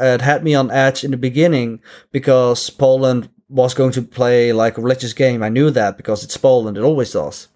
uh, 0.00 0.14
it 0.14 0.20
had 0.20 0.42
me 0.42 0.54
on 0.54 0.70
edge 0.70 1.04
in 1.04 1.10
the 1.10 1.16
beginning 1.16 1.80
because 2.12 2.70
Poland 2.70 3.28
was 3.48 3.74
going 3.74 3.92
to 3.92 4.02
play 4.02 4.52
like 4.52 4.78
a 4.78 4.82
religious 4.82 5.12
game. 5.12 5.42
I 5.42 5.48
knew 5.48 5.70
that 5.70 5.96
because 5.96 6.24
it's 6.24 6.36
Poland, 6.36 6.78
it 6.78 6.82
always 6.82 7.12
does. 7.12 7.48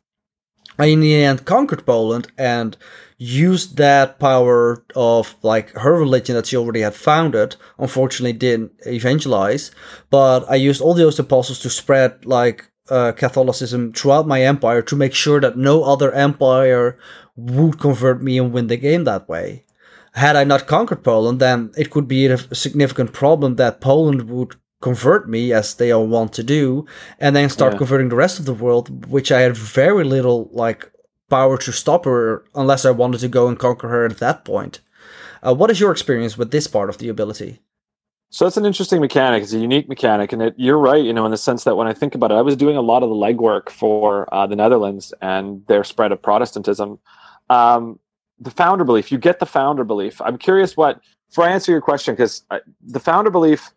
I 0.80 0.86
in 0.86 1.00
the 1.00 1.14
end 1.14 1.44
conquered 1.44 1.84
Poland 1.84 2.28
and 2.38 2.76
used 3.18 3.76
that 3.76 4.18
power 4.18 4.82
of 4.96 5.36
like 5.42 5.70
her 5.72 5.98
religion 5.98 6.34
that 6.36 6.46
she 6.46 6.56
already 6.56 6.80
had 6.80 6.94
founded. 6.94 7.56
Unfortunately, 7.78 8.32
didn't 8.32 8.72
evangelize, 8.86 9.70
but 10.08 10.50
I 10.50 10.54
used 10.54 10.80
all 10.80 10.94
those 10.94 11.18
apostles 11.18 11.58
to 11.60 11.70
spread 11.70 12.24
like 12.24 12.70
uh, 12.88 13.12
Catholicism 13.12 13.92
throughout 13.92 14.26
my 14.26 14.42
empire 14.42 14.82
to 14.82 14.96
make 14.96 15.14
sure 15.14 15.40
that 15.40 15.58
no 15.58 15.84
other 15.84 16.12
empire 16.12 16.98
would 17.36 17.78
convert 17.78 18.22
me 18.22 18.38
and 18.38 18.52
win 18.52 18.68
the 18.68 18.76
game 18.76 19.04
that 19.04 19.28
way. 19.28 19.64
Had 20.14 20.34
I 20.34 20.44
not 20.44 20.66
conquered 20.66 21.04
Poland, 21.04 21.40
then 21.40 21.72
it 21.76 21.90
could 21.90 22.08
be 22.08 22.26
a 22.26 22.38
significant 22.54 23.12
problem 23.12 23.56
that 23.56 23.80
Poland 23.80 24.28
would 24.30 24.56
convert 24.80 25.28
me 25.28 25.52
as 25.52 25.74
they 25.74 25.90
all 25.90 26.06
want 26.06 26.32
to 26.32 26.42
do 26.42 26.86
and 27.18 27.36
then 27.36 27.48
start 27.48 27.74
yeah. 27.74 27.78
converting 27.78 28.08
the 28.08 28.16
rest 28.16 28.38
of 28.38 28.46
the 28.46 28.54
world 28.54 29.06
which 29.06 29.30
i 29.30 29.40
had 29.40 29.56
very 29.56 30.04
little 30.04 30.48
like 30.52 30.90
power 31.30 31.56
to 31.56 31.72
stop 31.72 32.04
her 32.04 32.44
unless 32.54 32.84
i 32.84 32.90
wanted 32.90 33.18
to 33.18 33.28
go 33.28 33.48
and 33.48 33.58
conquer 33.58 33.88
her 33.88 34.04
at 34.04 34.18
that 34.18 34.44
point. 34.44 34.80
Uh, 35.46 35.54
what 35.54 35.70
is 35.70 35.80
your 35.80 35.90
experience 35.90 36.36
with 36.36 36.50
this 36.50 36.66
part 36.66 36.90
of 36.90 36.98
the 36.98 37.08
ability? 37.08 37.60
So 38.28 38.46
it's 38.46 38.58
an 38.58 38.66
interesting 38.66 39.00
mechanic. 39.00 39.42
It's 39.42 39.54
a 39.54 39.58
unique 39.58 39.88
mechanic 39.88 40.32
and 40.32 40.42
it, 40.42 40.54
you're 40.58 40.78
right 40.78 41.02
you 41.02 41.12
know 41.12 41.24
in 41.24 41.30
the 41.30 41.38
sense 41.38 41.64
that 41.64 41.76
when 41.76 41.86
i 41.86 41.94
think 41.94 42.14
about 42.14 42.30
it 42.30 42.34
i 42.34 42.42
was 42.42 42.56
doing 42.56 42.76
a 42.76 42.82
lot 42.82 43.02
of 43.02 43.08
the 43.08 43.14
legwork 43.14 43.70
for 43.70 44.32
uh, 44.34 44.46
the 44.46 44.56
netherlands 44.56 45.14
and 45.22 45.66
their 45.66 45.84
spread 45.84 46.12
of 46.12 46.20
protestantism. 46.20 46.98
Um, 47.48 47.98
the 48.38 48.50
founder 48.50 48.84
belief 48.84 49.12
you 49.12 49.18
get 49.18 49.38
the 49.38 49.46
founder 49.46 49.84
belief. 49.84 50.20
I'm 50.20 50.38
curious 50.38 50.76
what 50.76 51.00
before 51.28 51.44
i 51.44 51.50
answer 51.50 51.72
your 51.72 51.80
question 51.80 52.14
because 52.14 52.44
the 52.82 53.00
founder 53.00 53.30
belief 53.30 53.70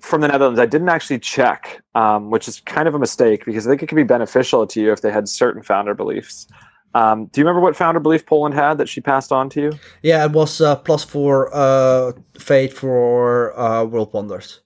from 0.00 0.20
the 0.20 0.28
Netherlands, 0.28 0.58
I 0.58 0.66
didn't 0.66 0.88
actually 0.88 1.18
check, 1.18 1.82
um, 1.94 2.30
which 2.30 2.48
is 2.48 2.60
kind 2.60 2.88
of 2.88 2.94
a 2.94 2.98
mistake 2.98 3.44
because 3.44 3.66
I 3.66 3.70
think 3.70 3.82
it 3.82 3.88
could 3.88 3.96
be 3.96 4.02
beneficial 4.02 4.66
to 4.66 4.80
you 4.80 4.92
if 4.92 5.00
they 5.00 5.10
had 5.10 5.28
certain 5.28 5.62
founder 5.62 5.94
beliefs. 5.94 6.46
Um, 6.94 7.26
do 7.26 7.40
you 7.40 7.46
remember 7.46 7.60
what 7.60 7.76
founder 7.76 8.00
belief 8.00 8.26
Poland 8.26 8.54
had 8.54 8.78
that 8.78 8.88
she 8.88 9.00
passed 9.00 9.32
on 9.32 9.48
to 9.50 9.60
you? 9.60 9.72
Yeah, 10.02 10.24
it 10.24 10.32
was 10.32 10.60
uh, 10.60 10.76
plus 10.76 11.04
four 11.04 11.50
uh, 11.54 12.12
fate 12.38 12.72
for 12.72 13.58
uh, 13.58 13.84
world 13.84 14.12
wonders. 14.12 14.60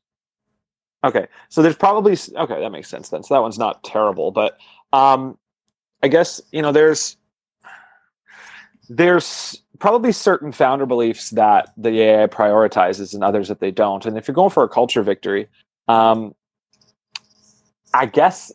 Okay, 1.04 1.28
so 1.50 1.62
there's 1.62 1.76
probably 1.76 2.16
okay 2.36 2.60
that 2.60 2.72
makes 2.72 2.88
sense 2.88 3.10
then. 3.10 3.22
So 3.22 3.34
that 3.34 3.42
one's 3.42 3.58
not 3.58 3.84
terrible, 3.84 4.32
but 4.32 4.58
um, 4.92 5.38
I 6.02 6.08
guess 6.08 6.40
you 6.50 6.62
know 6.62 6.72
there's 6.72 7.16
there's 8.88 9.62
probably 9.78 10.12
certain 10.12 10.52
founder 10.52 10.86
beliefs 10.86 11.30
that 11.30 11.72
the 11.76 12.00
AI 12.00 12.26
prioritizes 12.26 13.14
and 13.14 13.22
others 13.22 13.48
that 13.48 13.60
they 13.60 13.70
don't. 13.70 14.04
And 14.06 14.16
if 14.16 14.28
you're 14.28 14.34
going 14.34 14.50
for 14.50 14.62
a 14.62 14.68
culture 14.68 15.02
victory, 15.02 15.48
um, 15.88 16.34
I 17.94 18.06
guess 18.06 18.52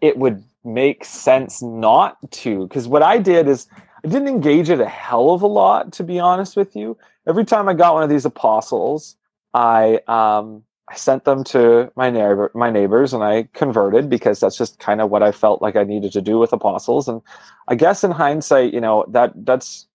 it 0.00 0.16
would 0.18 0.44
make 0.64 1.04
sense 1.04 1.62
not 1.62 2.16
to. 2.30 2.66
Because 2.66 2.88
what 2.88 3.02
I 3.02 3.18
did 3.18 3.48
is 3.48 3.66
I 4.04 4.08
didn't 4.08 4.28
engage 4.28 4.70
it 4.70 4.80
a 4.80 4.88
hell 4.88 5.30
of 5.30 5.42
a 5.42 5.46
lot, 5.46 5.92
to 5.94 6.04
be 6.04 6.20
honest 6.20 6.56
with 6.56 6.76
you. 6.76 6.96
Every 7.26 7.44
time 7.44 7.68
I 7.68 7.74
got 7.74 7.94
one 7.94 8.02
of 8.02 8.08
these 8.08 8.24
apostles, 8.24 9.16
I 9.54 10.00
um, 10.06 10.62
I 10.90 10.94
sent 10.94 11.24
them 11.24 11.44
to 11.44 11.92
my 11.96 12.10
neighbor, 12.10 12.50
my 12.54 12.70
neighbors, 12.70 13.12
and 13.12 13.22
I 13.22 13.48
converted 13.52 14.08
because 14.08 14.40
that's 14.40 14.56
just 14.56 14.78
kind 14.78 15.00
of 15.00 15.10
what 15.10 15.22
I 15.22 15.32
felt 15.32 15.60
like 15.60 15.76
I 15.76 15.84
needed 15.84 16.12
to 16.12 16.22
do 16.22 16.38
with 16.38 16.52
apostles. 16.52 17.08
And 17.08 17.20
I 17.66 17.74
guess 17.74 18.04
in 18.04 18.10
hindsight, 18.10 18.72
you 18.72 18.80
know 18.80 19.04
that 19.08 19.32
that's 19.44 19.87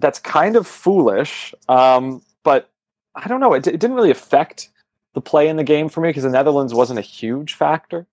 that's 0.00 0.18
kind 0.18 0.56
of 0.56 0.66
foolish. 0.66 1.54
Um, 1.68 2.22
but 2.44 2.70
I 3.14 3.28
don't 3.28 3.40
know. 3.40 3.54
It, 3.54 3.66
it, 3.66 3.80
didn't 3.80 3.94
really 3.94 4.10
affect 4.10 4.70
the 5.14 5.20
play 5.20 5.48
in 5.48 5.56
the 5.56 5.64
game 5.64 5.88
for 5.88 6.00
me 6.00 6.10
because 6.10 6.22
the 6.22 6.30
Netherlands 6.30 6.74
wasn't 6.74 6.98
a 6.98 7.02
huge 7.02 7.54
factor. 7.54 8.06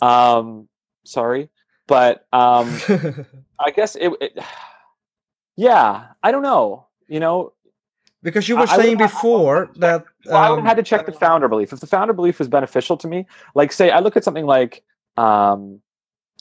Um, 0.00 0.68
sorry, 1.04 1.48
but 1.86 2.26
um, 2.32 2.78
I 3.60 3.70
guess 3.74 3.96
it, 3.96 4.12
it, 4.20 4.38
Yeah, 5.54 6.06
I 6.22 6.32
don't 6.32 6.42
know. 6.42 6.86
You 7.08 7.20
know, 7.20 7.52
because 8.22 8.48
you 8.48 8.56
were 8.56 8.62
I, 8.62 8.76
saying 8.76 8.96
I 9.00 9.06
before 9.06 9.70
that 9.76 10.04
well, 10.24 10.36
um, 10.36 10.42
I 10.42 10.50
would 10.50 10.58
have 10.60 10.66
had 10.66 10.76
to 10.76 10.82
check 10.82 11.06
the 11.06 11.12
founder 11.12 11.48
belief. 11.48 11.72
If 11.72 11.80
the 11.80 11.86
founder 11.86 12.12
belief 12.12 12.38
was 12.38 12.48
beneficial 12.48 12.96
to 12.98 13.08
me, 13.08 13.26
like 13.54 13.72
say 13.72 13.90
I 13.90 14.00
look 14.00 14.16
at 14.16 14.24
something 14.24 14.46
like 14.46 14.82
um, 15.16 15.80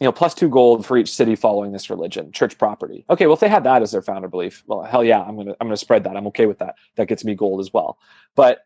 you 0.01 0.05
know, 0.05 0.11
plus 0.11 0.33
two 0.33 0.49
gold 0.49 0.83
for 0.83 0.97
each 0.97 1.13
city 1.13 1.35
following 1.35 1.73
this 1.73 1.87
religion, 1.91 2.31
church 2.31 2.57
property. 2.57 3.05
Okay, 3.07 3.27
well, 3.27 3.35
if 3.35 3.39
they 3.39 3.47
had 3.47 3.63
that 3.65 3.83
as 3.83 3.91
their 3.91 4.01
founder 4.01 4.27
belief, 4.27 4.63
well, 4.65 4.81
hell 4.81 5.03
yeah, 5.03 5.21
I'm 5.21 5.37
gonna 5.37 5.55
I'm 5.61 5.67
gonna 5.67 5.77
spread 5.77 6.05
that. 6.05 6.17
I'm 6.17 6.25
okay 6.27 6.47
with 6.47 6.57
that. 6.57 6.73
That 6.95 7.07
gets 7.07 7.23
me 7.23 7.35
gold 7.35 7.59
as 7.59 7.71
well. 7.71 7.99
But 8.35 8.65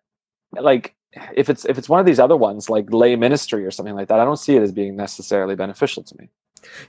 like, 0.54 0.96
if 1.36 1.50
it's 1.50 1.66
if 1.66 1.78
it's 1.78 1.90
one 1.90 2.00
of 2.00 2.06
these 2.06 2.22
other 2.22 2.38
ones 2.38 2.70
like 2.70 2.90
lay 2.90 3.18
ministry 3.18 3.66
or 3.66 3.72
something 3.72 3.96
like 3.96 4.08
that, 4.08 4.22
I 4.22 4.24
don't 4.24 4.40
see 4.40 4.56
it 4.56 4.62
as 4.62 4.72
being 4.72 4.96
necessarily 4.96 5.56
beneficial 5.56 6.04
to 6.04 6.16
me. 6.18 6.30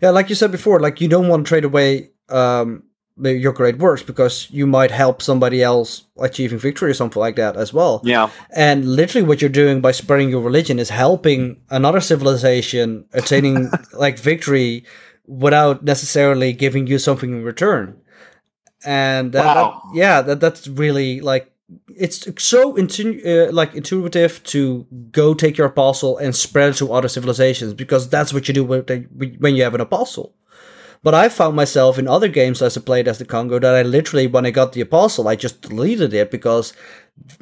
Yeah, 0.00 0.10
like 0.10 0.28
you 0.28 0.36
said 0.36 0.52
before, 0.52 0.78
like 0.78 1.00
you 1.00 1.08
don't 1.08 1.26
want 1.26 1.44
to 1.44 1.48
trade 1.48 1.64
away 1.64 2.10
um, 2.28 2.84
your 3.18 3.52
great 3.52 3.78
works 3.78 4.02
because 4.02 4.50
you 4.50 4.66
might 4.66 4.90
help 4.90 5.22
somebody 5.22 5.62
else 5.62 6.04
achieving 6.18 6.58
victory 6.58 6.90
or 6.90 6.94
something 6.94 7.20
like 7.20 7.36
that 7.36 7.56
as 7.56 7.72
well. 7.72 8.02
Yeah. 8.04 8.30
And 8.54 8.84
literally 8.84 9.26
what 9.26 9.40
you're 9.40 9.48
doing 9.48 9.80
by 9.80 9.92
spreading 9.92 10.28
your 10.28 10.42
religion 10.42 10.78
is 10.78 10.90
helping 10.90 11.60
another 11.70 12.00
civilization 12.00 13.06
attaining 13.12 13.70
like 13.94 14.18
victory 14.18 14.84
without 15.26 15.82
necessarily 15.82 16.52
giving 16.52 16.86
you 16.86 16.98
something 16.98 17.30
in 17.30 17.42
return. 17.42 17.98
And 18.84 19.32
that, 19.32 19.44
wow. 19.44 19.82
that, 19.84 19.96
yeah, 19.96 20.20
that 20.20 20.40
that's 20.40 20.68
really 20.68 21.20
like 21.20 21.50
it's 21.88 22.28
so 22.42 22.76
intu- 22.76 23.20
uh, 23.26 23.52
like 23.52 23.74
intuitive 23.74 24.42
to 24.44 24.86
go 25.10 25.34
take 25.34 25.56
your 25.56 25.66
apostle 25.66 26.16
and 26.18 26.36
spread 26.36 26.70
it 26.70 26.76
to 26.76 26.92
other 26.92 27.08
civilizations 27.08 27.74
because 27.74 28.08
that's 28.08 28.32
what 28.32 28.46
you 28.46 28.54
do 28.54 28.64
when 28.64 29.56
you 29.56 29.62
have 29.64 29.74
an 29.74 29.80
apostle. 29.80 30.34
But 31.02 31.14
I 31.14 31.28
found 31.28 31.56
myself 31.56 31.98
in 31.98 32.08
other 32.08 32.28
games 32.28 32.62
as 32.62 32.76
I 32.76 32.80
played 32.80 33.08
as 33.08 33.18
the 33.18 33.24
Congo 33.24 33.58
that 33.58 33.74
I 33.74 33.82
literally, 33.82 34.26
when 34.26 34.46
I 34.46 34.50
got 34.50 34.72
the 34.72 34.80
Apostle, 34.80 35.28
I 35.28 35.36
just 35.36 35.62
deleted 35.62 36.12
it 36.12 36.30
because 36.30 36.72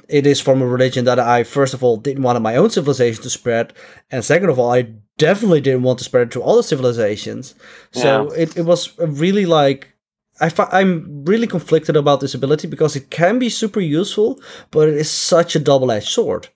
it 0.08 0.26
is 0.26 0.40
from 0.40 0.62
a 0.62 0.66
religion 0.66 1.04
that 1.06 1.18
I, 1.18 1.44
first 1.44 1.74
of 1.74 1.82
all, 1.82 1.96
didn't 1.96 2.22
want 2.22 2.40
my 2.42 2.56
own 2.56 2.70
civilization 2.70 3.22
to 3.22 3.30
spread. 3.30 3.72
And 4.10 4.24
second 4.24 4.50
of 4.50 4.58
all, 4.58 4.72
I 4.72 4.92
definitely 5.18 5.60
didn't 5.60 5.82
want 5.82 5.98
to 5.98 6.04
spread 6.04 6.28
it 6.28 6.30
to 6.32 6.42
other 6.42 6.62
civilizations. 6.62 7.54
So 7.92 8.30
yeah. 8.30 8.42
it, 8.42 8.56
it 8.56 8.62
was 8.62 8.96
really 8.98 9.46
like, 9.46 9.94
I 10.40 10.50
I'm 10.72 11.24
really 11.24 11.46
conflicted 11.46 11.96
about 11.96 12.20
this 12.20 12.34
ability 12.34 12.66
because 12.66 12.96
it 12.96 13.10
can 13.10 13.38
be 13.38 13.48
super 13.48 13.80
useful, 13.80 14.40
but 14.70 14.88
it 14.88 14.94
is 14.94 15.10
such 15.10 15.54
a 15.54 15.60
double 15.60 15.92
edged 15.92 16.08
sword. 16.08 16.48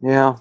Yeah. 0.00 0.36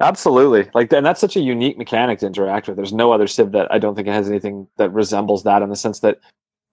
Absolutely. 0.00 0.70
Like, 0.74 0.92
and 0.92 1.04
that's 1.04 1.20
such 1.20 1.36
a 1.36 1.40
unique 1.40 1.78
mechanic 1.78 2.18
to 2.20 2.26
interact 2.26 2.66
with. 2.66 2.76
There's 2.76 2.92
no 2.92 3.12
other 3.12 3.26
Civ 3.26 3.52
that 3.52 3.72
I 3.72 3.78
don't 3.78 3.94
think 3.94 4.08
it 4.08 4.12
has 4.12 4.28
anything 4.28 4.66
that 4.76 4.90
resembles 4.90 5.44
that 5.44 5.62
in 5.62 5.68
the 5.68 5.76
sense 5.76 6.00
that 6.00 6.18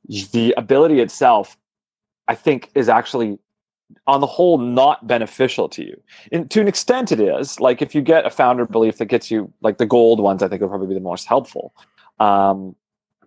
the 0.07 0.53
ability 0.57 0.99
itself, 0.99 1.57
I 2.27 2.35
think, 2.35 2.71
is 2.75 2.89
actually 2.89 3.39
on 4.07 4.21
the 4.21 4.27
whole 4.27 4.57
not 4.57 5.05
beneficial 5.05 5.69
to 5.69 5.83
you. 5.83 6.01
And 6.31 6.49
to 6.51 6.61
an 6.61 6.67
extent, 6.67 7.11
it 7.11 7.19
is. 7.19 7.59
Like, 7.59 7.81
if 7.81 7.93
you 7.93 8.01
get 8.01 8.25
a 8.25 8.29
founder 8.29 8.65
belief 8.65 8.97
that 8.97 9.05
gets 9.05 9.29
you, 9.29 9.51
like 9.61 9.77
the 9.77 9.85
gold 9.85 10.19
ones, 10.19 10.41
I 10.41 10.47
think 10.47 10.61
will 10.61 10.69
probably 10.69 10.87
be 10.87 10.93
the 10.93 10.99
most 10.99 11.27
helpful. 11.27 11.73
Um, 12.19 12.75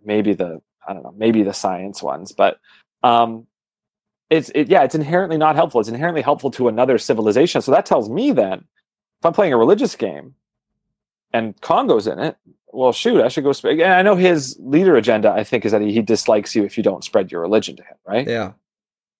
maybe 0.04 0.34
the, 0.34 0.60
I 0.88 0.92
don't 0.92 1.02
know, 1.02 1.14
maybe 1.16 1.42
the 1.42 1.52
science 1.52 2.02
ones, 2.02 2.32
but 2.32 2.58
um, 3.02 3.46
it's 4.30 4.50
it, 4.54 4.68
yeah, 4.68 4.82
it's 4.82 4.94
inherently 4.94 5.36
not 5.36 5.54
helpful. 5.54 5.80
It's 5.80 5.88
inherently 5.88 6.22
helpful 6.22 6.50
to 6.52 6.68
another 6.68 6.98
civilization. 6.98 7.60
So 7.60 7.70
that 7.70 7.86
tells 7.86 8.08
me 8.08 8.32
then 8.32 8.64
if 9.24 9.26
I'm 9.26 9.32
playing 9.32 9.54
a 9.54 9.56
religious 9.56 9.96
game 9.96 10.34
and 11.32 11.58
Congo's 11.62 12.06
in 12.06 12.18
it, 12.18 12.36
well, 12.74 12.92
shoot, 12.92 13.22
I 13.22 13.28
should 13.28 13.44
go. 13.44 13.52
Sp- 13.56 13.80
and 13.80 13.82
I 13.84 14.02
know 14.02 14.16
his 14.16 14.54
leader 14.60 14.96
agenda, 14.96 15.30
I 15.30 15.44
think, 15.44 15.64
is 15.64 15.72
that 15.72 15.80
he, 15.80 15.94
he 15.94 16.02
dislikes 16.02 16.54
you 16.54 16.62
if 16.62 16.76
you 16.76 16.82
don't 16.82 17.02
spread 17.02 17.32
your 17.32 17.40
religion 17.40 17.74
to 17.76 17.82
him, 17.82 17.96
right? 18.06 18.28
Yeah. 18.28 18.52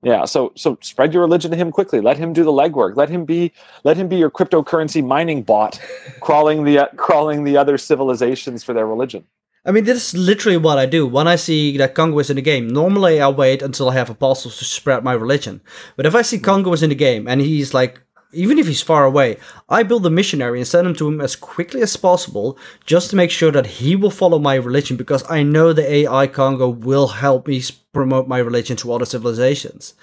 Yeah, 0.03 0.27
so 0.27 0.53
so 0.57 0.77
spread 0.83 1.15
your 1.15 1.23
religion 1.23 1.51
to 1.53 1.57
him 1.57 1.73
quickly. 1.73 2.03
Let 2.03 2.19
him 2.19 2.35
do 2.35 2.45
the 2.45 2.53
legwork. 2.53 2.95
Let 2.95 3.09
him 3.09 3.25
be 3.25 3.51
let 3.85 3.97
him 3.97 4.07
be 4.07 4.17
your 4.17 4.31
cryptocurrency 4.31 5.03
mining 5.03 5.43
bot, 5.43 5.81
crawling 6.21 6.65
the 6.65 6.81
uh, 6.81 6.87
crawling 6.97 7.45
the 7.45 7.57
other 7.57 7.79
civilizations 7.79 8.63
for 8.63 8.75
their 8.75 8.87
religion. 8.87 9.25
I 9.65 9.71
mean, 9.71 9.85
this 9.85 10.13
is 10.13 10.21
literally 10.21 10.59
what 10.59 10.77
I 10.77 10.85
do 10.85 11.07
when 11.07 11.27
I 11.27 11.37
see 11.37 11.79
that 11.79 11.95
Congo 11.95 12.19
is 12.19 12.29
in 12.29 12.37
the 12.37 12.43
game. 12.43 12.69
Normally, 12.69 13.19
I 13.19 13.31
wait 13.31 13.63
until 13.63 13.89
I 13.89 13.95
have 13.95 14.11
apostles 14.11 14.59
to 14.59 14.67
spread 14.67 15.03
my 15.03 15.15
religion. 15.15 15.63
But 15.97 16.05
if 16.05 16.15
I 16.15 16.21
see 16.21 16.39
Congo 16.39 16.75
is 16.75 16.83
in 16.83 16.91
the 16.91 16.95
game 16.95 17.27
and 17.27 17.41
he's 17.41 17.73
like, 17.73 18.04
even 18.35 18.59
if 18.59 18.66
he's 18.66 18.82
far 18.82 19.05
away, 19.05 19.39
I 19.68 19.82
build 19.82 20.07
a 20.07 20.11
missionary 20.11 20.59
and 20.59 20.66
send 20.66 20.87
him 20.87 20.95
to 20.97 21.09
him 21.09 21.20
as 21.20 21.37
quickly 21.37 21.82
as 21.82 21.97
possible 21.97 22.59
just 22.85 23.11
to 23.11 23.16
make 23.16 23.30
sure 23.30 23.51
that 23.51 23.66
he 23.66 23.97
will 23.97 24.11
follow 24.11 24.39
my 24.39 24.55
religion 24.55 24.97
because 24.97 25.28
I 25.30 25.43
know 25.43 25.72
the 25.72 25.91
AI 25.91 26.26
Congo 26.26 26.68
will 26.68 27.09
help 27.09 27.49
me 27.49 27.62
promote 27.93 28.28
my 28.28 28.39
religion 28.39 28.76
to 28.78 28.93
other 28.93 29.07
civilizations. 29.07 29.95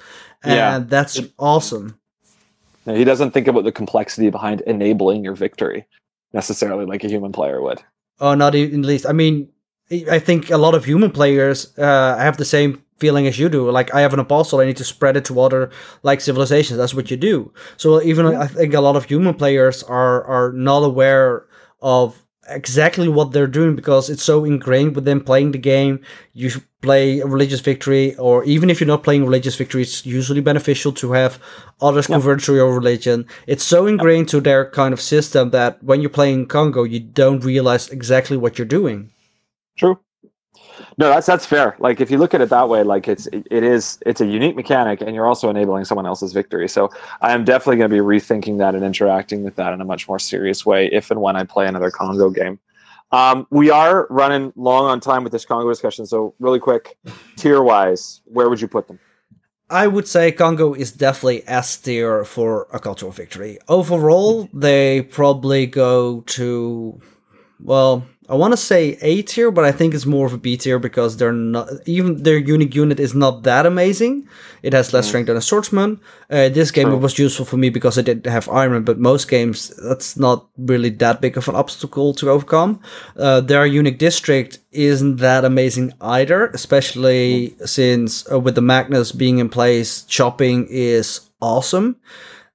And 0.43 0.55
yeah. 0.55 0.79
that's 0.79 1.19
awesome. 1.37 1.99
he 2.85 3.03
doesn't 3.03 3.31
think 3.31 3.47
about 3.47 3.63
the 3.63 3.71
complexity 3.71 4.29
behind 4.29 4.61
enabling 4.61 5.23
your 5.23 5.35
victory 5.35 5.85
necessarily 6.33 6.85
like 6.85 7.03
a 7.03 7.09
human 7.09 7.31
player 7.31 7.61
would. 7.61 7.81
Oh, 8.19 8.35
not 8.35 8.55
in 8.55 8.81
the 8.81 8.87
least. 8.87 9.05
I 9.05 9.13
mean, 9.13 9.49
I 9.91 10.19
think 10.19 10.49
a 10.49 10.57
lot 10.57 10.73
of 10.73 10.85
human 10.85 11.11
players 11.11 11.77
uh, 11.77 12.17
have 12.17 12.37
the 12.37 12.45
same 12.45 12.81
feeling 12.97 13.27
as 13.27 13.37
you 13.37 13.49
do. 13.49 13.69
Like 13.69 13.93
I 13.93 14.01
have 14.01 14.13
an 14.13 14.19
apostle, 14.19 14.59
I 14.59 14.65
need 14.65 14.77
to 14.77 14.83
spread 14.83 15.17
it 15.17 15.25
to 15.25 15.41
other 15.41 15.69
like 16.03 16.21
civilizations. 16.21 16.77
That's 16.77 16.93
what 16.93 17.11
you 17.11 17.17
do. 17.17 17.51
So 17.77 18.01
even 18.01 18.25
I 18.27 18.47
think 18.47 18.73
a 18.73 18.81
lot 18.81 18.95
of 18.95 19.05
human 19.05 19.33
players 19.33 19.83
are 19.83 20.23
are 20.23 20.53
not 20.53 20.83
aware 20.83 21.45
of 21.81 22.23
exactly 22.47 23.07
what 23.07 23.31
they're 23.31 23.47
doing 23.47 23.75
because 23.75 24.09
it's 24.09 24.23
so 24.23 24.45
ingrained 24.45 24.95
with 24.95 25.05
them 25.05 25.21
playing 25.21 25.51
the 25.51 25.57
game. 25.57 25.99
You 26.33 26.51
play 26.81 27.19
a 27.19 27.25
religious 27.25 27.61
victory, 27.61 28.15
or 28.15 28.43
even 28.43 28.69
if 28.69 28.79
you're 28.79 28.87
not 28.87 29.03
playing 29.03 29.23
religious 29.23 29.55
victory, 29.55 29.81
it's 29.83 30.05
usually 30.05 30.41
beneficial 30.41 30.91
to 30.93 31.11
have 31.13 31.39
others 31.81 32.09
yep. 32.09 32.15
convert 32.15 32.43
to 32.43 32.55
your 32.55 32.73
religion. 32.73 33.25
It's 33.47 33.63
so 33.63 33.87
ingrained 33.87 34.29
to 34.29 34.41
their 34.41 34.69
kind 34.69 34.93
of 34.93 35.01
system 35.01 35.51
that 35.51 35.83
when 35.83 36.01
you're 36.01 36.09
playing 36.09 36.47
Congo, 36.47 36.83
you 36.83 36.99
don't 36.99 37.43
realize 37.43 37.89
exactly 37.89 38.37
what 38.37 38.57
you're 38.57 38.65
doing. 38.79 39.11
True. 39.77 39.99
No, 40.97 41.09
that's 41.09 41.25
that's 41.25 41.45
fair. 41.45 41.75
Like 41.79 42.01
if 42.01 42.11
you 42.11 42.17
look 42.17 42.33
at 42.33 42.41
it 42.41 42.49
that 42.49 42.67
way, 42.69 42.83
like 42.83 43.07
it's 43.07 43.27
it 43.31 43.63
is 43.63 43.99
it's 44.05 44.21
a 44.21 44.25
unique 44.25 44.55
mechanic, 44.55 45.01
and 45.01 45.15
you're 45.15 45.27
also 45.27 45.49
enabling 45.49 45.85
someone 45.85 46.05
else's 46.05 46.33
victory. 46.33 46.67
So 46.67 46.89
I 47.21 47.31
am 47.31 47.45
definitely 47.45 47.77
going 47.77 47.89
to 47.89 47.95
be 47.95 48.01
rethinking 48.01 48.57
that 48.57 48.75
and 48.75 48.83
interacting 48.83 49.43
with 49.43 49.55
that 49.55 49.73
in 49.73 49.81
a 49.81 49.85
much 49.85 50.07
more 50.07 50.19
serious 50.19 50.65
way 50.65 50.87
if 50.91 51.09
and 51.11 51.21
when 51.21 51.35
I 51.35 51.43
play 51.43 51.67
another 51.67 51.91
Congo 51.91 52.29
game. 52.29 52.59
Um, 53.11 53.45
we 53.49 53.69
are 53.69 54.07
running 54.09 54.53
long 54.55 54.85
on 54.85 54.99
time 54.99 55.23
with 55.23 55.33
this 55.33 55.45
Congo 55.45 55.67
discussion, 55.67 56.05
so 56.05 56.33
really 56.39 56.59
quick, 56.59 56.97
tier 57.35 57.61
wise, 57.61 58.21
where 58.25 58.49
would 58.49 58.61
you 58.61 58.69
put 58.69 58.87
them? 58.87 58.99
I 59.69 59.87
would 59.87 60.07
say 60.07 60.31
Congo 60.31 60.73
is 60.73 60.91
definitely 60.91 61.43
S 61.47 61.77
tier 61.77 62.23
for 62.25 62.67
a 62.73 62.79
cultural 62.79 63.11
victory. 63.11 63.57
Overall, 63.67 64.49
they 64.53 65.01
probably 65.01 65.65
go 65.65 66.21
to 66.21 67.01
well, 67.63 68.05
I 68.31 68.35
want 68.35 68.53
to 68.53 68.57
say 68.57 68.97
A 69.01 69.23
tier, 69.23 69.51
but 69.51 69.65
I 69.65 69.73
think 69.73 69.93
it's 69.93 70.05
more 70.05 70.25
of 70.25 70.31
a 70.31 70.37
B 70.37 70.55
tier 70.55 70.79
because 70.79 71.17
they're 71.17 71.33
not 71.33 71.67
even 71.85 72.23
their 72.23 72.37
unique 72.37 72.73
unit 72.73 72.97
is 72.97 73.13
not 73.13 73.43
that 73.43 73.65
amazing. 73.65 74.25
It 74.63 74.71
has 74.71 74.93
less 74.93 75.05
mm. 75.05 75.09
strength 75.09 75.27
than 75.27 75.35
a 75.35 75.41
swordsman. 75.41 75.99
Uh, 76.29 76.47
this 76.47 76.71
game 76.71 76.87
True. 76.87 76.95
it 76.95 77.01
was 77.01 77.19
useful 77.19 77.43
for 77.43 77.57
me 77.57 77.69
because 77.69 77.97
I 77.97 78.03
didn't 78.03 78.31
have 78.31 78.47
iron, 78.47 78.85
but 78.85 78.99
most 78.99 79.29
games 79.29 79.67
that's 79.83 80.15
not 80.15 80.47
really 80.57 80.91
that 80.91 81.19
big 81.19 81.35
of 81.35 81.49
an 81.49 81.55
obstacle 81.55 82.13
to 82.13 82.29
overcome. 82.29 82.79
Uh, 83.17 83.41
their 83.41 83.65
unique 83.65 83.99
district 83.99 84.59
isn't 84.71 85.17
that 85.17 85.43
amazing 85.43 85.91
either, 85.99 86.47
especially 86.53 87.49
mm. 87.49 87.67
since 87.67 88.31
uh, 88.31 88.39
with 88.39 88.55
the 88.55 88.61
Magnus 88.61 89.11
being 89.11 89.39
in 89.39 89.49
place, 89.49 90.03
chopping 90.03 90.67
is 90.69 91.29
awesome. 91.41 91.97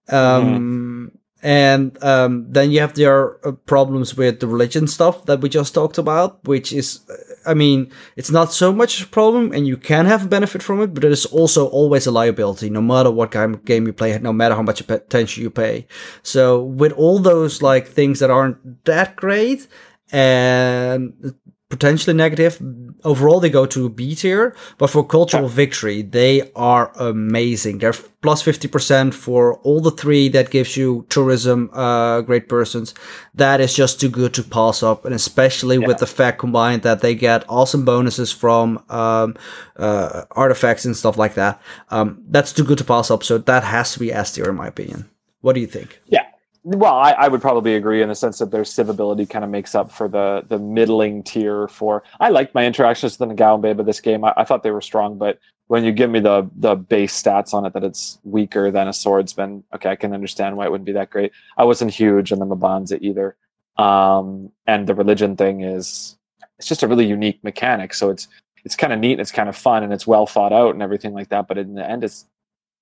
Um, 0.09 0.45
mm 0.47 0.96
and 1.43 2.03
um, 2.03 2.47
then 2.51 2.71
you 2.71 2.81
have 2.81 2.95
their 2.95 3.47
uh, 3.47 3.53
problems 3.53 4.17
with 4.17 4.41
the 4.41 4.47
religion 4.47 4.87
stuff 4.87 5.27
that 5.27 5.41
we 5.41 5.49
just 5.49 5.75
talked 5.75 5.99
about, 5.99 6.43
which 6.45 6.73
is, 6.73 7.01
I 7.47 7.55
mean, 7.55 7.93
it's 8.17 8.31
not 8.31 8.53
so 8.53 8.73
much 8.73 9.03
a 9.03 9.07
problem, 9.07 9.53
and 9.53 9.67
you 9.67 9.77
can 9.77 10.07
have 10.07 10.25
a 10.25 10.29
benefit 10.29 10.63
from 10.63 10.81
it, 10.81 10.95
but 10.95 11.05
it 11.05 11.13
is 11.13 11.27
also 11.27 11.69
always 11.69 12.07
a 12.07 12.11
liability, 12.11 12.71
no 12.71 12.81
matter 12.81 13.11
what 13.11 13.31
kind 13.31 13.55
of 13.55 13.65
game 13.65 13.87
you 13.87 13.93
play, 13.93 14.19
no 14.19 14.33
matter 14.33 14.55
how 14.55 14.63
much 14.63 14.81
attention 14.81 15.43
you 15.43 15.51
pay. 15.51 15.87
So 16.23 16.63
with 16.63 16.93
all 16.93 17.19
those 17.19 17.63
like 17.63 17.87
things 17.87 18.21
that 18.21 18.31
aren't 18.31 18.85
that 18.87 19.15
great, 19.15 19.69
and 20.13 21.35
potentially 21.69 22.15
negative. 22.15 22.61
Overall, 23.03 23.41
they 23.41 23.51
go 23.51 23.67
to 23.67 23.89
B 23.89 24.15
tier, 24.15 24.55
but 24.79 24.89
for 24.89 25.07
cultural 25.07 25.49
victory, 25.49 26.03
they 26.03 26.51
are 26.55 26.93
amazing. 26.97 27.79
They're 27.79 27.93
plus 27.93 28.43
50% 28.43 29.13
for 29.13 29.55
all 29.59 29.81
the 29.81 29.91
three 29.91 30.29
that 30.29 30.51
gives 30.51 30.77
you 30.77 31.07
tourism, 31.09 31.71
uh, 31.73 32.21
great 32.23 32.49
persons. 32.49 32.95
That 33.35 33.61
is 33.61 33.75
just 33.75 34.01
too 34.01 34.09
good 34.09 34.33
to 34.35 34.43
pass 34.43 34.83
up. 34.83 35.05
And 35.05 35.15
especially 35.15 35.79
yeah. 35.79 35.87
with 35.87 35.99
the 35.99 36.07
fact 36.07 36.39
combined 36.39 36.83
that 36.83 37.01
they 37.01 37.15
get 37.15 37.45
awesome 37.49 37.85
bonuses 37.85 38.33
from, 38.33 38.83
um, 38.89 39.37
uh, 39.77 40.25
artifacts 40.33 40.85
and 40.85 40.97
stuff 40.97 41.19
like 41.19 41.35
that. 41.35 41.61
Um, 41.91 42.23
that's 42.29 42.53
too 42.53 42.65
good 42.65 42.79
to 42.79 42.85
pass 42.85 43.11
up. 43.11 43.25
So 43.25 43.39
that 43.39 43.65
has 43.65 43.93
to 43.93 43.99
be 43.99 44.13
S 44.13 44.33
tier, 44.33 44.49
in 44.49 44.57
my 44.57 44.69
opinion. 44.69 45.11
What 45.41 45.55
do 45.55 45.61
you 45.61 45.67
think? 45.67 46.01
Yeah. 46.07 46.26
Well, 46.69 46.97
I, 46.97 47.13
I, 47.13 47.29
would 47.29 47.41
probably 47.41 47.77
agree 47.77 48.03
in 48.03 48.09
the 48.09 48.17
sense 48.17 48.39
that 48.39 48.51
their 48.51 48.65
civability 48.65 49.31
kind 49.31 49.45
of 49.45 49.51
makes 49.53 49.77
up 49.77 49.89
for 49.89 50.09
the 50.09 50.45
the 50.49 50.59
middling 50.59 51.23
tier. 51.23 51.69
For 51.69 52.03
I 52.19 52.31
liked 52.31 52.57
my 52.57 52.67
interactions 52.67 53.17
with 53.17 53.29
the 53.29 53.37
Ngaumbe, 53.37 53.77
but 53.77 53.87
this 53.87 54.01
game 54.01 54.25
I, 54.25 54.35
I, 54.37 54.43
thought 54.43 54.65
they 54.65 54.73
were 54.73 54.81
strong. 54.81 55.17
But 55.17 55.39
when 55.69 55.85
you 55.85 55.93
give 55.93 56.11
me 56.11 56.19
the 56.19 56.51
the 56.57 56.75
base 56.75 57.23
stats 57.23 57.55
on 57.55 57.67
it 57.67 57.73
that 57.75 57.85
it's 57.85 58.19
weaker 58.25 58.73
than 58.73 58.89
a 58.89 58.93
swordsman, 58.93 59.63
okay, 59.77 59.91
I 59.91 59.95
can 59.95 60.13
understand 60.13 60.57
why 60.57 60.65
it 60.65 60.73
wouldn't 60.73 60.87
be 60.87 60.93
that 60.95 61.11
great. 61.11 61.31
I 61.57 61.63
wasn't 61.63 61.93
huge 61.93 62.33
on 62.33 62.41
the 62.41 62.47
Mbanza 62.47 63.01
either, 63.01 63.37
um, 63.77 64.51
and 64.67 64.89
the 64.89 64.95
religion 64.97 65.37
thing 65.37 65.61
is 65.61 66.19
it's 66.59 66.67
just 66.67 66.83
a 66.83 66.89
really 66.89 67.07
unique 67.07 67.45
mechanic. 67.45 67.95
So 67.95 68.11
it's 68.11 68.27
it's 68.65 68.75
kind 68.75 68.93
of 68.93 68.99
neat, 68.99 69.13
and 69.13 69.21
it's 69.21 69.31
kind 69.31 69.49
of 69.49 69.57
fun, 69.57 69.85
and 69.85 69.93
it's 69.93 70.09
well 70.09 70.27
thought 70.27 70.53
out 70.53 70.75
and 70.75 70.83
everything 70.83 71.15
like 71.15 71.29
that. 71.29 71.47
But 71.47 71.59
in 71.59 71.75
the 71.75 71.89
end, 71.89 72.03
it's 72.03 72.27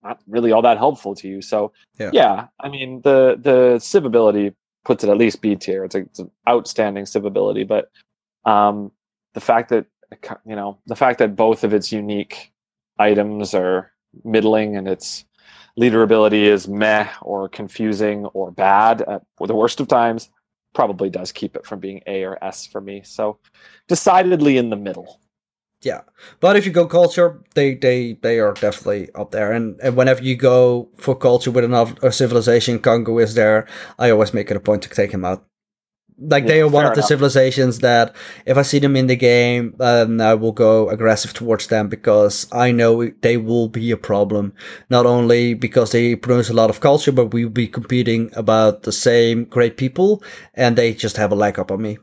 not 0.04 0.20
really 0.28 0.52
all 0.52 0.62
that 0.62 0.78
helpful 0.78 1.14
to 1.16 1.28
you. 1.28 1.42
So 1.42 1.72
yeah, 1.98 2.10
yeah 2.12 2.46
I 2.60 2.68
mean 2.68 3.00
the 3.02 3.38
the 3.40 3.76
civability 3.78 4.54
puts 4.84 5.02
it 5.02 5.10
at 5.10 5.16
least 5.16 5.40
B 5.40 5.56
tier. 5.56 5.84
It's, 5.84 5.94
a, 5.94 6.00
it's 6.00 6.18
an 6.18 6.30
outstanding 6.46 7.04
civability, 7.04 7.66
but 7.66 7.90
um, 8.44 8.92
the 9.32 9.40
fact 9.40 9.70
that 9.70 9.86
you 10.46 10.54
know 10.54 10.78
the 10.86 10.96
fact 10.96 11.18
that 11.18 11.34
both 11.34 11.64
of 11.64 11.72
its 11.72 11.90
unique 11.90 12.52
items 12.98 13.54
are 13.54 13.92
middling 14.24 14.76
and 14.76 14.86
its 14.86 15.24
leader 15.76 16.02
ability 16.02 16.46
is 16.46 16.68
meh 16.68 17.08
or 17.20 17.48
confusing 17.48 18.26
or 18.26 18.52
bad 18.52 19.02
at 19.02 19.22
the 19.40 19.54
worst 19.54 19.80
of 19.80 19.88
times 19.88 20.30
probably 20.72 21.10
does 21.10 21.32
keep 21.32 21.56
it 21.56 21.66
from 21.66 21.80
being 21.80 22.00
A 22.06 22.24
or 22.24 22.42
S 22.44 22.66
for 22.66 22.80
me. 22.80 23.02
So 23.04 23.38
decidedly 23.88 24.56
in 24.56 24.70
the 24.70 24.76
middle 24.76 25.20
yeah. 25.84 26.00
But 26.40 26.56
if 26.56 26.66
you 26.66 26.72
go 26.72 26.86
culture 26.86 27.40
they 27.54 27.74
they 27.74 28.14
they 28.14 28.40
are 28.40 28.54
definitely 28.54 29.10
up 29.14 29.30
there. 29.30 29.52
And, 29.52 29.78
and 29.80 29.96
whenever 29.96 30.22
you 30.22 30.36
go 30.36 30.88
for 30.96 31.14
culture 31.14 31.50
with 31.50 31.64
another 31.64 32.10
civilization 32.10 32.78
congo 32.78 33.18
is 33.18 33.34
there 33.34 33.66
i 33.98 34.10
always 34.10 34.34
make 34.34 34.50
it 34.50 34.56
a 34.56 34.60
point 34.60 34.82
to 34.82 34.88
take 34.88 35.12
him 35.12 35.24
out. 35.24 35.44
Like 36.16 36.44
yeah, 36.44 36.48
they 36.48 36.60
are 36.60 36.68
one 36.68 36.86
of 36.86 36.94
the 36.94 37.02
civilizations 37.02 37.80
that 37.80 38.14
if 38.46 38.56
i 38.56 38.62
see 38.62 38.78
them 38.78 38.94
in 38.94 39.08
the 39.08 39.16
game 39.16 39.74
then 39.78 40.20
i 40.20 40.32
will 40.34 40.52
go 40.52 40.88
aggressive 40.88 41.32
towards 41.32 41.66
them 41.66 41.88
because 41.88 42.46
i 42.52 42.70
know 42.70 43.10
they 43.20 43.36
will 43.36 43.68
be 43.68 43.90
a 43.90 43.96
problem. 43.96 44.54
Not 44.88 45.06
only 45.06 45.54
because 45.54 45.90
they 45.90 46.14
produce 46.14 46.50
a 46.50 46.54
lot 46.54 46.70
of 46.70 46.80
culture 46.80 47.12
but 47.12 47.34
we 47.34 47.44
will 47.44 47.52
be 47.52 47.66
competing 47.66 48.30
about 48.36 48.84
the 48.84 48.92
same 48.92 49.44
great 49.44 49.76
people 49.76 50.22
and 50.54 50.76
they 50.76 50.94
just 50.94 51.16
have 51.16 51.32
a 51.32 51.34
leg 51.34 51.58
up 51.58 51.72
on 51.72 51.82
me. 51.82 51.98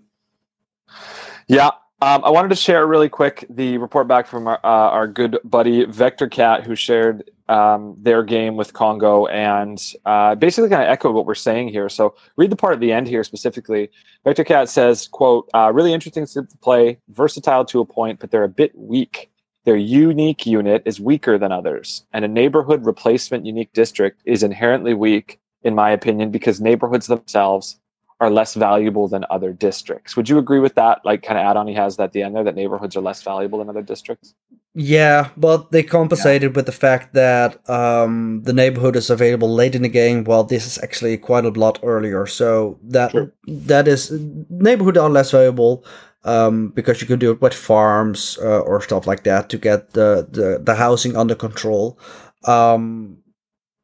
Yeah 1.48 1.72
um, 2.02 2.24
I 2.26 2.32
wanted 2.32 2.50
to 2.50 2.56
share 2.56 2.88
really 2.88 3.10
quick 3.10 3.46
the 3.48 3.78
report 3.78 4.08
back 4.08 4.26
from 4.26 4.48
our, 4.48 4.60
uh, 4.64 4.90
our 4.90 5.08
good 5.08 5.38
buddy 5.44 5.86
Vector 5.86 6.28
Cat, 6.28 6.64
who 6.64 6.76
shared 6.76 7.30
um, 7.48 7.96
their 8.00 8.24
game 8.24 8.56
with 8.56 8.74
Congo 8.74 9.28
and 9.28 9.94
uh, 10.06 10.34
basically 10.34 10.70
kind 10.70 10.82
of 10.82 10.90
echoed 10.90 11.14
what 11.14 11.28
we're 11.28 11.36
saying 11.36 11.68
here. 11.68 11.90
So 11.90 12.16
read 12.38 12.50
the 12.50 12.56
part 12.56 12.74
at 12.74 12.80
the 12.80 12.92
end 12.92 13.08
here 13.08 13.24
specifically. 13.24 13.92
Vector 14.24 14.44
Cat 14.44 14.68
says, 14.68 15.08
"quote 15.08 15.48
uh, 15.54 15.72
Really 15.74 15.94
interesting 15.94 16.26
to 16.26 16.44
play, 16.62 16.98
versatile 17.10 17.66
to 17.66 17.82
a 17.82 17.86
point, 17.86 18.20
but 18.20 18.32
they're 18.32 18.44
a 18.44 18.50
bit 18.50 18.72
weak. 18.76 19.30
Their 19.66 19.78
unique 19.78 20.48
unit 20.48 20.82
is 20.86 21.00
weaker 21.00 21.38
than 21.38 21.52
others, 21.52 22.04
and 22.14 22.26
a 22.26 22.28
neighborhood 22.28 22.84
replacement 22.84 23.46
unique 23.46 23.74
district 23.74 24.22
is 24.26 24.42
inherently 24.42 24.96
weak, 24.96 25.40
in 25.62 25.76
my 25.76 25.92
opinion, 25.92 26.32
because 26.32 26.60
neighborhoods 26.60 27.06
themselves." 27.06 27.81
Are 28.22 28.30
less 28.30 28.54
valuable 28.54 29.08
than 29.08 29.26
other 29.30 29.52
districts. 29.52 30.16
Would 30.16 30.30
you 30.30 30.38
agree 30.38 30.60
with 30.60 30.76
that? 30.76 31.02
Like 31.04 31.24
kind 31.24 31.40
of 31.40 31.46
add 31.46 31.58
on 31.58 31.68
he 31.68 31.74
has 31.74 31.98
that 31.98 32.04
at 32.04 32.12
the 32.14 32.22
end 32.22 32.36
there 32.36 32.44
that 32.44 32.56
neighborhoods 32.56 32.96
are 32.96 33.02
less 33.02 33.22
valuable 33.24 33.60
than 33.60 33.68
other 33.68 33.82
districts? 33.82 34.36
Yeah, 34.76 35.30
but 35.36 35.72
they 35.72 35.84
compensated 35.84 36.52
yeah. 36.52 36.56
with 36.56 36.66
the 36.68 36.72
fact 36.72 37.14
that 37.14 37.68
um, 37.70 38.44
the 38.44 38.54
neighborhood 38.54 38.96
is 38.96 39.10
available 39.10 39.54
late 39.54 39.76
in 39.76 39.82
the 39.82 39.90
game, 39.90 40.24
while 40.24 40.46
this 40.46 40.66
is 40.66 40.78
actually 40.82 41.18
quite 41.18 41.44
a 41.44 41.50
lot 41.50 41.80
earlier. 41.84 42.26
So 42.28 42.80
that 42.84 43.12
True. 43.12 43.32
that 43.48 43.88
is 43.88 44.12
neighborhood 44.50 44.98
are 44.98 45.10
less 45.10 45.32
valuable 45.32 45.84
um, 46.24 46.70
because 46.70 47.02
you 47.02 47.08
can 47.08 47.20
do 47.20 47.32
it 47.32 47.42
with 47.42 47.54
farms 47.54 48.38
uh, 48.42 48.60
or 48.60 48.82
stuff 48.82 49.08
like 49.08 49.24
that 49.24 49.50
to 49.50 49.58
get 49.58 49.92
the, 49.92 50.28
the, 50.32 50.62
the 50.64 50.76
housing 50.76 51.18
under 51.18 51.36
control. 51.36 52.00
Um, 52.46 53.18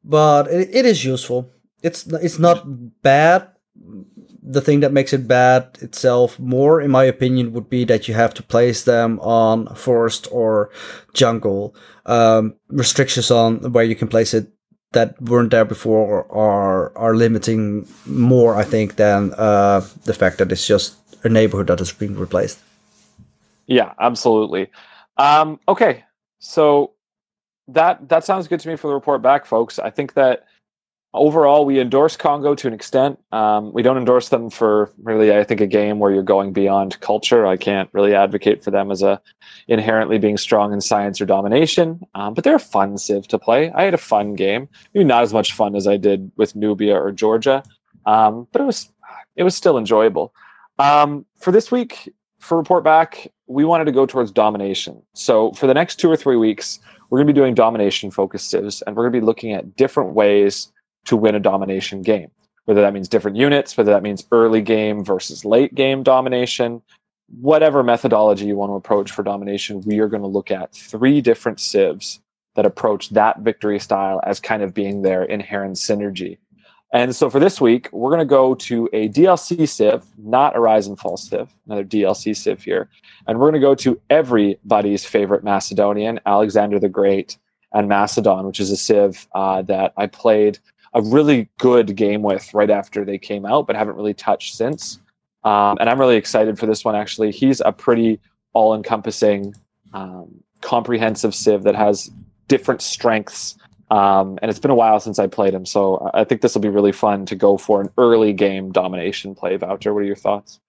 but 0.03 0.47
it, 0.47 0.69
it 0.71 0.85
is 0.85 1.03
useful. 1.03 1.51
It's 1.81 2.07
it's 2.07 2.39
not 2.39 2.63
bad. 3.01 3.49
The 4.49 4.61
thing 4.61 4.79
that 4.79 4.93
makes 4.93 5.11
it 5.11 5.27
bad 5.27 5.77
itself 5.81 6.39
more, 6.39 6.79
in 6.79 6.89
my 6.91 7.03
opinion, 7.03 7.51
would 7.53 7.69
be 7.69 7.83
that 7.85 8.07
you 8.07 8.13
have 8.13 8.33
to 8.35 8.43
place 8.43 8.83
them 8.83 9.19
on 9.19 9.67
forest 9.75 10.27
or 10.31 10.69
jungle. 11.13 11.75
Um, 12.05 12.55
restrictions 12.69 13.29
on 13.29 13.73
where 13.73 13.83
you 13.83 13.95
can 13.95 14.07
place 14.07 14.33
it 14.33 14.47
that 14.93 15.21
weren't 15.21 15.51
there 15.51 15.65
before 15.65 16.25
are 16.31 16.97
are 16.97 17.15
limiting 17.15 17.87
more, 18.05 18.55
I 18.55 18.63
think, 18.63 18.95
than 18.95 19.33
uh, 19.33 19.81
the 20.05 20.13
fact 20.13 20.37
that 20.37 20.51
it's 20.51 20.65
just 20.65 20.95
a 21.23 21.29
neighborhood 21.29 21.67
that 21.67 21.81
is 21.81 21.91
being 21.91 22.15
replaced. 22.15 22.59
Yeah, 23.65 23.93
absolutely. 23.99 24.71
Um, 25.17 25.59
okay, 25.67 26.05
so 26.39 26.93
that 27.67 28.07
that 28.09 28.23
sounds 28.23 28.47
good 28.47 28.59
to 28.61 28.69
me 28.69 28.75
for 28.75 28.87
the 28.87 28.93
report 28.93 29.21
back, 29.21 29.45
folks. 29.45 29.79
I 29.79 29.89
think 29.89 30.13
that 30.13 30.45
overall 31.17 31.65
we 31.65 31.79
endorse 31.79 32.15
Congo 32.15 32.55
to 32.55 32.67
an 32.67 32.73
extent. 32.73 33.19
Um, 33.31 33.73
we 33.73 33.81
don't 33.81 33.97
endorse 33.97 34.29
them 34.29 34.49
for 34.49 34.91
really, 35.03 35.35
I 35.35 35.43
think, 35.43 35.61
a 35.61 35.67
game 35.67 35.99
where 35.99 36.11
you're 36.11 36.23
going 36.23 36.53
beyond 36.53 36.99
culture. 37.01 37.45
I 37.45 37.57
can't 37.57 37.89
really 37.93 38.15
advocate 38.15 38.63
for 38.63 38.71
them 38.71 38.91
as 38.91 39.01
a 39.01 39.21
inherently 39.67 40.17
being 40.17 40.37
strong 40.37 40.73
in 40.73 40.81
science 40.81 41.19
or 41.19 41.25
domination. 41.25 42.01
Um, 42.15 42.33
but 42.33 42.43
they're 42.43 42.55
a 42.55 42.59
fun 42.59 42.97
civ 42.97 43.27
to 43.29 43.39
play. 43.39 43.71
I 43.71 43.83
had 43.83 43.93
a 43.93 43.99
fun 43.99 44.35
game, 44.35 44.69
maybe 44.93 45.03
not 45.03 45.23
as 45.23 45.33
much 45.33 45.53
fun 45.53 45.75
as 45.75 45.87
I 45.87 45.97
did 45.97 46.31
with 46.37 46.55
Nubia 46.55 46.95
or 46.95 47.11
Georgia, 47.11 47.63
um, 48.05 48.47
but 48.51 48.61
it 48.61 48.65
was 48.65 48.91
it 49.35 49.43
was 49.43 49.55
still 49.55 49.77
enjoyable. 49.77 50.33
Um, 50.79 51.25
for 51.39 51.51
this 51.51 51.71
week, 51.71 52.13
for 52.39 52.57
report 52.57 52.83
back, 52.83 53.31
we 53.47 53.65
wanted 53.65 53.85
to 53.85 53.91
go 53.91 54.05
towards 54.05 54.31
domination. 54.31 55.01
So 55.13 55.51
for 55.53 55.67
the 55.67 55.73
next 55.73 55.95
two 55.97 56.09
or 56.09 56.15
three 56.15 56.37
weeks 56.37 56.79
we're 57.09 57.19
going 57.19 57.27
to 57.27 57.33
be 57.33 57.39
doing 57.39 57.53
domination 57.53 58.11
focused 58.11 58.49
civs 58.49 58.81
and 58.81 58.95
we're 58.95 59.03
going 59.03 59.13
to 59.13 59.19
be 59.21 59.25
looking 59.25 59.53
at 59.53 59.75
different 59.75 60.13
ways 60.13 60.71
to 61.07 61.17
win 61.17 61.35
a 61.35 61.39
domination 61.39 62.01
game 62.01 62.29
whether 62.65 62.81
that 62.81 62.93
means 62.93 63.07
different 63.07 63.37
units 63.37 63.75
whether 63.75 63.91
that 63.91 64.03
means 64.03 64.27
early 64.31 64.61
game 64.61 65.03
versus 65.03 65.43
late 65.43 65.73
game 65.75 66.03
domination 66.03 66.81
whatever 67.41 67.83
methodology 67.83 68.45
you 68.45 68.55
want 68.55 68.69
to 68.69 68.75
approach 68.75 69.11
for 69.11 69.23
domination 69.23 69.81
we 69.81 69.99
are 69.99 70.07
going 70.07 70.21
to 70.21 70.27
look 70.27 70.51
at 70.51 70.73
three 70.73 71.21
different 71.21 71.59
civs 71.59 72.21
that 72.55 72.65
approach 72.65 73.09
that 73.09 73.39
victory 73.39 73.79
style 73.79 74.21
as 74.23 74.39
kind 74.39 74.61
of 74.61 74.73
being 74.73 75.01
their 75.01 75.23
inherent 75.23 75.75
synergy 75.75 76.37
and 76.93 77.13
so 77.13 77.29
for 77.29 77.39
this 77.39 77.59
week, 77.59 77.89
we're 77.91 78.09
going 78.09 78.19
to 78.19 78.25
go 78.25 78.55
to 78.55 78.89
a 78.93 79.09
DLC 79.09 79.67
Civ, 79.67 80.05
not 80.17 80.55
a 80.55 80.59
Rise 80.59 80.87
and 80.87 80.97
Fall 80.97 81.17
Civ, 81.17 81.53
another 81.65 81.83
DLC 81.83 82.35
Civ 82.35 82.63
here. 82.63 82.89
And 83.27 83.37
we're 83.37 83.51
going 83.51 83.61
to 83.61 83.67
go 83.67 83.75
to 83.75 83.99
everybody's 84.09 85.05
favorite 85.05 85.43
Macedonian, 85.43 86.19
Alexander 86.25 86.79
the 86.79 86.87
Great, 86.87 87.37
and 87.73 87.89
Macedon, 87.89 88.45
which 88.45 88.61
is 88.61 88.71
a 88.71 88.77
Civ 88.77 89.27
uh, 89.35 89.61
that 89.63 89.93
I 89.97 90.07
played 90.07 90.59
a 90.97 91.01
really 91.01 91.47
good 91.59 91.95
game 91.95 92.21
with 92.21 92.53
right 92.53 92.69
after 92.69 93.05
they 93.05 93.17
came 93.17 93.45
out, 93.45 93.67
but 93.67 93.75
haven't 93.75 93.95
really 93.95 94.13
touched 94.13 94.55
since. 94.55 94.99
Um, 95.43 95.77
and 95.79 95.89
I'm 95.89 95.99
really 95.99 96.17
excited 96.17 96.57
for 96.59 96.65
this 96.65 96.83
one, 96.83 96.95
actually. 96.95 97.31
He's 97.31 97.61
a 97.61 97.71
pretty 97.71 98.19
all 98.53 98.73
encompassing, 98.73 99.55
um, 99.93 100.43
comprehensive 100.61 101.33
Civ 101.35 101.63
that 101.63 101.75
has 101.75 102.09
different 102.47 102.81
strengths 102.81 103.57
um, 103.89 104.37
and 104.41 104.49
it's 104.49 104.59
been 104.59 104.71
a 104.71 104.75
while 104.75 104.99
since 104.99 105.17
I 105.17 105.27
played 105.27 105.53
him, 105.53 105.65
so 105.65 106.11
I 106.13 106.25
think 106.25 106.41
this 106.41 106.53
will 106.53 106.61
be 106.61 106.69
really 106.69 106.91
fun 106.91 107.25
to 107.27 107.35
go 107.35 107.57
for 107.57 107.79
an 107.79 107.89
early 107.97 108.33
game 108.33 108.71
domination 108.71 109.33
play. 109.33 109.55
Wouter, 109.55 109.93
what 109.93 110.01
are 110.01 110.05
your 110.05 110.15
thoughts? 110.15 110.59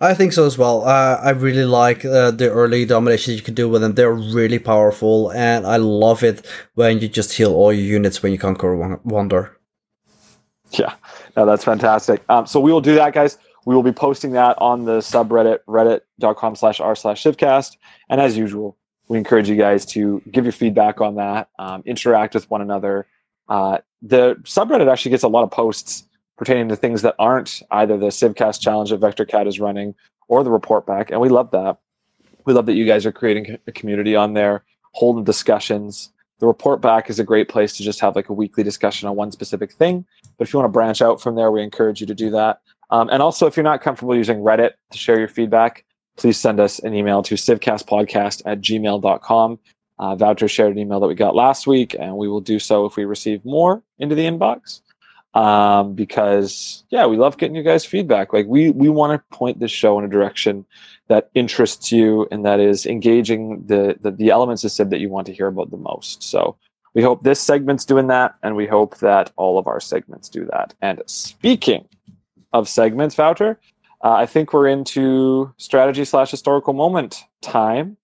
I 0.00 0.14
think 0.14 0.32
so 0.32 0.46
as 0.46 0.58
well. 0.58 0.84
Uh, 0.84 1.18
I 1.22 1.30
really 1.30 1.64
like 1.64 2.04
uh, 2.04 2.30
the 2.30 2.50
early 2.50 2.84
dominations 2.84 3.36
you 3.36 3.42
can 3.42 3.54
do 3.54 3.68
with 3.68 3.80
them. 3.80 3.94
They're 3.94 4.12
really 4.12 4.58
powerful, 4.58 5.32
and 5.32 5.66
I 5.66 5.76
love 5.76 6.22
it 6.22 6.46
when 6.74 7.00
you 7.00 7.08
just 7.08 7.32
heal 7.32 7.54
all 7.54 7.72
your 7.72 7.84
units 7.84 8.22
when 8.22 8.32
you 8.32 8.38
conquer 8.38 8.98
Wonder. 9.04 9.55
Yeah, 10.78 10.94
no, 11.36 11.46
that's 11.46 11.64
fantastic. 11.64 12.22
Um, 12.28 12.46
so 12.46 12.58
we 12.58 12.72
will 12.72 12.80
do 12.80 12.96
that, 12.96 13.14
guys. 13.14 13.38
We 13.66 13.74
will 13.74 13.84
be 13.84 13.92
posting 13.92 14.32
that 14.32 14.58
on 14.58 14.84
the 14.84 14.98
subreddit, 14.98 15.60
reddit.com 15.68 16.56
slash 16.56 16.80
r 16.80 16.96
slash 16.96 17.22
civcast. 17.22 17.76
And 18.08 18.20
as 18.20 18.36
usual, 18.36 18.76
we 19.08 19.18
encourage 19.18 19.48
you 19.48 19.56
guys 19.56 19.86
to 19.86 20.22
give 20.30 20.44
your 20.44 20.52
feedback 20.52 21.00
on 21.00 21.14
that, 21.16 21.48
um, 21.58 21.82
interact 21.86 22.34
with 22.34 22.50
one 22.50 22.60
another. 22.60 23.06
Uh, 23.48 23.78
the 24.02 24.34
subreddit 24.42 24.90
actually 24.90 25.10
gets 25.10 25.22
a 25.22 25.28
lot 25.28 25.44
of 25.44 25.50
posts 25.50 26.04
pertaining 26.36 26.68
to 26.68 26.76
things 26.76 27.02
that 27.02 27.14
aren't 27.18 27.62
either 27.70 27.96
the 27.96 28.08
Civcast 28.08 28.60
challenge 28.60 28.90
that 28.90 29.00
VectorCat 29.00 29.46
is 29.46 29.58
running 29.58 29.94
or 30.28 30.44
the 30.44 30.50
report 30.50 30.86
back, 30.86 31.10
and 31.10 31.20
we 31.20 31.28
love 31.28 31.50
that. 31.52 31.78
We 32.44 32.52
love 32.52 32.66
that 32.66 32.74
you 32.74 32.86
guys 32.86 33.06
are 33.06 33.12
creating 33.12 33.58
a 33.66 33.72
community 33.72 34.14
on 34.14 34.34
there, 34.34 34.64
holding 34.92 35.24
discussions. 35.24 36.10
The 36.38 36.46
report 36.46 36.80
back 36.80 37.08
is 37.08 37.18
a 37.18 37.24
great 37.24 37.48
place 37.48 37.76
to 37.76 37.82
just 37.82 38.00
have 38.00 38.14
like 38.14 38.28
a 38.28 38.34
weekly 38.34 38.62
discussion 38.62 39.08
on 39.08 39.16
one 39.16 39.32
specific 39.32 39.72
thing. 39.72 40.04
But 40.36 40.46
if 40.46 40.52
you 40.52 40.58
want 40.58 40.68
to 40.68 40.72
branch 40.72 41.00
out 41.00 41.20
from 41.20 41.34
there, 41.34 41.50
we 41.50 41.62
encourage 41.62 42.00
you 42.00 42.06
to 42.06 42.14
do 42.14 42.30
that. 42.30 42.60
Um, 42.90 43.08
and 43.10 43.22
also, 43.22 43.46
if 43.46 43.56
you're 43.56 43.64
not 43.64 43.80
comfortable 43.80 44.14
using 44.14 44.38
Reddit 44.38 44.72
to 44.90 44.98
share 44.98 45.18
your 45.18 45.28
feedback, 45.28 45.84
please 46.16 46.38
send 46.38 46.60
us 46.60 46.78
an 46.80 46.94
email 46.94 47.22
to 47.22 47.34
civcastpodcast 47.34 48.42
at 48.46 48.60
gmail.com. 48.60 49.58
Uh, 49.98 50.16
Wouter 50.18 50.48
shared 50.48 50.72
an 50.72 50.78
email 50.78 51.00
that 51.00 51.06
we 51.06 51.14
got 51.14 51.34
last 51.34 51.66
week, 51.66 51.96
and 51.98 52.16
we 52.16 52.28
will 52.28 52.40
do 52.40 52.58
so 52.58 52.84
if 52.84 52.96
we 52.96 53.04
receive 53.04 53.44
more 53.44 53.82
into 53.98 54.14
the 54.14 54.24
inbox. 54.24 54.82
Um, 55.36 55.92
because 55.92 56.82
yeah, 56.88 57.04
we 57.04 57.18
love 57.18 57.36
getting 57.36 57.54
you 57.54 57.62
guys 57.62 57.84
feedback. 57.84 58.32
Like 58.32 58.46
we 58.46 58.70
we 58.70 58.88
want 58.88 59.12
to 59.12 59.36
point 59.36 59.60
this 59.60 59.70
show 59.70 59.98
in 59.98 60.04
a 60.06 60.08
direction 60.08 60.64
that 61.08 61.28
interests 61.34 61.92
you 61.92 62.26
and 62.30 62.42
that 62.46 62.58
is 62.58 62.86
engaging 62.86 63.62
the, 63.66 63.98
the 64.00 64.12
the 64.12 64.30
elements 64.30 64.64
of 64.64 64.70
Civ 64.70 64.88
that 64.88 65.00
you 65.00 65.10
want 65.10 65.26
to 65.26 65.34
hear 65.34 65.48
about 65.48 65.70
the 65.70 65.76
most. 65.76 66.22
So 66.22 66.56
we 66.94 67.02
hope 67.02 67.22
this 67.22 67.38
segment's 67.38 67.84
doing 67.84 68.06
that, 68.06 68.36
and 68.42 68.56
we 68.56 68.66
hope 68.66 68.96
that 69.00 69.30
all 69.36 69.58
of 69.58 69.66
our 69.66 69.78
segments 69.78 70.30
do 70.30 70.46
that. 70.46 70.72
And 70.80 71.02
speaking 71.04 71.86
of 72.54 72.66
segments, 72.66 73.18
Wouter, 73.18 73.60
uh, 74.02 74.12
I 74.12 74.24
think 74.24 74.54
we're 74.54 74.68
into 74.68 75.52
strategy 75.58 76.06
slash 76.06 76.30
historical 76.30 76.72
moment 76.72 77.24
time. 77.42 77.98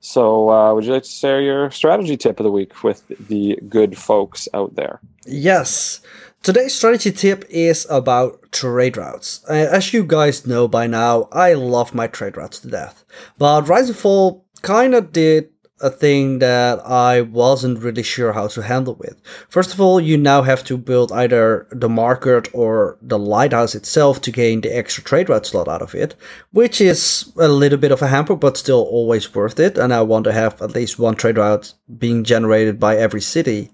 So, 0.00 0.50
uh, 0.50 0.74
would 0.74 0.84
you 0.84 0.92
like 0.92 1.02
to 1.02 1.08
share 1.08 1.40
your 1.40 1.70
strategy 1.70 2.16
tip 2.16 2.38
of 2.38 2.44
the 2.44 2.52
week 2.52 2.84
with 2.84 3.06
the 3.28 3.58
good 3.68 3.98
folks 3.98 4.48
out 4.54 4.74
there? 4.76 5.00
Yes. 5.26 6.00
Today's 6.42 6.74
strategy 6.74 7.10
tip 7.10 7.44
is 7.50 7.86
about 7.90 8.52
trade 8.52 8.96
routes. 8.96 9.44
Uh, 9.48 9.54
as 9.54 9.92
you 9.92 10.04
guys 10.04 10.46
know 10.46 10.68
by 10.68 10.86
now, 10.86 11.28
I 11.32 11.54
love 11.54 11.94
my 11.94 12.06
trade 12.06 12.36
routes 12.36 12.60
to 12.60 12.68
death. 12.68 13.04
But 13.38 13.68
Rise 13.68 13.88
and 13.88 13.98
Fall 13.98 14.46
kind 14.62 14.94
of 14.94 15.12
did 15.12 15.50
a 15.80 15.90
thing 15.90 16.40
that 16.40 16.84
I 16.86 17.22
wasn't 17.22 17.82
really 17.82 18.02
sure 18.02 18.32
how 18.32 18.48
to 18.48 18.62
handle 18.62 18.94
with. 18.94 19.20
First 19.48 19.72
of 19.72 19.80
all, 19.80 20.00
you 20.00 20.16
now 20.16 20.42
have 20.42 20.64
to 20.64 20.76
build 20.76 21.12
either 21.12 21.66
the 21.70 21.88
market 21.88 22.48
or 22.52 22.98
the 23.02 23.18
lighthouse 23.18 23.74
itself 23.74 24.20
to 24.22 24.32
gain 24.32 24.60
the 24.60 24.76
extra 24.76 25.04
trade 25.04 25.28
route 25.28 25.46
slot 25.46 25.68
out 25.68 25.82
of 25.82 25.94
it, 25.94 26.14
which 26.52 26.80
is 26.80 27.32
a 27.36 27.48
little 27.48 27.78
bit 27.78 27.92
of 27.92 28.02
a 28.02 28.08
hamper, 28.08 28.36
but 28.36 28.56
still 28.56 28.82
always 28.82 29.34
worth 29.34 29.60
it. 29.60 29.78
And 29.78 29.92
I 29.92 30.02
want 30.02 30.24
to 30.24 30.32
have 30.32 30.60
at 30.60 30.74
least 30.74 30.98
one 30.98 31.14
trade 31.14 31.38
route 31.38 31.72
being 31.98 32.24
generated 32.24 32.80
by 32.80 32.96
every 32.96 33.20
city. 33.20 33.70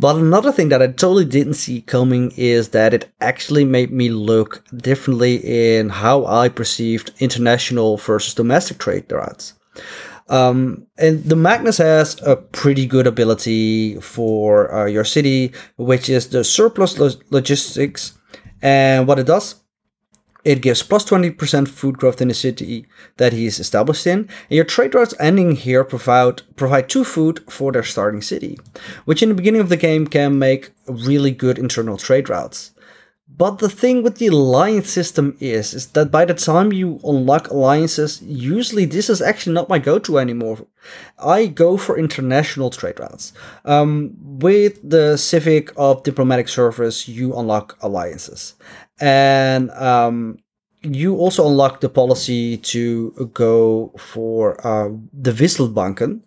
But 0.00 0.16
another 0.16 0.52
thing 0.52 0.68
that 0.68 0.80
I 0.80 0.86
totally 0.86 1.24
didn't 1.24 1.54
see 1.54 1.80
coming 1.80 2.32
is 2.36 2.68
that 2.68 2.94
it 2.94 3.10
actually 3.20 3.64
made 3.64 3.90
me 3.90 4.10
look 4.10 4.62
differently 4.76 5.40
in 5.78 5.88
how 5.88 6.24
I 6.24 6.48
perceived 6.48 7.10
international 7.18 7.96
versus 7.96 8.34
domestic 8.34 8.78
trade 8.78 9.10
routes. 9.10 9.54
Um, 10.28 10.86
and 10.98 11.24
the 11.24 11.36
Magnus 11.36 11.78
has 11.78 12.20
a 12.22 12.36
pretty 12.36 12.86
good 12.86 13.06
ability 13.06 14.00
for 14.00 14.72
uh, 14.74 14.84
your 14.86 15.04
city, 15.04 15.52
which 15.76 16.08
is 16.08 16.28
the 16.28 16.44
surplus 16.44 16.98
lo- 16.98 17.10
logistics. 17.30 18.18
And 18.60 19.06
what 19.06 19.18
it 19.18 19.26
does, 19.26 19.56
it 20.44 20.62
gives 20.62 20.82
plus 20.82 21.04
20% 21.04 21.68
food 21.68 21.98
growth 21.98 22.20
in 22.20 22.28
the 22.28 22.34
city 22.34 22.86
that 23.16 23.32
he 23.32 23.46
is 23.46 23.58
established 23.58 24.06
in. 24.06 24.20
And 24.20 24.56
your 24.56 24.64
trade 24.64 24.94
routes 24.94 25.14
ending 25.18 25.52
here 25.52 25.84
provide, 25.84 26.42
provide 26.56 26.88
two 26.88 27.04
food 27.04 27.44
for 27.50 27.72
their 27.72 27.84
starting 27.84 28.22
city, 28.22 28.58
which 29.04 29.22
in 29.22 29.28
the 29.28 29.34
beginning 29.34 29.60
of 29.60 29.68
the 29.68 29.76
game 29.76 30.06
can 30.06 30.38
make 30.38 30.70
really 30.86 31.30
good 31.30 31.58
internal 31.58 31.96
trade 31.96 32.28
routes. 32.28 32.72
But 33.38 33.60
the 33.60 33.68
thing 33.68 34.02
with 34.02 34.18
the 34.18 34.26
alliance 34.26 34.90
system 34.90 35.36
is, 35.38 35.72
is 35.72 35.86
that 35.92 36.10
by 36.10 36.24
the 36.24 36.34
time 36.34 36.72
you 36.72 36.98
unlock 37.04 37.48
alliances, 37.50 38.20
usually 38.20 38.84
this 38.84 39.08
is 39.08 39.22
actually 39.22 39.54
not 39.54 39.68
my 39.68 39.78
go-to 39.78 40.18
anymore. 40.18 40.66
I 41.18 41.46
go 41.46 41.76
for 41.76 41.96
international 41.96 42.70
trade 42.70 42.98
routes. 42.98 43.32
Um, 43.64 44.16
with 44.18 44.80
the 44.82 45.16
Civic 45.16 45.70
of 45.76 46.02
Diplomatic 46.02 46.48
Service, 46.48 47.06
you 47.06 47.32
unlock 47.38 47.78
alliances. 47.80 48.54
And 49.00 49.70
um, 49.70 50.38
you 50.82 51.16
also 51.16 51.48
unlock 51.48 51.80
the 51.80 51.88
policy 51.88 52.56
to 52.58 53.30
go 53.34 53.92
for 53.98 54.64
uh, 54.66 54.90
the 55.12 55.32
Wisselbanken, 55.32 56.20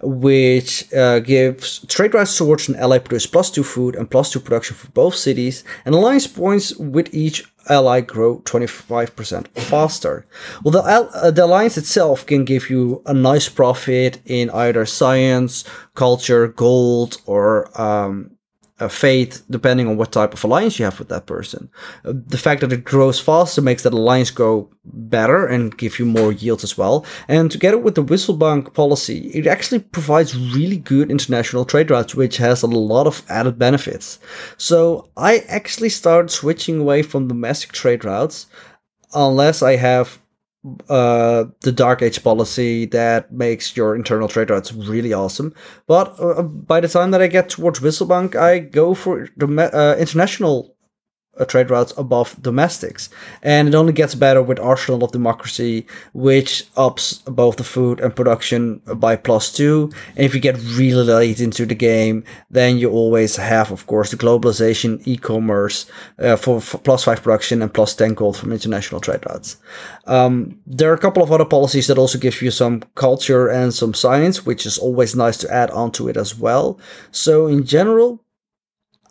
which 0.00 0.92
uh, 0.94 1.18
gives 1.20 1.80
trade 1.86 2.14
rights 2.14 2.38
towards 2.38 2.68
an 2.68 2.76
ally 2.76 2.98
produce 2.98 3.26
plus 3.26 3.50
two 3.50 3.64
food 3.64 3.96
and 3.96 4.10
plus 4.10 4.30
two 4.30 4.40
production 4.40 4.76
for 4.76 4.88
both 4.90 5.14
cities, 5.14 5.64
and 5.84 5.94
alliance 5.94 6.26
points 6.26 6.74
with 6.76 7.12
each 7.12 7.44
ally 7.68 8.00
grow 8.00 8.38
25% 8.40 9.48
faster. 9.48 10.24
Well, 10.62 10.72
the, 10.72 10.82
uh, 10.82 11.30
the 11.32 11.44
alliance 11.44 11.76
itself 11.76 12.24
can 12.24 12.44
give 12.44 12.70
you 12.70 13.02
a 13.06 13.14
nice 13.14 13.48
profit 13.48 14.20
in 14.24 14.50
either 14.50 14.86
science, 14.86 15.64
culture, 15.94 16.46
gold, 16.46 17.20
or 17.26 17.68
um, 17.80 18.35
uh, 18.78 18.88
faith, 18.88 19.42
depending 19.48 19.88
on 19.88 19.96
what 19.96 20.12
type 20.12 20.34
of 20.34 20.44
alliance 20.44 20.78
you 20.78 20.84
have 20.84 20.98
with 20.98 21.08
that 21.08 21.26
person. 21.26 21.70
Uh, 22.04 22.12
the 22.14 22.38
fact 22.38 22.60
that 22.60 22.72
it 22.72 22.84
grows 22.84 23.18
faster 23.18 23.62
makes 23.62 23.82
that 23.82 23.94
alliance 23.94 24.30
go 24.30 24.68
better 24.84 25.46
and 25.46 25.76
give 25.78 25.98
you 25.98 26.04
more 26.04 26.32
yields 26.32 26.62
as 26.62 26.76
well. 26.76 27.04
And 27.26 27.50
together 27.50 27.78
with 27.78 27.94
the 27.94 28.04
Wisselbank 28.04 28.74
policy, 28.74 29.28
it 29.28 29.46
actually 29.46 29.78
provides 29.78 30.36
really 30.36 30.76
good 30.76 31.10
international 31.10 31.64
trade 31.64 31.90
routes, 31.90 32.14
which 32.14 32.36
has 32.36 32.62
a 32.62 32.66
lot 32.66 33.06
of 33.06 33.22
added 33.28 33.58
benefits. 33.58 34.18
So 34.58 35.08
I 35.16 35.38
actually 35.48 35.88
started 35.88 36.30
switching 36.30 36.80
away 36.80 37.02
from 37.02 37.28
domestic 37.28 37.72
trade 37.72 38.04
routes 38.04 38.46
unless 39.14 39.62
I 39.62 39.76
have 39.76 40.18
uh, 40.88 41.44
the 41.62 41.72
Dark 41.72 42.02
Age 42.02 42.22
policy 42.22 42.86
that 42.86 43.32
makes 43.32 43.76
your 43.76 43.94
internal 43.94 44.28
trade 44.28 44.50
routes 44.50 44.72
really 44.72 45.12
awesome. 45.12 45.54
But 45.86 46.14
uh, 46.20 46.42
by 46.42 46.80
the 46.80 46.88
time 46.88 47.10
that 47.12 47.22
I 47.22 47.26
get 47.26 47.48
towards 47.48 47.80
Wisselbank, 47.80 48.34
I 48.36 48.58
go 48.58 48.94
for 48.94 49.28
the 49.36 49.46
uh, 49.46 49.96
international 49.98 50.75
trade 51.44 51.70
routes 51.70 51.92
above 51.96 52.40
domestics. 52.42 53.10
And 53.42 53.68
it 53.68 53.74
only 53.74 53.92
gets 53.92 54.14
better 54.14 54.42
with 54.42 54.58
Arsenal 54.58 55.04
of 55.04 55.12
Democracy, 55.12 55.86
which 56.14 56.64
ups 56.76 57.14
both 57.26 57.56
the 57.56 57.64
food 57.64 58.00
and 58.00 58.14
production 58.14 58.80
by 58.96 59.16
plus 59.16 59.52
two. 59.52 59.90
And 60.16 60.24
if 60.24 60.34
you 60.34 60.40
get 60.40 60.56
really 60.76 61.04
late 61.04 61.40
into 61.40 61.66
the 61.66 61.74
game, 61.74 62.24
then 62.50 62.78
you 62.78 62.90
always 62.90 63.36
have, 63.36 63.70
of 63.70 63.86
course, 63.86 64.10
the 64.10 64.16
globalization 64.16 65.06
e-commerce 65.06 65.86
uh, 66.18 66.36
for, 66.36 66.60
for 66.60 66.78
plus 66.78 67.04
five 67.04 67.22
production 67.22 67.62
and 67.62 67.72
plus 67.72 67.94
10 67.94 68.14
gold 68.14 68.36
from 68.36 68.52
international 68.52 69.00
trade 69.00 69.24
routes. 69.28 69.56
Um, 70.06 70.58
there 70.66 70.90
are 70.90 70.94
a 70.94 70.98
couple 70.98 71.22
of 71.22 71.32
other 71.32 71.44
policies 71.44 71.86
that 71.88 71.98
also 71.98 72.18
give 72.18 72.40
you 72.40 72.50
some 72.50 72.82
culture 72.94 73.48
and 73.48 73.74
some 73.74 73.94
science, 73.94 74.46
which 74.46 74.66
is 74.66 74.78
always 74.78 75.16
nice 75.16 75.36
to 75.38 75.52
add 75.52 75.70
onto 75.70 76.08
it 76.08 76.16
as 76.16 76.38
well. 76.38 76.78
So 77.10 77.46
in 77.46 77.64
general, 77.64 78.20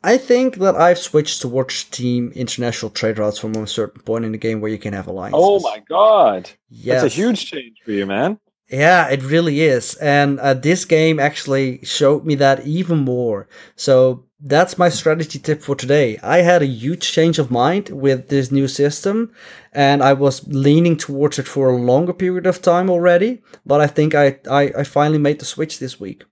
I 0.06 0.20
think 0.20 0.58
that 0.58 0.76
I've 0.76 1.00
switched 1.00 1.42
towards 1.42 1.84
team 1.86 2.32
international 2.36 2.92
trade 2.92 3.18
routes 3.18 3.40
from 3.40 3.56
a 3.56 3.66
certain 3.66 4.02
point 4.04 4.24
in 4.24 4.34
the 4.34 4.38
game 4.38 4.62
where 4.62 4.70
you 4.70 4.78
can 4.78 4.94
have 4.94 5.08
alliances. 5.08 5.42
Oh 5.44 5.60
my 5.62 5.82
god! 5.90 6.52
That's 6.70 7.04
a 7.04 7.08
huge 7.08 7.48
change 7.48 7.78
for 7.84 7.92
you, 7.92 8.06
man. 8.06 8.38
Yeah, 8.70 9.08
it 9.08 9.24
really 9.24 9.62
is. 9.62 9.96
And 9.96 10.40
uh, 10.40 10.54
this 10.54 10.86
game 10.86 11.20
actually 11.20 11.84
showed 11.84 12.24
me 12.24 12.36
that 12.36 12.68
even 12.68 13.00
more. 13.00 13.48
So 13.76 14.26
that's 14.40 14.78
my 14.78 14.90
strategy 14.90 15.40
tip 15.40 15.64
for 15.64 15.76
today. 15.76 16.20
I 16.22 16.38
had 16.42 16.62
a 16.62 16.68
huge 16.68 17.12
change 17.12 17.40
of 17.40 17.50
mind 17.50 17.90
with 17.90 18.30
this 18.30 18.52
new 18.52 18.68
system, 18.68 19.32
and 19.74 20.04
I 20.04 20.14
was 20.14 20.48
leaning 20.48 20.98
towards 20.98 21.40
it 21.40 21.48
for 21.48 21.70
a 21.70 21.78
longer 21.78 22.14
period 22.14 22.46
of 22.46 22.62
time 22.62 22.92
already. 22.92 23.42
But 23.66 23.82
I 23.82 23.88
think 23.88 24.14
I, 24.14 24.38
I, 24.50 24.72
I 24.78 24.84
finally 24.84 25.20
made 25.20 25.40
the 25.40 25.46
switch 25.46 25.80
this 25.80 26.00
week. 26.00 26.26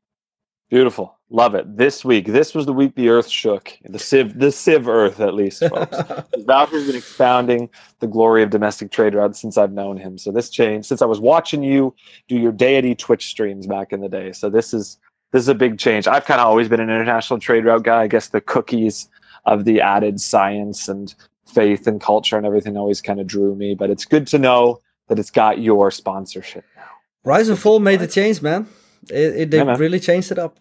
Beautiful. 0.74 1.19
Love 1.30 1.53
it. 1.53 1.78
This 1.78 2.03
week, 2.03 2.26
this 2.26 2.55
was 2.55 2.65
the 2.65 2.74
week 2.74 2.95
the 2.95 3.09
earth 3.09 3.30
shook. 3.30 3.78
The 3.86 3.99
Civ, 3.99 4.39
the 4.39 4.51
Civ 4.51 4.88
earth, 4.88 5.19
at 5.19 5.36
least, 5.36 5.59
folks. 5.59 5.95
Valkyrie's 6.47 6.88
been 6.88 6.95
expounding 6.95 7.69
the 7.99 8.07
glory 8.07 8.41
of 8.41 8.49
domestic 8.49 8.89
trade 8.89 9.13
routes 9.13 9.39
since 9.39 9.55
I've 9.55 9.71
known 9.71 9.97
him. 9.97 10.17
So 10.17 10.32
this 10.32 10.49
changed 10.49 10.88
since 10.88 11.03
I 11.03 11.05
was 11.05 11.19
watching 11.19 11.61
you 11.61 11.93
do 12.28 12.39
your 12.39 12.51
deity 12.51 12.95
Twitch 12.95 13.28
streams 13.28 13.67
back 13.67 13.93
in 13.93 14.01
the 14.01 14.09
day. 14.09 14.32
So 14.32 14.49
this 14.49 14.74
is 14.74 14.97
this 15.32 15.43
is 15.43 15.47
a 15.47 15.53
big 15.53 15.78
change. 15.78 16.07
I've 16.07 16.26
kind 16.26 16.41
of 16.41 16.47
always 16.47 16.69
been 16.69 16.80
an 16.80 16.89
international 16.89 17.38
trade 17.38 17.65
route 17.65 17.84
guy. 17.84 18.01
I 18.01 18.07
guess 18.07 18.30
the 18.30 18.41
cookies 18.41 19.07
of 19.45 19.65
the 19.65 19.80
added 19.80 20.19
science 20.19 20.88
and 20.88 21.13
faith 21.45 21.86
and 21.86 22.01
culture 22.01 22.36
and 22.36 22.47
everything 22.47 22.78
always 22.78 22.99
kind 22.99 23.19
of 23.19 23.28
drew 23.28 23.53
me. 23.53 23.76
But 23.76 23.91
it's 23.91 24.05
good 24.05 24.26
to 24.26 24.39
know 24.39 24.82
that 25.07 25.19
it's 25.19 25.30
got 25.30 25.59
your 25.59 25.91
sponsorship 25.91 26.65
now. 26.76 26.89
Rise 27.24 27.47
and 27.47 27.59
Fall 27.59 27.80
made 27.80 27.99
the 27.99 28.07
change, 28.07 28.41
man. 28.41 28.67
It, 29.11 29.36
it 29.36 29.51
they 29.51 29.57
yeah, 29.57 29.76
really 29.78 29.99
changed 29.99 30.32
it 30.32 30.39
up. 30.39 30.59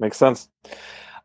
Makes 0.00 0.16
sense. 0.16 0.48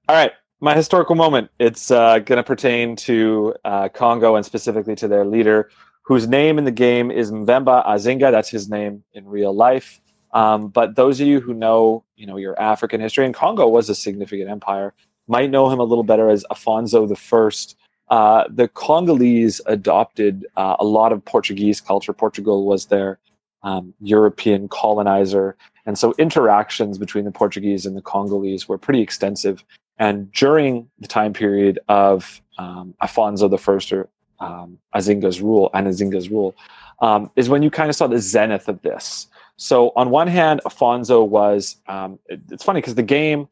All 0.08 0.16
right. 0.16 0.32
My 0.62 0.76
historical 0.76 1.16
moment. 1.16 1.50
It's 1.60 1.92
uh, 1.92 2.20
going 2.20 2.38
to 2.38 2.44
pertain 2.44 2.96
to 2.98 3.56
uh, 3.66 3.90
Congo 3.90 4.36
and 4.36 4.46
specifically 4.46 4.96
to 4.96 5.08
their 5.08 5.26
leader, 5.26 5.70
whose 6.04 6.28
name 6.28 6.58
in 6.58 6.66
the 6.66 6.72
game 6.72 7.12
is 7.12 7.32
Mvemba 7.32 7.86
Azinga. 7.86 8.32
That's 8.32 8.50
his 8.50 8.70
name 8.70 9.04
in 9.14 9.26
real 9.26 9.54
life. 9.54 10.00
Um, 10.34 10.68
but 10.68 10.96
those 10.96 11.22
of 11.22 11.28
you 11.28 11.40
who 11.40 11.54
know, 11.54 12.04
you 12.16 12.28
know, 12.28 12.38
your 12.38 12.60
African 12.60 13.00
history, 13.00 13.26
and 13.26 13.34
Congo 13.34 13.68
was 13.68 13.90
a 13.90 13.96
significant 13.96 14.50
empire, 14.50 14.94
might 15.28 15.50
know 15.50 15.70
him 15.70 15.80
a 15.80 15.84
little 15.84 16.04
better 16.04 16.30
as 16.30 16.46
Afonso 16.52 17.08
the 17.08 17.16
First. 17.16 17.78
Uh, 18.10 18.44
the 18.50 18.68
Congolese 18.68 19.62
adopted 19.66 20.46
uh, 20.58 20.76
a 20.80 20.86
lot 20.86 21.12
of 21.12 21.24
Portuguese 21.24 21.82
culture. 21.82 22.14
Portugal 22.14 22.66
was 22.66 22.88
their 22.88 23.20
um, 23.64 23.94
European 24.00 24.68
colonizer, 24.68 25.56
and 25.86 25.98
so 25.98 26.14
interactions 26.18 26.98
between 26.98 27.26
the 27.26 27.32
Portuguese 27.32 27.86
and 27.86 27.96
the 27.96 28.02
Congolese 28.02 28.68
were 28.68 28.78
pretty 28.78 29.02
extensive. 29.02 29.64
And 29.98 30.32
during 30.32 30.90
the 31.00 31.08
time 31.08 31.34
period 31.34 31.80
of 31.88 32.42
um, 32.58 32.94
Afonso 33.02 33.50
I 33.50 33.96
or 33.96 34.10
um, 34.40 34.78
Azinga's 34.94 35.42
rule, 35.42 35.70
and 35.74 35.88
Anazinga's 35.88 36.30
rule, 36.30 36.56
um, 37.00 37.32
is 37.36 37.50
when 37.50 37.64
you 37.64 37.72
kind 37.72 37.90
of 37.90 37.96
saw 37.96 38.08
the 38.08 38.20
zenith 38.20 38.68
of 38.68 38.82
this. 38.82 39.28
So 39.58 39.94
on 39.96 40.10
one 40.10 40.28
hand, 40.28 40.62
Afonso 40.66 41.26
was, 41.26 41.78
um, 41.88 42.20
it, 42.28 42.42
it's 42.52 42.64
funny 42.64 42.82
because 42.82 42.96
the 42.96 43.04
game 43.04 43.48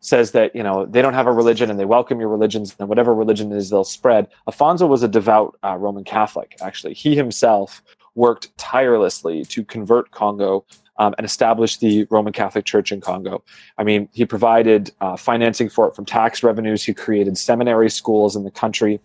says 0.00 0.32
that, 0.32 0.54
you 0.54 0.62
know, 0.62 0.84
they 0.86 1.00
don't 1.00 1.14
have 1.14 1.26
a 1.26 1.32
religion 1.32 1.70
and 1.70 1.80
they 1.80 1.84
welcome 1.84 2.20
your 2.20 2.28
religions 2.28 2.76
and 2.78 2.88
whatever 2.88 3.14
religion 3.14 3.50
is, 3.52 3.70
they'll 3.70 3.84
spread. 3.84 4.28
Afonso 4.46 4.86
was 4.86 5.02
a 5.02 5.08
devout 5.08 5.58
uh, 5.64 5.76
Roman 5.76 6.04
Catholic, 6.04 6.56
actually. 6.60 6.94
He 6.94 7.16
himself 7.16 7.82
worked 8.14 8.56
tirelessly 8.58 9.44
to 9.46 9.64
convert 9.64 10.10
Congo 10.10 10.64
um, 10.98 11.14
and 11.18 11.24
established 11.24 11.80
the 11.80 12.06
Roman 12.10 12.32
Catholic 12.32 12.64
Church 12.64 12.92
in 12.92 13.00
Congo. 13.00 13.42
I 13.78 13.84
mean, 13.84 14.08
he 14.12 14.24
provided 14.24 14.92
uh, 15.00 15.16
financing 15.16 15.68
for 15.68 15.88
it 15.88 15.94
from 15.94 16.04
tax 16.04 16.42
revenues. 16.42 16.84
He 16.84 16.94
created 16.94 17.36
seminary 17.38 17.90
schools 17.90 18.36
in 18.36 18.44
the 18.44 18.50
country. 18.50 19.00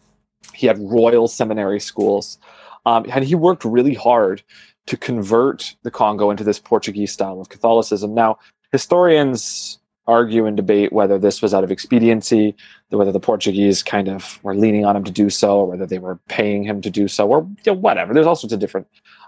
He 0.54 0.68
had 0.68 0.80
royal 0.80 1.28
seminary 1.28 1.80
schools. 1.80 2.38
Um, 2.86 3.06
and 3.14 3.24
he 3.24 3.36
worked 3.36 3.64
really 3.64 3.94
hard 3.94 4.42
to 4.88 4.98
convert 4.98 5.76
the 5.84 5.92
Congo 5.92 6.32
into 6.32 6.44
this 6.44 6.60
Portuguese 6.60 7.12
style 7.12 7.40
of 7.40 7.50
Catholicism. 7.50 8.14
Now, 8.14 8.40
historians 8.72 9.80
argue 10.08 10.46
and 10.46 10.58
debate 10.58 10.92
whether 10.92 11.20
this 11.20 11.42
was 11.42 11.54
out 11.54 11.64
of 11.64 11.72
expediency, 11.72 12.56
whether 12.90 13.12
the 13.12 13.20
Portuguese 13.20 13.84
kind 13.84 14.10
of 14.10 14.44
were 14.44 14.56
leaning 14.56 14.86
on 14.86 14.96
him 14.96 15.04
to 15.04 15.12
do 15.12 15.30
so, 15.30 15.58
or 15.58 15.68
whether 15.68 15.86
they 15.86 16.00
were 16.00 16.18
paying 16.28 16.64
him 16.64 16.82
to 16.82 16.90
do 16.90 17.08
so, 17.08 17.28
or 17.28 17.48
you 17.66 17.74
know, 17.74 17.74
whatever. 17.74 18.14
There's 18.14 18.26
all 18.26 18.36
sorts 18.36 18.54
of 18.54 18.60
different 18.60 18.88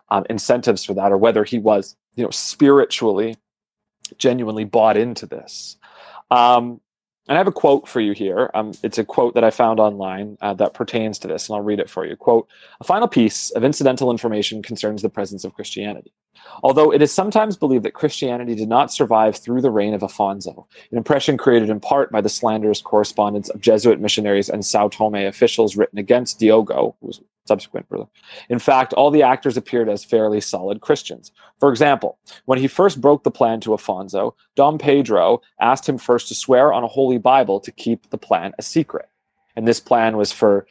um, 0.09 0.25
incentives 0.29 0.83
for 0.83 0.93
that, 0.93 1.11
or 1.11 1.17
whether 1.17 1.43
he 1.43 1.59
was, 1.59 1.95
you 2.15 2.23
know, 2.23 2.29
spiritually, 2.29 3.35
genuinely 4.17 4.65
bought 4.65 4.97
into 4.97 5.25
this. 5.25 5.77
Um, 6.31 6.81
and 7.27 7.37
I 7.37 7.39
have 7.39 7.47
a 7.47 7.53
quote 7.53 7.87
for 7.87 8.01
you 8.01 8.11
here. 8.11 8.51
Um, 8.53 8.73
it's 8.83 8.97
a 8.97 9.05
quote 9.05 9.33
that 9.35 9.45
I 9.45 9.49
found 9.49 9.79
online 9.79 10.37
uh, 10.41 10.53
that 10.55 10.73
pertains 10.73 11.17
to 11.19 11.27
this, 11.27 11.47
and 11.47 11.55
I'll 11.55 11.61
read 11.61 11.79
it 11.79 11.89
for 11.89 12.05
you. 12.05 12.17
Quote: 12.17 12.49
A 12.81 12.83
final 12.83 13.07
piece 13.07 13.49
of 13.51 13.63
incidental 13.63 14.11
information 14.11 14.61
concerns 14.61 15.01
the 15.01 15.09
presence 15.09 15.45
of 15.45 15.53
Christianity. 15.53 16.11
Although 16.63 16.91
it 16.91 17.01
is 17.01 17.13
sometimes 17.13 17.55
believed 17.55 17.85
that 17.85 17.93
Christianity 17.93 18.55
did 18.55 18.67
not 18.67 18.91
survive 18.91 19.37
through 19.37 19.61
the 19.61 19.71
reign 19.71 19.93
of 19.93 20.01
Afonso, 20.01 20.65
an 20.91 20.97
impression 20.97 21.37
created 21.37 21.69
in 21.69 21.79
part 21.79 22.11
by 22.11 22.19
the 22.19 22.27
slanderous 22.27 22.81
correspondence 22.81 23.49
of 23.49 23.61
Jesuit 23.61 24.01
missionaries 24.01 24.49
and 24.49 24.65
Sao 24.65 24.89
Tome 24.89 25.15
officials 25.15 25.77
written 25.77 25.99
against 25.99 26.39
Diogo, 26.39 26.95
who 26.99 27.07
was 27.07 27.21
subsequent 27.45 27.85
ruler. 27.89 28.07
In 28.49 28.59
fact, 28.59 28.93
all 28.93 29.11
the 29.11 29.23
actors 29.23 29.57
appeared 29.57 29.89
as 29.89 30.03
fairly 30.03 30.39
solid 30.39 30.81
Christians. 30.81 31.31
For 31.59 31.69
example, 31.69 32.17
when 32.45 32.59
he 32.59 32.67
first 32.67 33.01
broke 33.01 33.23
the 33.23 33.31
plan 33.31 33.59
to 33.61 33.71
Afonso, 33.71 34.33
Dom 34.55 34.77
Pedro 34.77 35.41
asked 35.59 35.87
him 35.87 35.97
first 35.97 36.27
to 36.29 36.35
swear 36.35 36.71
on 36.71 36.83
a 36.83 36.87
holy 36.87 37.17
Bible 37.17 37.59
to 37.59 37.71
keep 37.71 38.09
the 38.09 38.17
plan 38.17 38.53
a 38.57 38.61
secret. 38.61 39.09
And 39.55 39.67
this 39.67 39.79
plan 39.79 40.17
was 40.17 40.31
for 40.31 40.65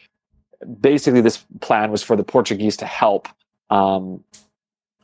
basically 0.81 1.21
this 1.21 1.45
plan 1.61 1.91
was 1.91 2.03
for 2.03 2.17
the 2.17 2.25
Portuguese 2.25 2.77
to 2.79 2.87
help 2.87 3.29
um, 3.71 4.23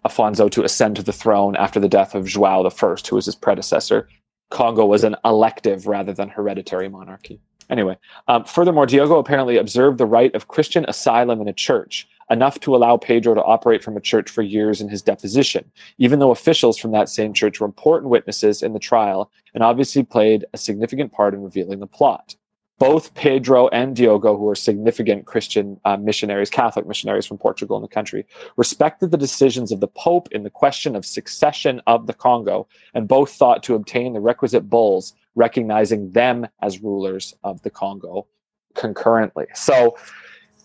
Afonso 0.05 0.51
to 0.51 0.65
ascend 0.65 0.97
to 0.97 1.03
the 1.03 1.13
throne 1.13 1.57
after 1.57 1.81
the 1.81 1.89
death 1.89 2.15
of 2.15 2.27
João 2.27 2.65
I, 2.65 3.09
who 3.09 3.17
was 3.17 3.27
his 3.27 3.35
predecessor. 3.35 4.09
Congo 4.51 4.87
was 4.87 5.05
an 5.05 5.17
elective 5.25 5.87
rather 5.87 6.13
than 6.13 6.29
hereditary 6.29 6.89
monarchy. 6.89 7.41
Anyway, 7.71 7.97
um, 8.29 8.45
furthermore, 8.45 8.87
Diogo 8.87 9.19
apparently 9.19 9.57
observed 9.59 9.99
the 9.99 10.07
right 10.07 10.35
of 10.35 10.49
Christian 10.49 10.85
asylum 10.89 11.41
in 11.41 11.49
a 11.49 11.53
church, 11.53 12.09
enough 12.31 12.61
to 12.61 12.75
allow 12.75 12.97
Pedro 12.97 13.35
to 13.35 13.43
operate 13.43 13.83
from 13.85 13.97
a 13.97 14.01
church 14.01 14.31
for 14.31 14.43
years 14.43 14.81
in 14.81 14.89
his 14.89 15.03
deposition, 15.03 15.71
even 15.99 16.19
though 16.19 16.31
officials 16.31 16.79
from 16.79 16.93
that 16.93 17.09
same 17.09 17.33
church 17.33 17.61
were 17.61 17.67
important 17.67 18.11
witnesses 18.11 18.63
in 18.63 18.73
the 18.73 18.79
trial 18.79 19.31
and 19.55 19.63
obviously 19.63 20.03
played 20.03 20.45
a 20.53 20.59
significant 20.59 21.13
part 21.13 21.35
in 21.35 21.43
revealing 21.43 21.81
the 21.81 21.87
plot. 21.87 22.37
both 22.79 23.13
Pedro 23.15 23.69
and 23.69 23.97
Diogo, 23.97 24.37
who 24.37 24.45
were 24.45 24.55
significant 24.55 25.27
Christian 25.27 25.81
uh, 25.85 25.97
missionaries, 25.97 26.49
Catholic 26.49 26.87
missionaries 26.87 27.27
from 27.27 27.39
Portugal 27.39 27.77
in 27.77 27.83
the 27.83 27.89
country, 27.89 28.25
respected 28.57 29.11
the 29.11 29.17
decisions 29.17 29.73
of 29.73 29.81
the 29.81 29.89
Pope 29.89 30.29
in 30.31 30.45
the 30.45 30.51
question 30.51 30.95
of 30.95 31.05
succession 31.05 31.83
of 31.87 32.07
the 32.07 32.15
Congo, 32.15 32.69
and 32.95 33.09
both 33.09 33.33
thought 33.33 33.63
to 33.65 33.75
obtain 33.75 34.13
the 34.13 34.21
requisite 34.21 34.71
bulls 34.71 35.15
recognizing 35.39 36.11
them 36.11 36.47
as 36.61 36.83
rulers 36.83 37.35
of 37.45 37.63
the 37.63 37.71
Congo 37.71 38.27
concurrently. 38.75 39.47
So 39.55 39.97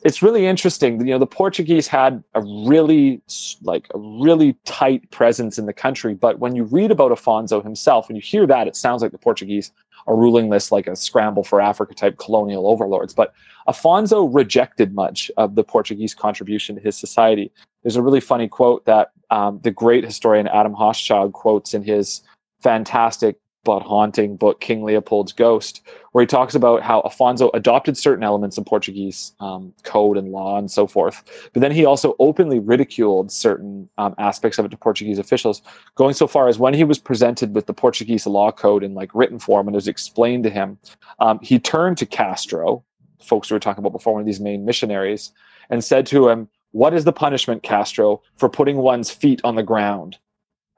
it's 0.04 0.22
really 0.22 0.46
interesting. 0.46 1.00
You 1.00 1.14
know, 1.14 1.20
the 1.20 1.26
Portuguese 1.26 1.88
had 1.88 2.24
a 2.34 2.42
really 2.42 3.22
like 3.62 3.88
a 3.94 4.00
really 4.00 4.58
tight 4.66 5.10
presence 5.12 5.58
in 5.58 5.66
the 5.66 5.74
country, 5.74 6.14
but 6.14 6.40
when 6.40 6.56
you 6.56 6.66
read 6.66 6.92
about 6.92 7.12
Afonso 7.12 7.64
himself, 7.64 8.10
when 8.10 8.18
you 8.18 8.22
hear 8.22 8.46
that, 8.48 8.68
it 8.68 8.76
sounds 8.76 9.02
like 9.02 9.12
the 9.12 9.18
Portuguese 9.18 9.72
are 10.06 10.18
ruling 10.18 10.50
this 10.50 10.72
like 10.72 10.88
a 10.88 10.96
scramble 10.96 11.44
for 11.44 11.62
Africa 11.62 11.94
type 11.94 12.18
colonial 12.18 12.68
overlords. 12.68 13.14
But 13.14 13.34
Afonso 13.70 14.30
rejected 14.34 14.94
much 14.94 15.32
of 15.38 15.56
the 15.56 15.64
Portuguese 15.64 16.14
contribution 16.14 16.76
to 16.76 16.82
his 16.82 16.98
society. 16.98 17.52
There's 17.84 17.96
a 17.96 18.02
really 18.02 18.20
funny 18.20 18.50
quote 18.50 18.86
that 18.86 19.12
um, 19.30 19.60
the 19.64 19.72
great 19.72 20.04
historian 20.04 20.48
Adam 20.48 20.74
Hochschild 20.76 21.32
quotes 21.32 21.74
in 21.74 21.84
his 21.84 22.22
fantastic 22.62 23.38
but 23.64 23.82
haunting 23.82 24.36
book 24.36 24.60
King 24.60 24.84
Leopold's 24.84 25.32
Ghost, 25.32 25.82
where 26.12 26.22
he 26.22 26.28
talks 26.28 26.54
about 26.54 26.82
how 26.82 27.02
Afonso 27.02 27.50
adopted 27.54 27.98
certain 27.98 28.24
elements 28.24 28.58
of 28.58 28.66
Portuguese 28.66 29.34
um, 29.40 29.74
code 29.84 30.18
and 30.18 30.32
law 30.32 30.58
and 30.58 30.70
so 30.70 30.86
forth, 30.86 31.24
but 31.54 31.62
then 31.62 31.72
he 31.72 31.86
also 31.86 32.16
openly 32.20 32.60
ridiculed 32.60 33.32
certain 33.32 33.90
um, 33.98 34.14
aspects 34.18 34.60
of 34.60 34.66
it 34.66 34.70
to 34.70 34.78
Portuguese 34.78 35.18
officials, 35.18 35.62
going 35.96 36.14
so 36.14 36.28
far 36.28 36.48
as 36.48 36.60
when 36.60 36.74
he 36.74 36.84
was 36.84 37.00
presented 37.00 37.56
with 37.56 37.66
the 37.66 37.74
Portuguese 37.74 38.28
law 38.28 38.52
code 38.52 38.84
in 38.84 38.94
like 38.94 39.14
written 39.14 39.40
form 39.40 39.68
and 39.68 39.76
it 39.76 39.78
was 39.78 39.88
explained 39.88 40.44
to 40.44 40.50
him, 40.50 40.78
um, 41.20 41.40
he 41.42 41.58
turned 41.58 41.98
to 41.98 42.06
Castro, 42.06 42.84
folks 43.22 43.50
we 43.50 43.56
were 43.56 43.60
talking 43.60 43.82
about 43.82 43.94
before, 43.94 44.14
one 44.14 44.22
of 44.22 44.26
these 44.26 44.40
main 44.42 44.66
missionaries, 44.66 45.32
and 45.70 45.84
said 45.84 46.06
to 46.06 46.28
him, 46.28 46.50
"What 46.72 46.94
is 46.94 47.06
the 47.06 47.14
punishment, 47.14 47.64
Castro, 47.64 48.22
for 48.36 48.50
putting 48.50 48.78
one's 48.78 49.10
feet 49.10 49.40
on 49.46 49.56
the 49.56 49.64
ground?" 49.64 50.18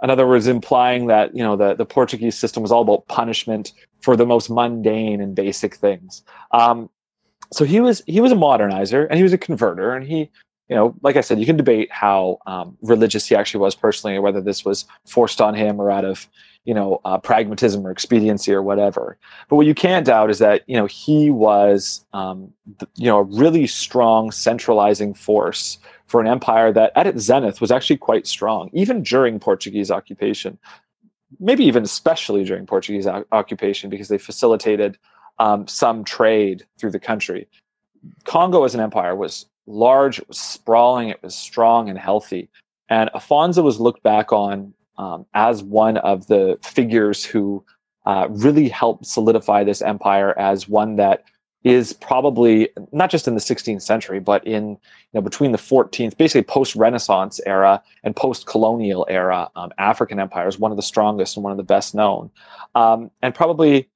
In 0.06 0.12
other 0.12 0.28
words, 0.28 0.46
implying 0.46 1.08
that 1.08 1.36
you 1.36 1.42
know 1.42 1.56
the, 1.56 1.74
the 1.74 1.86
Portuguese 1.86 2.38
system 2.38 2.62
was 2.62 2.72
all 2.72 2.84
about 2.84 3.08
punishment 3.08 3.74
for 4.02 4.16
the 4.16 4.26
most 4.26 4.52
mundane 4.52 5.20
and 5.20 5.36
basic 5.36 5.76
things. 5.76 6.24
Um, 6.52 6.92
so 7.52 7.66
he 7.66 7.80
was 7.80 8.04
he 8.06 8.22
was 8.22 8.32
a 8.32 8.36
modernizer 8.36 9.08
and 9.10 9.18
he 9.18 9.24
was 9.24 9.34
a 9.34 9.38
converter, 9.38 9.96
and 9.96 10.06
he 10.06 10.30
you 10.70 10.76
know 10.76 10.96
like 11.02 11.16
I 11.16 11.22
said, 11.22 11.40
you 11.40 11.48
can 11.48 11.58
debate 11.58 11.92
how 11.92 12.38
um, 12.46 12.78
religious 12.84 13.26
he 13.26 13.36
actually 13.36 13.62
was 13.62 13.74
personally, 13.74 14.16
or 14.16 14.22
whether 14.22 14.42
this 14.42 14.64
was 14.64 14.86
forced 15.08 15.42
on 15.42 15.56
him 15.56 15.82
or 15.82 15.90
out 15.90 16.06
of 16.06 16.28
you 16.66 16.76
know 16.76 17.02
uh, 17.04 17.18
pragmatism 17.18 17.86
or 17.86 17.90
expediency 17.90 18.54
or 18.54 18.62
whatever. 18.62 19.18
But 19.50 19.56
what 19.56 19.66
you 19.66 19.74
can't 19.74 20.06
doubt 20.06 20.30
is 20.30 20.38
that 20.38 20.62
you 20.68 20.78
know 20.78 20.86
he 20.86 21.32
was 21.32 22.06
um, 22.14 22.54
you 22.94 23.08
know 23.08 23.18
a 23.18 23.24
really 23.24 23.66
strong 23.66 24.30
centralizing 24.30 25.16
force 25.16 25.80
for 26.08 26.22
an 26.22 26.28
empire 26.28 26.72
that 26.72 26.92
at 26.96 27.08
its 27.08 27.22
zenith 27.22 27.62
was 27.62 27.72
actually 27.72 27.98
quite 27.98 28.28
strong, 28.28 28.70
even 28.74 29.02
during 29.02 29.40
Portuguese 29.40 29.92
occupation, 29.92 30.58
maybe 31.40 31.64
even 31.66 31.84
especially 31.84 32.44
during 32.44 32.66
Portuguese 32.66 33.08
o- 33.08 33.26
occupation, 33.32 33.90
because 33.90 34.08
they 34.08 34.18
facilitated 34.18 34.98
um, 35.40 35.68
some 35.68 36.04
trade 36.04 36.66
through 36.78 36.92
the 36.92 37.00
country. 37.00 37.48
Congo 38.24 38.64
as 38.64 38.76
an 38.76 38.82
empire 38.82 39.16
was 39.16 39.48
large, 39.66 40.20
it 40.20 40.28
was 40.28 40.40
sprawling, 40.40 41.10
it 41.10 41.22
was 41.24 41.36
strong 41.36 41.90
and 41.90 41.98
healthy. 41.98 42.50
And 42.90 43.10
Afonso 43.16 43.64
was 43.64 43.80
looked 43.80 44.04
back 44.04 44.32
on 44.32 44.74
um, 44.98 45.26
as 45.34 45.64
one 45.64 45.98
of 45.98 46.28
the 46.28 46.58
figures 46.64 47.26
who 47.26 47.66
uh, 48.06 48.28
really 48.30 48.70
helped 48.70 49.06
solidify 49.08 49.64
this 49.64 49.82
empire 49.82 50.38
as 50.38 50.70
one 50.70 50.96
that 50.98 51.24
is 51.66 51.94
probably 51.94 52.70
not 52.92 53.10
just 53.10 53.28
in 53.28 53.34
the 53.34 53.42
16th 53.42 53.82
century, 53.82 54.20
but 54.20 54.46
in 54.46 54.70
you 54.70 54.78
know 55.16 55.22
between 55.22 55.52
the 55.52 55.58
14th, 55.58 56.16
basically 56.16 56.44
post-Renaissance 56.44 57.42
era 57.46 57.82
and 58.04 58.16
post-colonial 58.16 59.06
era, 59.10 59.50
um, 59.56 59.72
African 59.80 60.20
empires, 60.20 60.60
one 60.60 60.72
of 60.72 60.78
the 60.78 60.84
strongest 60.84 61.36
and 61.36 61.44
one 61.44 61.52
of 61.52 61.58
the 61.58 61.64
best 61.64 61.96
known. 61.96 62.30
Um, 62.76 63.10
and 63.24 63.34
probably 63.34 63.90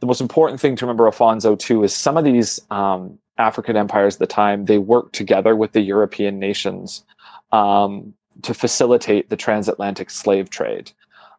the 0.00 0.06
most 0.06 0.20
important 0.20 0.60
thing 0.60 0.76
to 0.76 0.84
remember 0.84 1.10
Afonso 1.10 1.58
too 1.58 1.82
is 1.82 1.96
some 1.96 2.18
of 2.18 2.24
these 2.24 2.60
um, 2.70 3.18
African 3.38 3.76
empires 3.78 4.16
at 4.16 4.20
the 4.20 4.26
time 4.26 4.66
they 4.66 4.78
worked 4.78 5.14
together 5.14 5.56
with 5.56 5.72
the 5.72 5.80
European 5.80 6.38
nations 6.38 7.02
um, 7.50 8.12
to 8.42 8.52
facilitate 8.52 9.30
the 9.30 9.36
transatlantic 9.36 10.10
slave 10.10 10.50
trade. 10.50 10.92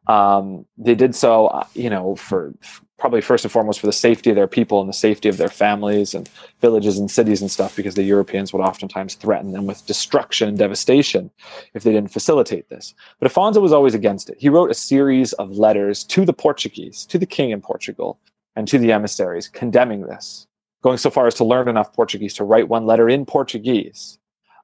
Um, 0.08 0.66
they 0.76 0.96
did 0.96 1.14
so, 1.14 1.48
uh, 1.48 1.68
you 1.76 1.92
know, 1.92 2.16
for 2.16 2.52
probably 2.98 3.22
first 3.22 3.46
and 3.46 3.52
foremost 3.52 3.80
for 3.80 3.86
the 3.86 3.94
safety 3.94 4.32
of 4.32 4.36
their 4.36 4.48
people 4.48 4.80
and 4.82 4.90
the 4.90 4.94
safety 4.94 5.30
of 5.30 5.38
their 5.38 5.50
families 5.50 6.16
and 6.16 6.30
villages 6.62 6.98
and 6.98 7.12
cities 7.12 7.42
and 7.42 7.52
stuff, 7.52 7.76
because 7.76 7.94
the 7.94 8.04
Europeans 8.04 8.52
would 8.52 8.62
oftentimes 8.62 9.14
threaten 9.16 9.52
them 9.52 9.68
with 9.68 9.86
destruction 9.86 10.50
and 10.50 10.58
devastation 10.58 11.30
if 11.76 11.84
they 11.84 11.92
didn't 11.92 12.12
facilitate 12.12 12.70
this. 12.70 12.96
But 13.20 13.32
Afonso 13.32 13.62
was 13.62 13.72
always 13.72 13.94
against 13.94 14.30
it. 14.30 14.38
He 14.40 14.50
wrote 14.50 14.72
a 14.72 14.76
series 14.76 15.34
of 15.34 15.58
letters 15.58 16.04
to 16.06 16.26
the 16.26 16.34
Portuguese, 16.34 17.06
to 17.06 17.20
the 17.20 17.26
king 17.28 17.52
in 17.52 17.62
Portugal, 17.62 18.20
and 18.56 18.68
to 18.68 18.80
the 18.80 18.92
emissaries 18.92 19.48
condemning 19.48 20.02
this, 20.02 20.48
going 20.82 20.98
so 20.98 21.12
far 21.12 21.28
as 21.28 21.36
to 21.36 21.44
learn 21.44 21.68
enough 21.68 21.94
Portuguese 21.94 22.34
to 22.34 22.44
write 22.44 22.68
one 22.68 22.88
letter 22.88 23.08
in 23.08 23.26
Portuguese. 23.26 24.18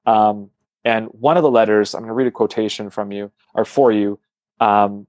Um, 0.08 0.50
and 0.84 1.06
one 1.12 1.38
of 1.38 1.44
the 1.44 1.52
letters, 1.52 1.94
I'm 1.94 2.02
going 2.02 2.10
to 2.10 2.14
read 2.14 2.28
a 2.28 2.32
quotation 2.32 2.90
from 2.90 3.12
you 3.12 3.32
or 3.54 3.64
for 3.64 3.92
you. 3.92 4.20
Um, 4.60 5.06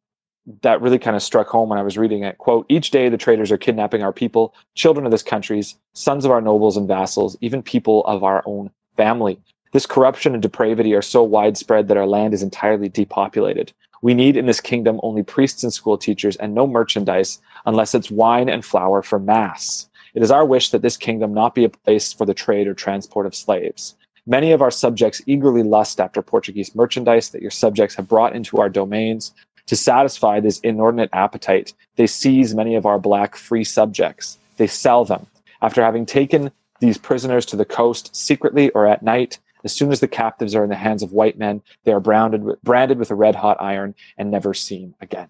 that 0.62 0.80
really 0.80 0.98
kind 0.98 1.16
of 1.16 1.22
struck 1.22 1.48
home 1.48 1.68
when 1.68 1.78
I 1.78 1.82
was 1.82 1.96
reading 1.96 2.22
it. 2.22 2.38
Quote, 2.38 2.66
each 2.68 2.90
day 2.90 3.08
the 3.08 3.16
traders 3.16 3.50
are 3.50 3.58
kidnapping 3.58 4.02
our 4.02 4.12
people, 4.12 4.54
children 4.74 5.06
of 5.06 5.12
this 5.12 5.22
country's, 5.22 5.76
sons 5.94 6.24
of 6.24 6.30
our 6.30 6.40
nobles 6.40 6.76
and 6.76 6.86
vassals, 6.86 7.36
even 7.40 7.62
people 7.62 8.04
of 8.04 8.22
our 8.22 8.42
own 8.46 8.70
family. 8.96 9.38
This 9.72 9.86
corruption 9.86 10.34
and 10.34 10.42
depravity 10.42 10.94
are 10.94 11.02
so 11.02 11.22
widespread 11.22 11.88
that 11.88 11.96
our 11.96 12.06
land 12.06 12.34
is 12.34 12.42
entirely 12.42 12.88
depopulated. 12.88 13.72
We 14.02 14.14
need 14.14 14.36
in 14.36 14.46
this 14.46 14.60
kingdom 14.60 15.00
only 15.02 15.22
priests 15.22 15.62
and 15.62 15.72
school 15.72 15.96
teachers 15.96 16.36
and 16.36 16.54
no 16.54 16.66
merchandise 16.66 17.40
unless 17.64 17.94
it's 17.94 18.10
wine 18.10 18.50
and 18.50 18.64
flour 18.64 19.02
for 19.02 19.18
mass. 19.18 19.88
It 20.12 20.22
is 20.22 20.30
our 20.30 20.44
wish 20.44 20.70
that 20.70 20.82
this 20.82 20.96
kingdom 20.96 21.32
not 21.32 21.54
be 21.54 21.64
a 21.64 21.70
place 21.70 22.12
for 22.12 22.26
the 22.26 22.34
trade 22.34 22.68
or 22.68 22.74
transport 22.74 23.26
of 23.26 23.34
slaves. 23.34 23.96
Many 24.26 24.52
of 24.52 24.62
our 24.62 24.70
subjects 24.70 25.22
eagerly 25.26 25.62
lust 25.62 26.00
after 26.00 26.22
Portuguese 26.22 26.74
merchandise 26.74 27.30
that 27.30 27.42
your 27.42 27.50
subjects 27.50 27.96
have 27.96 28.08
brought 28.08 28.36
into 28.36 28.58
our 28.58 28.68
domains, 28.68 29.32
to 29.66 29.76
satisfy 29.76 30.40
this 30.40 30.60
inordinate 30.60 31.10
appetite, 31.12 31.72
they 31.96 32.06
seize 32.06 32.54
many 32.54 32.74
of 32.74 32.86
our 32.86 32.98
black 32.98 33.36
free 33.36 33.64
subjects. 33.64 34.38
They 34.56 34.66
sell 34.66 35.04
them. 35.04 35.26
After 35.62 35.82
having 35.82 36.06
taken 36.06 36.50
these 36.80 36.98
prisoners 36.98 37.46
to 37.46 37.56
the 37.56 37.64
coast 37.64 38.14
secretly 38.14 38.70
or 38.70 38.86
at 38.86 39.02
night, 39.02 39.38
as 39.64 39.72
soon 39.72 39.90
as 39.90 40.00
the 40.00 40.08
captives 40.08 40.54
are 40.54 40.62
in 40.62 40.70
the 40.70 40.76
hands 40.76 41.02
of 41.02 41.12
white 41.12 41.38
men, 41.38 41.62
they 41.84 41.92
are 41.92 42.00
branded 42.00 42.44
with, 42.44 42.60
branded 42.62 42.98
with 42.98 43.10
a 43.10 43.14
red 43.14 43.34
hot 43.34 43.56
iron 43.60 43.94
and 44.18 44.30
never 44.30 44.52
seen 44.52 44.94
again. 45.00 45.28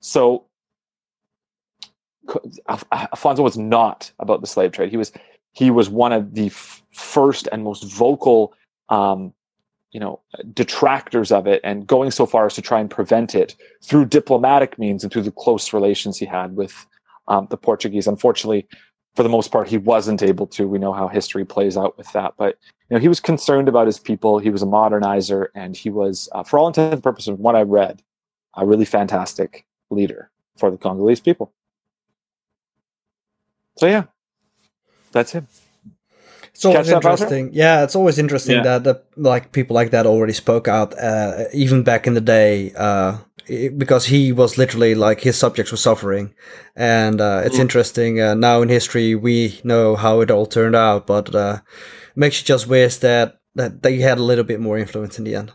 So 0.00 0.46
Afonso 2.26 3.44
was 3.44 3.56
not 3.56 4.10
about 4.18 4.40
the 4.40 4.46
slave 4.48 4.72
trade. 4.72 4.90
He 4.90 4.96
was 4.96 5.12
he 5.52 5.70
was 5.70 5.88
one 5.88 6.12
of 6.12 6.34
the 6.34 6.46
f- 6.46 6.82
first 6.92 7.48
and 7.52 7.62
most 7.62 7.84
vocal 7.84 8.52
um, 8.88 9.32
you 9.96 10.00
know 10.00 10.20
detractors 10.52 11.32
of 11.32 11.46
it 11.46 11.58
and 11.64 11.86
going 11.86 12.10
so 12.10 12.26
far 12.26 12.44
as 12.44 12.54
to 12.54 12.60
try 12.60 12.78
and 12.80 12.90
prevent 12.90 13.34
it 13.34 13.56
through 13.82 14.04
diplomatic 14.04 14.78
means 14.78 15.02
and 15.02 15.10
through 15.10 15.22
the 15.22 15.30
close 15.30 15.72
relations 15.72 16.18
he 16.18 16.26
had 16.26 16.54
with 16.54 16.86
um, 17.28 17.46
the 17.48 17.56
Portuguese. 17.56 18.06
Unfortunately, 18.06 18.68
for 19.14 19.22
the 19.22 19.30
most 19.30 19.50
part, 19.50 19.68
he 19.68 19.78
wasn't 19.78 20.22
able 20.22 20.46
to. 20.48 20.68
We 20.68 20.78
know 20.78 20.92
how 20.92 21.08
history 21.08 21.46
plays 21.46 21.78
out 21.78 21.96
with 21.96 22.12
that, 22.12 22.34
but 22.36 22.58
you 22.90 22.94
know 22.94 23.00
he 23.00 23.08
was 23.08 23.20
concerned 23.20 23.68
about 23.70 23.86
his 23.86 23.98
people. 23.98 24.38
He 24.38 24.50
was 24.50 24.62
a 24.62 24.66
modernizer, 24.66 25.46
and 25.54 25.74
he 25.74 25.88
was, 25.88 26.28
uh, 26.32 26.42
for 26.42 26.58
all 26.58 26.66
intents 26.66 26.92
and 26.92 27.02
purposes, 27.02 27.28
from 27.28 27.42
what 27.42 27.56
I 27.56 27.62
read, 27.62 28.02
a 28.54 28.66
really 28.66 28.84
fantastic 28.84 29.64
leader 29.88 30.30
for 30.58 30.70
the 30.70 30.76
Congolese 30.76 31.20
people. 31.20 31.54
So 33.78 33.86
yeah, 33.86 34.04
that's 35.12 35.32
him. 35.32 35.48
It's 36.56 36.64
always 36.64 36.88
interesting. 36.88 37.50
Yeah, 37.52 37.84
it's 37.84 37.94
always 37.94 38.18
interesting 38.18 38.56
yeah. 38.56 38.62
that 38.62 38.84
the, 38.84 39.02
like 39.16 39.52
people 39.52 39.74
like 39.74 39.90
that 39.90 40.06
already 40.06 40.32
spoke 40.32 40.68
out, 40.68 40.98
uh, 40.98 41.44
even 41.52 41.82
back 41.82 42.06
in 42.06 42.14
the 42.14 42.20
day, 42.20 42.72
uh, 42.74 43.18
because 43.76 44.06
he 44.06 44.32
was 44.32 44.56
literally 44.56 44.94
like 44.94 45.20
his 45.20 45.36
subjects 45.36 45.70
were 45.70 45.76
suffering, 45.76 46.34
and 46.74 47.20
uh, 47.20 47.42
it's 47.44 47.56
mm. 47.56 47.60
interesting. 47.60 48.22
Uh, 48.22 48.34
now 48.34 48.62
in 48.62 48.70
history, 48.70 49.14
we 49.14 49.60
know 49.64 49.96
how 49.96 50.20
it 50.20 50.30
all 50.30 50.46
turned 50.46 50.74
out, 50.74 51.06
but 51.06 51.34
uh, 51.34 51.60
makes 52.14 52.40
you 52.40 52.46
just 52.46 52.66
wish 52.66 52.96
that 52.96 53.38
that 53.54 53.82
they 53.82 53.98
had 53.98 54.16
a 54.16 54.22
little 54.22 54.44
bit 54.44 54.58
more 54.58 54.78
influence 54.78 55.18
in 55.18 55.24
the 55.24 55.34
end. 55.34 55.52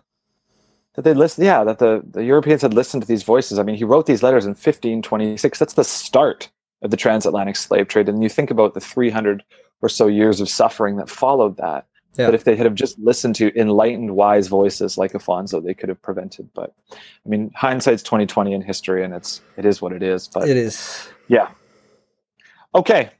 That 0.93 1.01
they 1.01 1.15
listen, 1.15 1.43
yeah, 1.43 1.63
that 1.63 1.79
the, 1.79 2.03
the 2.05 2.23
Europeans 2.23 2.61
had 2.61 2.75
listened 2.75 3.01
to 3.01 3.07
these 3.07 3.23
voices. 3.23 3.57
I 3.57 3.63
mean, 3.63 3.75
he 3.75 3.85
wrote 3.85 4.05
these 4.05 4.21
letters 4.21 4.45
in 4.45 4.51
1526. 4.51 5.57
That's 5.57 5.73
the 5.73 5.83
start 5.83 6.51
of 6.81 6.91
the 6.91 6.97
transatlantic 6.97 7.55
slave 7.55 7.87
trade. 7.87 8.09
And 8.09 8.21
you 8.21 8.29
think 8.29 8.51
about 8.51 8.73
the 8.73 8.81
300 8.81 9.43
or 9.81 9.89
so 9.89 10.07
years 10.07 10.39
of 10.39 10.49
suffering 10.49 10.97
that 10.97 11.09
followed 11.09 11.57
that. 11.57 11.85
Yeah. 12.17 12.25
But 12.27 12.35
if 12.35 12.43
they 12.43 12.55
had 12.55 12.65
have 12.65 12.75
just 12.75 12.99
listened 12.99 13.35
to 13.35 13.57
enlightened, 13.57 14.15
wise 14.15 14.47
voices 14.47 14.97
like 14.97 15.13
Afonso, 15.13 15.63
they 15.63 15.73
could 15.73 15.87
have 15.87 16.01
prevented. 16.01 16.49
But 16.53 16.73
I 16.91 17.29
mean, 17.29 17.51
hindsight's 17.55 18.03
twenty 18.03 18.25
twenty 18.25 18.53
in 18.53 18.61
history, 18.61 19.03
and 19.03 19.13
it's 19.13 19.41
it 19.57 19.65
is 19.65 19.81
what 19.81 19.93
it 19.93 20.03
is. 20.03 20.27
But 20.27 20.49
it 20.49 20.57
is. 20.57 21.07
Yeah. 21.27 21.49
Okay. 22.75 23.11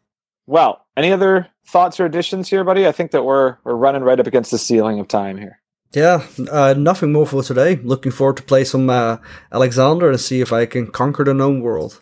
Well, 0.46 0.86
any 0.98 1.14
other 1.14 1.48
thoughts 1.66 2.00
or 2.00 2.06
additions 2.06 2.50
here, 2.50 2.66
buddy? 2.66 2.86
I 2.86 2.92
think 2.92 3.12
that 3.12 3.24
we're 3.24 3.58
we're 3.64 3.76
running 3.76 4.04
right 4.04 4.20
up 4.20 4.28
against 4.28 4.52
the 4.52 4.58
ceiling 4.58 5.00
of 5.00 5.08
time 5.08 5.38
here. 5.38 5.62
Yeah, 5.94 6.26
uh, 6.50 6.74
nothing 6.78 7.12
more 7.12 7.28
for 7.28 7.44
today. 7.44 7.76
Looking 7.76 8.12
forward 8.12 8.38
to 8.38 8.44
play 8.44 8.64
some 8.64 8.90
uh, 8.90 9.18
Alexander 9.52 10.10
and 10.10 10.20
see 10.20 10.40
if 10.40 10.54
I 10.54 10.66
can 10.66 10.88
conquer 10.88 11.24
the 11.24 11.34
known 11.34 11.62
world. 11.62 12.02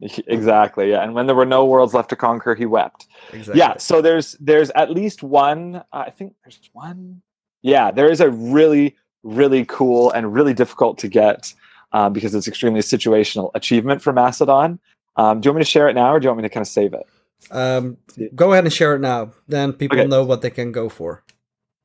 Exactly. 0.00 0.90
Yeah. 0.90 1.02
And 1.02 1.14
when 1.14 1.26
there 1.26 1.34
were 1.36 1.46
no 1.46 1.64
worlds 1.64 1.94
left 1.94 2.10
to 2.10 2.16
conquer, 2.16 2.54
he 2.54 2.66
wept. 2.66 3.06
Exactly. 3.32 3.58
Yeah. 3.58 3.76
So 3.78 4.02
there's 4.02 4.32
there's 4.40 4.70
at 4.70 4.90
least 4.90 5.22
one. 5.22 5.82
I 5.92 6.10
think 6.10 6.34
there's 6.44 6.60
one. 6.72 7.22
Yeah, 7.62 7.90
there 7.90 8.10
is 8.10 8.20
a 8.20 8.30
really 8.30 8.96
really 9.22 9.64
cool 9.64 10.10
and 10.12 10.32
really 10.32 10.54
difficult 10.54 10.98
to 10.98 11.08
get 11.08 11.52
um, 11.92 12.12
because 12.12 12.34
it's 12.34 12.46
extremely 12.46 12.80
situational 12.80 13.50
achievement 13.54 14.02
for 14.02 14.12
Macedon. 14.12 14.78
Um, 15.16 15.40
do 15.40 15.46
you 15.46 15.50
want 15.52 15.58
me 15.58 15.64
to 15.64 15.70
share 15.70 15.88
it 15.88 15.94
now, 15.94 16.12
or 16.12 16.20
do 16.20 16.24
you 16.24 16.28
want 16.30 16.38
me 16.42 16.48
to 16.48 16.52
kind 16.52 16.62
of 16.62 16.68
save 16.68 16.92
it? 16.94 17.06
Um, 17.50 17.96
go 18.34 18.52
ahead 18.52 18.64
and 18.64 18.72
share 18.72 18.94
it 18.94 19.00
now. 19.00 19.32
Then 19.48 19.72
people 19.72 19.98
Okay. 19.98 20.06
know 20.06 20.24
what 20.24 20.42
they 20.42 20.50
can 20.50 20.72
go 20.72 20.88
for. 20.88 21.22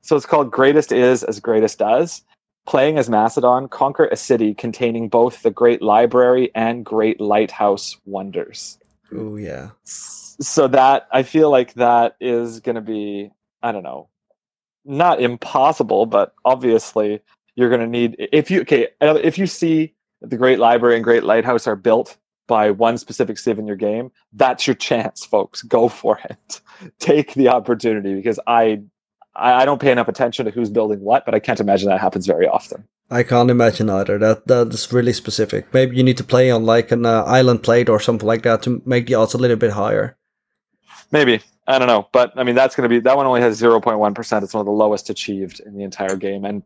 So 0.02 0.16
it's 0.16 0.26
called 0.26 0.52
Greatest 0.52 0.92
Is 0.92 1.24
as 1.24 1.40
Greatest 1.40 1.80
Does. 1.80 2.24
Playing 2.68 2.98
as 2.98 3.10
Macedon, 3.10 3.68
conquer 3.68 4.06
a 4.06 4.16
city 4.16 4.54
containing 4.54 5.10
both 5.10 5.42
the 5.42 5.52
Great 5.52 5.82
Library 5.82 6.52
and 6.54 6.86
Great 6.86 7.20
Lighthouse 7.20 7.98
wonders. 8.06 8.78
Oh 9.14 9.36
yeah. 9.36 9.72
So 9.84 10.68
that 10.68 11.08
I 11.12 11.24
feel 11.24 11.50
like 11.50 11.74
that 11.74 12.16
is 12.22 12.60
going 12.60 12.76
to 12.76 12.82
be, 12.82 13.32
I 13.62 13.72
don't 13.72 13.84
know, 13.84 14.10
not 14.86 15.22
impossible, 15.22 16.06
but 16.06 16.34
obviously 16.46 17.22
you're 17.56 17.70
going 17.70 17.82
to 17.82 17.88
need 17.88 18.16
if 18.32 18.50
you 18.50 18.62
okay 18.62 18.88
uh, 19.02 19.20
if 19.22 19.38
you 19.38 19.48
see 19.48 19.94
the 20.22 20.38
Great 20.38 20.60
Library 20.60 20.96
and 20.96 21.04
Great 21.04 21.24
Lighthouse 21.24 21.68
are 21.68 21.76
built 21.76 22.18
by 22.48 22.70
one 22.70 22.98
specific 22.98 23.38
civ 23.38 23.60
in 23.60 23.68
your 23.68 23.76
game, 23.76 24.12
that's 24.34 24.68
your 24.68 24.76
chance, 24.76 25.26
folks. 25.26 25.62
Go 25.64 25.88
for 25.88 26.20
it. 26.30 26.62
Take 27.00 27.34
the 27.34 27.50
opportunity 27.50 28.14
because 28.14 28.40
I 28.46 28.82
I 29.36 29.62
I 29.62 29.66
don't 29.66 29.82
pay 29.82 29.92
enough 29.92 30.08
attention 30.08 30.46
to 30.46 30.52
who's 30.52 30.70
building 30.70 31.02
what, 31.02 31.26
but 31.26 31.34
I 31.36 31.40
can't 31.40 31.60
imagine 31.60 31.90
that 31.90 32.00
happens 32.02 32.26
very 32.28 32.48
often. 32.48 32.88
I 33.10 33.24
can't 33.24 33.52
imagine 33.52 33.90
either. 33.90 34.18
That 34.18 34.48
that 34.48 34.74
is 34.74 34.92
really 34.94 35.14
specific. 35.14 35.74
Maybe 35.74 35.98
you 35.98 36.04
need 36.04 36.18
to 36.18 36.24
play 36.24 36.50
on 36.52 36.66
like 36.66 36.92
an 36.92 37.06
uh, 37.06 37.24
island 37.24 37.64
plate 37.64 37.90
or 37.90 38.00
something 38.00 38.28
like 38.28 38.44
that 38.44 38.62
to 38.64 38.82
make 38.86 39.08
the 39.08 39.16
odds 39.16 39.34
a 39.34 39.38
little 39.38 39.58
bit 39.58 39.72
higher. 39.72 40.18
Maybe 41.12 41.42
I 41.68 41.78
don't 41.78 41.88
know, 41.88 42.08
but 42.14 42.32
I 42.38 42.44
mean 42.44 42.56
that's 42.56 42.76
going 42.76 42.90
to 42.90 42.94
be 42.94 43.00
that 43.02 43.18
one 43.18 43.26
only 43.26 43.42
has 43.42 43.58
zero 43.58 43.80
point 43.82 44.00
one 44.00 44.14
percent. 44.14 44.44
It's 44.44 44.54
one 44.54 44.62
of 44.62 44.66
the 44.66 44.72
lowest 44.72 45.10
achieved 45.10 45.60
in 45.60 45.76
the 45.76 45.84
entire 45.84 46.16
game, 46.16 46.46
and 46.46 46.64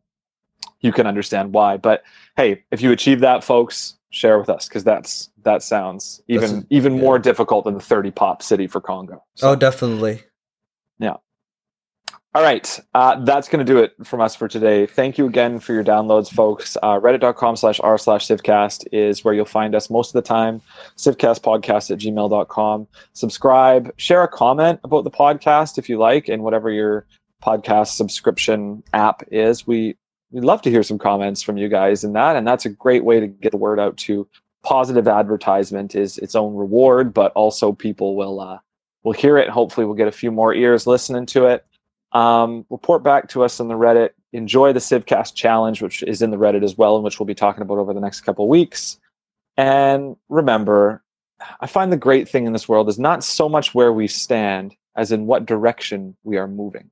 you 0.81 0.91
can 0.93 1.07
understand 1.07 1.53
why. 1.53 1.77
But 1.77 2.03
hey, 2.37 2.63
if 2.71 2.81
you 2.81 2.91
achieve 2.91 3.21
that, 3.21 3.43
folks, 3.43 3.95
share 4.11 4.37
with 4.39 4.49
us 4.49 4.67
because 4.67 4.83
that's 4.83 5.29
that 5.43 5.63
sounds 5.63 6.21
even 6.27 6.41
That's- 6.49 6.65
even 6.69 6.95
yeah. 6.95 7.01
more 7.01 7.19
difficult 7.19 7.65
than 7.65 7.73
the 7.73 7.79
thirty 7.79 8.11
pop 8.11 8.43
city 8.43 8.67
for 8.67 8.81
Congo. 8.81 9.23
So- 9.35 9.51
Oh, 9.51 9.55
definitely. 9.55 10.23
All 12.35 12.41
right, 12.41 12.81
uh, 12.93 13.23
that's 13.23 13.47
going 13.47 13.65
to 13.65 13.73
do 13.73 13.79
it 13.79 13.93
from 14.03 14.19
us 14.19 14.35
for 14.35 14.49
today. 14.49 14.85
Thank 14.85 15.17
you 15.17 15.25
again 15.25 15.57
for 15.57 15.71
your 15.71 15.85
downloads, 15.85 16.29
folks. 16.29 16.75
Uh, 16.83 16.99
Reddit.com 16.99 17.55
slash 17.55 17.79
r 17.79 17.97
slash 17.97 18.27
Civcast 18.27 18.85
is 18.91 19.23
where 19.23 19.33
you'll 19.33 19.45
find 19.45 19.73
us 19.73 19.89
most 19.89 20.09
of 20.09 20.21
the 20.21 20.27
time. 20.27 20.61
Civcastpodcast 20.97 21.91
at 21.91 21.97
gmail.com. 21.97 22.87
Subscribe, 23.13 23.93
share 23.95 24.21
a 24.21 24.27
comment 24.27 24.81
about 24.83 25.05
the 25.05 25.11
podcast 25.11 25.77
if 25.77 25.87
you 25.87 25.97
like, 25.97 26.27
and 26.27 26.43
whatever 26.43 26.69
your 26.69 27.05
podcast 27.41 27.95
subscription 27.95 28.83
app 28.91 29.23
is. 29.31 29.65
We 29.65 29.95
we'd 30.31 30.43
love 30.43 30.61
to 30.63 30.69
hear 30.69 30.83
some 30.83 30.99
comments 30.99 31.41
from 31.41 31.55
you 31.55 31.69
guys 31.69 32.03
in 32.03 32.11
that, 32.13 32.35
and 32.35 32.45
that's 32.45 32.65
a 32.65 32.69
great 32.69 33.05
way 33.05 33.21
to 33.21 33.27
get 33.27 33.51
the 33.51 33.57
word 33.57 33.79
out 33.79 33.95
to 33.95 34.27
positive 34.61 35.07
advertisement 35.07 35.95
is 35.95 36.17
its 36.17 36.35
own 36.35 36.53
reward, 36.53 37.13
but 37.13 37.31
also 37.31 37.71
people 37.71 38.17
will 38.17 38.41
uh, 38.41 38.59
will 39.03 39.13
hear 39.13 39.37
it. 39.37 39.47
Hopefully, 39.47 39.85
we'll 39.85 39.95
get 39.95 40.09
a 40.09 40.11
few 40.11 40.33
more 40.33 40.53
ears 40.53 40.85
listening 40.85 41.25
to 41.27 41.45
it. 41.45 41.65
Um, 42.15 42.65
report 42.69 43.03
back 43.03 43.27
to 43.29 43.43
us 43.43 43.59
on 43.59 43.67
the 43.67 43.73
Reddit. 43.73 44.11
Enjoy 44.31 44.71
the 44.71 44.79
Civcast 44.79 45.35
challenge, 45.35 45.81
which 45.81 46.01
is 46.03 46.21
in 46.21 46.31
the 46.31 46.37
Reddit 46.37 46.63
as 46.63 46.77
well, 46.77 46.95
and 46.95 47.03
which 47.03 47.19
we'll 47.19 47.27
be 47.27 47.35
talking 47.35 47.61
about 47.61 47.77
over 47.77 47.93
the 47.93 47.99
next 47.99 48.21
couple 48.21 48.47
weeks. 48.47 48.97
And 49.57 50.15
remember, 50.29 51.03
I 51.59 51.67
find 51.67 51.91
the 51.91 51.97
great 51.97 52.29
thing 52.29 52.45
in 52.45 52.53
this 52.53 52.69
world 52.69 52.87
is 52.87 52.97
not 52.97 53.23
so 53.23 53.49
much 53.49 53.75
where 53.75 53.91
we 53.91 54.07
stand 54.07 54.75
as 54.95 55.11
in 55.11 55.25
what 55.25 55.45
direction 55.45 56.15
we 56.23 56.37
are 56.37 56.47
moving. 56.47 56.89